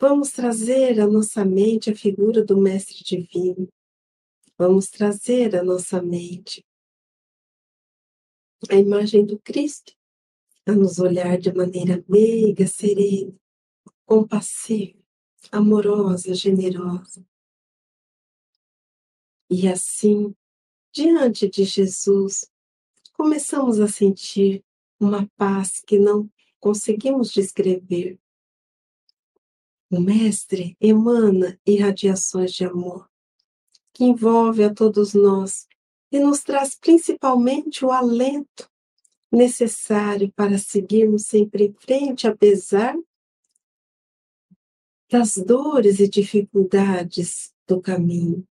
Vamos 0.01 0.30
trazer 0.30 1.01
à 1.01 1.09
nossa 1.09 1.44
mente 1.44 1.90
a 1.90 1.96
figura 1.96 2.44
do 2.44 2.57
Mestre 2.57 3.03
Divino. 3.03 3.68
Vamos 4.57 4.88
trazer 4.90 5.57
à 5.57 5.64
nossa 5.64 6.01
mente 6.01 6.64
a 8.70 8.76
imagem 8.76 9.26
do 9.26 9.40
Cristo, 9.40 9.92
a 10.64 10.72
nos 10.72 11.01
olhar 11.01 11.36
de 11.36 11.53
maneira 11.53 12.05
meiga, 12.09 12.64
serena, 12.68 13.34
compassiva, 14.07 14.96
amorosa, 15.51 16.32
generosa. 16.32 17.26
E 19.51 19.66
assim, 19.66 20.32
diante 20.92 21.49
de 21.49 21.64
Jesus, 21.64 22.49
começamos 23.14 23.80
a 23.80 23.88
sentir 23.88 24.64
uma 25.01 25.28
paz 25.36 25.80
que 25.80 25.99
não 25.99 26.30
conseguimos 26.61 27.32
descrever. 27.32 28.16
O 29.91 30.01
Mestre 30.01 30.76
emana 30.78 31.59
irradiações 31.66 32.53
de 32.53 32.62
amor, 32.62 33.09
que 33.95 34.05
envolve 34.05 34.62
a 34.62 34.72
todos 34.72 35.14
nós 35.14 35.66
e 36.12 36.20
nos 36.20 36.43
traz 36.43 36.74
principalmente 36.74 37.86
o 37.86 37.91
alento 37.91 38.70
necessário 39.32 40.30
para 40.32 40.59
seguirmos 40.59 41.24
sempre 41.24 41.68
em 41.68 41.72
frente, 41.72 42.26
apesar 42.26 42.95
das 45.11 45.39
dores 45.39 46.01
e 46.01 46.09
dificuldades 46.09 47.55
do 47.66 47.80
caminho. 47.80 48.47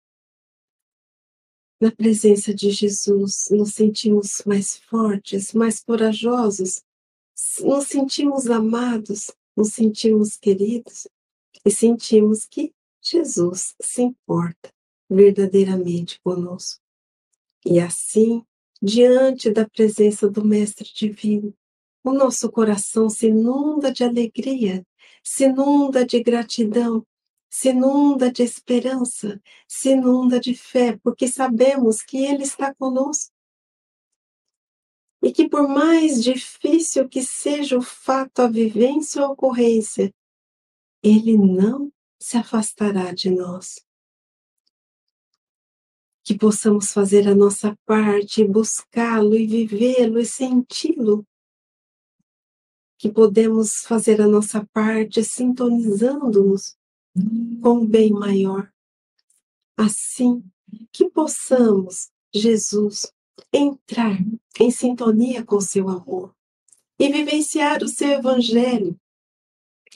Na 1.79 1.93
presença 1.93 2.55
de 2.55 2.71
Jesus, 2.71 3.49
nos 3.51 3.75
sentimos 3.75 4.43
mais 4.47 4.79
fortes, 4.79 5.53
mais 5.53 5.81
corajosos, 5.85 6.83
nos 7.61 7.89
sentimos 7.89 8.49
amados, 8.49 9.31
nos 9.55 9.75
sentimos 9.75 10.39
queridos 10.39 11.07
e 11.67 11.71
sentimos 11.71 12.47
que 12.47 12.73
Jesus 13.03 13.75
se 13.83 14.03
importa 14.03 14.71
verdadeiramente 15.11 16.21
conosco. 16.23 16.81
E 17.65 17.81
assim, 17.81 18.43
diante 18.81 19.51
da 19.51 19.69
presença 19.69 20.31
do 20.31 20.45
Mestre 20.45 20.89
Divino, 20.95 21.53
o 22.05 22.13
nosso 22.13 22.51
coração 22.51 23.11
se 23.11 23.27
inunda 23.27 23.93
de 23.93 24.05
alegria 24.05 24.87
se 25.27 25.47
inunda 25.47 26.07
de 26.07 26.23
gratidão, 26.23 27.05
se 27.51 27.71
inunda 27.71 28.31
de 28.31 28.45
esperança, 28.45 29.43
se 29.67 29.91
inunda 29.91 30.39
de 30.39 30.55
fé, 30.55 30.97
porque 31.03 31.27
sabemos 31.27 32.01
que 32.01 32.19
Ele 32.19 32.45
está 32.45 32.73
conosco. 32.73 33.33
E 35.21 35.33
que 35.33 35.49
por 35.49 35.69
mais 35.69 36.23
difícil 36.23 37.09
que 37.09 37.25
seja 37.25 37.77
o 37.77 37.83
fato, 37.83 38.39
a 38.39 38.47
vivência 38.47 39.21
ou 39.23 39.29
a 39.29 39.33
ocorrência, 39.33 40.15
Ele 41.09 41.39
não 41.39 41.93
se 42.19 42.37
afastará 42.37 43.13
de 43.13 43.31
nós. 43.31 43.81
Que 46.25 46.37
possamos 46.37 46.93
fazer 46.93 47.29
a 47.29 47.35
nossa 47.35 47.79
parte, 47.87 48.43
buscá-lo 48.45 49.37
e 49.37 49.47
vivê-lo 49.47 50.19
e 50.19 50.27
senti-lo 50.27 51.25
que 52.99 53.09
podemos 53.09 53.83
fazer 53.83 54.21
a 54.21 54.27
nossa 54.27 54.67
parte 54.73 55.23
sintonizando-nos 55.23 56.77
com 57.63 57.85
o 57.85 57.87
bem 57.87 58.11
maior. 58.11 58.69
Assim 59.77 60.43
que 60.91 61.09
possamos, 61.09 62.11
Jesus, 62.35 63.13
entrar 63.53 64.19
em 64.59 64.73
sintonia 64.73 65.45
com 65.45 65.61
seu 65.61 65.89
amor 65.89 66.35
e 66.99 67.09
vivenciar 67.13 67.85
o 67.85 67.89
seu 67.89 68.09
evangelho 68.09 68.99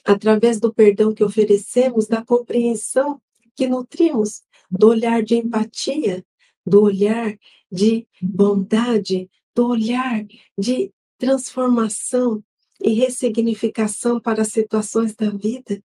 através 0.04 0.58
do 0.58 0.72
perdão 0.72 1.14
que 1.14 1.24
oferecemos, 1.24 2.06
da 2.06 2.24
compreensão 2.24 3.20
que 3.54 3.66
nutrimos, 3.66 4.42
do 4.70 4.88
olhar 4.88 5.22
de 5.22 5.36
empatia, 5.36 6.24
do 6.64 6.82
olhar 6.82 7.36
de 7.70 8.06
bondade, 8.20 9.30
do 9.54 9.68
olhar 9.68 10.24
de 10.56 10.92
transformação 11.18 12.42
e 12.80 12.92
ressignificação 12.92 14.20
para 14.20 14.42
as 14.42 14.48
situações 14.48 15.14
da 15.14 15.30
vida. 15.30 15.82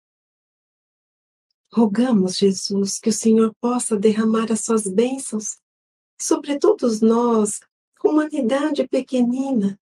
Rogamos, 1.71 2.39
Jesus, 2.39 2.99
que 2.99 3.11
o 3.11 3.13
Senhor 3.13 3.55
possa 3.61 3.97
derramar 3.97 4.51
as 4.51 4.61
suas 4.61 4.85
bênçãos 4.87 5.59
sobre 6.19 6.59
todos 6.59 7.01
nós, 7.01 7.61
humanidade 8.03 8.89
pequenina. 8.89 9.79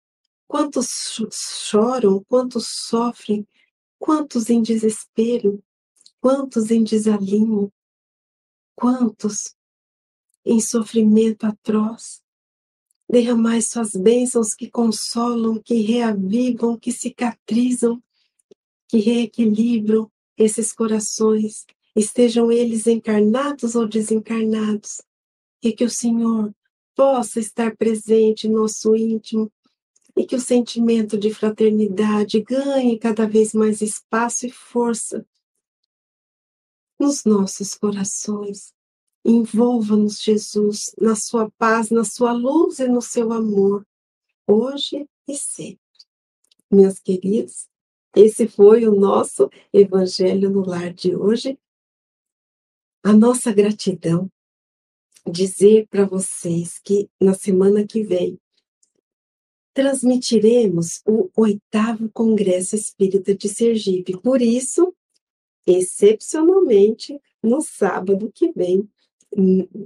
Quantos 0.48 1.20
choram, 1.30 2.24
quantos 2.28 2.66
sofrem, 2.68 3.46
quantos 3.98 4.50
em 4.50 4.62
desespero, 4.62 5.62
quantos 6.20 6.70
em 6.70 6.82
desalinho, 6.82 7.72
quantos 8.74 9.54
em 10.44 10.60
sofrimento 10.60 11.44
atroz. 11.44 12.22
Derramai 13.08 13.62
suas 13.62 13.92
bênçãos 13.92 14.54
que 14.54 14.70
consolam, 14.70 15.60
que 15.62 15.76
reavivam, 15.76 16.78
que 16.78 16.92
cicatrizam, 16.92 18.02
que 18.88 18.98
reequilibram 18.98 20.10
esses 20.36 20.72
corações, 20.72 21.64
estejam 21.94 22.50
eles 22.52 22.86
encarnados 22.86 23.74
ou 23.74 23.88
desencarnados, 23.88 25.00
e 25.62 25.72
que 25.72 25.84
o 25.84 25.90
Senhor 25.90 26.54
possa 26.94 27.40
estar 27.40 27.76
presente 27.76 28.48
no 28.48 28.62
nosso 28.62 28.94
íntimo 28.94 29.50
e 30.16 30.24
que 30.24 30.34
o 30.34 30.40
sentimento 30.40 31.18
de 31.18 31.32
fraternidade 31.32 32.40
ganhe 32.40 32.98
cada 32.98 33.28
vez 33.28 33.52
mais 33.52 33.82
espaço 33.82 34.46
e 34.46 34.50
força 34.50 35.26
nos 36.98 37.24
nossos 37.24 37.74
corações. 37.74 38.74
Envolva-nos, 39.22 40.22
Jesus, 40.22 40.94
na 40.98 41.14
sua 41.14 41.50
paz, 41.58 41.90
na 41.90 42.04
sua 42.04 42.32
luz 42.32 42.78
e 42.78 42.88
no 42.88 43.02
seu 43.02 43.32
amor, 43.32 43.86
hoje 44.46 45.06
e 45.28 45.36
sempre. 45.36 45.80
Meus 46.70 46.98
queridos, 46.98 47.68
esse 48.14 48.48
foi 48.48 48.88
o 48.88 48.94
nosso 48.94 49.50
Evangelho 49.72 50.48
no 50.48 50.64
Lar 50.64 50.94
de 50.94 51.14
hoje. 51.14 51.58
A 53.04 53.12
nossa 53.12 53.52
gratidão. 53.52 54.30
Dizer 55.28 55.88
para 55.88 56.06
vocês 56.06 56.78
que 56.78 57.10
na 57.20 57.34
semana 57.34 57.84
que 57.84 58.02
vem 58.02 58.40
transmitiremos 59.76 61.02
o 61.06 61.28
oitavo 61.36 62.08
Congresso 62.14 62.74
Espírita 62.74 63.34
de 63.34 63.46
Sergipe. 63.46 64.18
Por 64.18 64.40
isso, 64.40 64.90
excepcionalmente, 65.66 67.20
no 67.42 67.60
sábado 67.60 68.32
que 68.34 68.50
vem, 68.52 68.88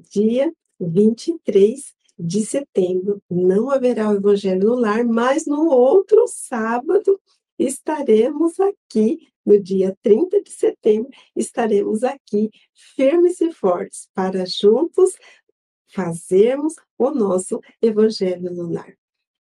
dia 0.09 0.55
23 0.79 1.93
de 2.17 2.47
setembro, 2.47 3.21
não 3.29 3.69
haverá 3.69 4.09
o 4.09 4.15
Evangelho 4.15 4.69
no 4.69 4.75
Lar, 4.77 5.05
mas 5.05 5.45
no 5.45 5.69
outro 5.69 6.25
sábado 6.29 7.21
estaremos 7.59 8.61
aqui, 8.61 9.27
no 9.45 9.61
dia 9.61 9.99
30 10.05 10.41
de 10.41 10.53
setembro, 10.53 11.11
estaremos 11.35 12.05
aqui 12.05 12.49
firmes 12.95 13.41
e 13.41 13.51
fortes 13.51 14.09
para 14.15 14.47
juntos 14.47 15.17
fazermos 15.89 16.77
o 16.97 17.11
nosso 17.11 17.61
Evangelho 17.83 18.53
no 18.55 18.71
Lar. 18.71 19.00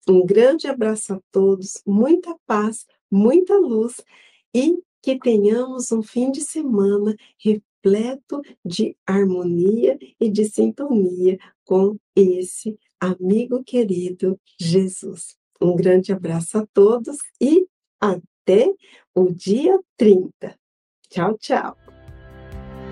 Um 0.09 0.25
grande 0.25 0.67
abraço 0.67 1.13
a 1.13 1.21
todos, 1.31 1.83
muita 1.87 2.35
paz, 2.47 2.87
muita 3.11 3.59
luz 3.59 4.01
e 4.55 4.79
que 5.03 5.19
tenhamos 5.19 5.93
um 5.93 6.03
fim 6.03 6.31
de 6.31 6.41
semana 6.41 7.15
repleto 7.39 8.41
de 8.65 8.97
harmonia 9.07 9.99
e 10.19 10.31
de 10.31 10.47
sintonia 10.47 11.39
com 11.65 11.99
esse 12.17 12.79
amigo 12.99 13.63
querido 13.63 14.41
Jesus. 14.59 15.37
Um 15.61 15.77
grande 15.77 16.13
abraço 16.13 16.57
a 16.57 16.67
todos 16.73 17.19
e 17.41 17.67
até 18.01 18.73
o 19.15 19.31
dia 19.31 19.79
30. 19.97 20.59
Tchau, 21.11 21.37
tchau. 21.37 21.77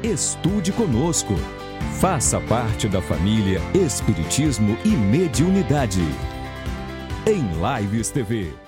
Estude 0.03 0.71
conosco. 0.73 1.33
Faça 1.99 2.39
parte 2.41 2.89
da 2.89 3.01
família 3.01 3.59
Espiritismo 3.75 4.77
e 4.85 4.91
Mediunidade. 4.91 6.36
Em 7.29 7.43
Lives 7.61 8.13
TV. 8.13 8.66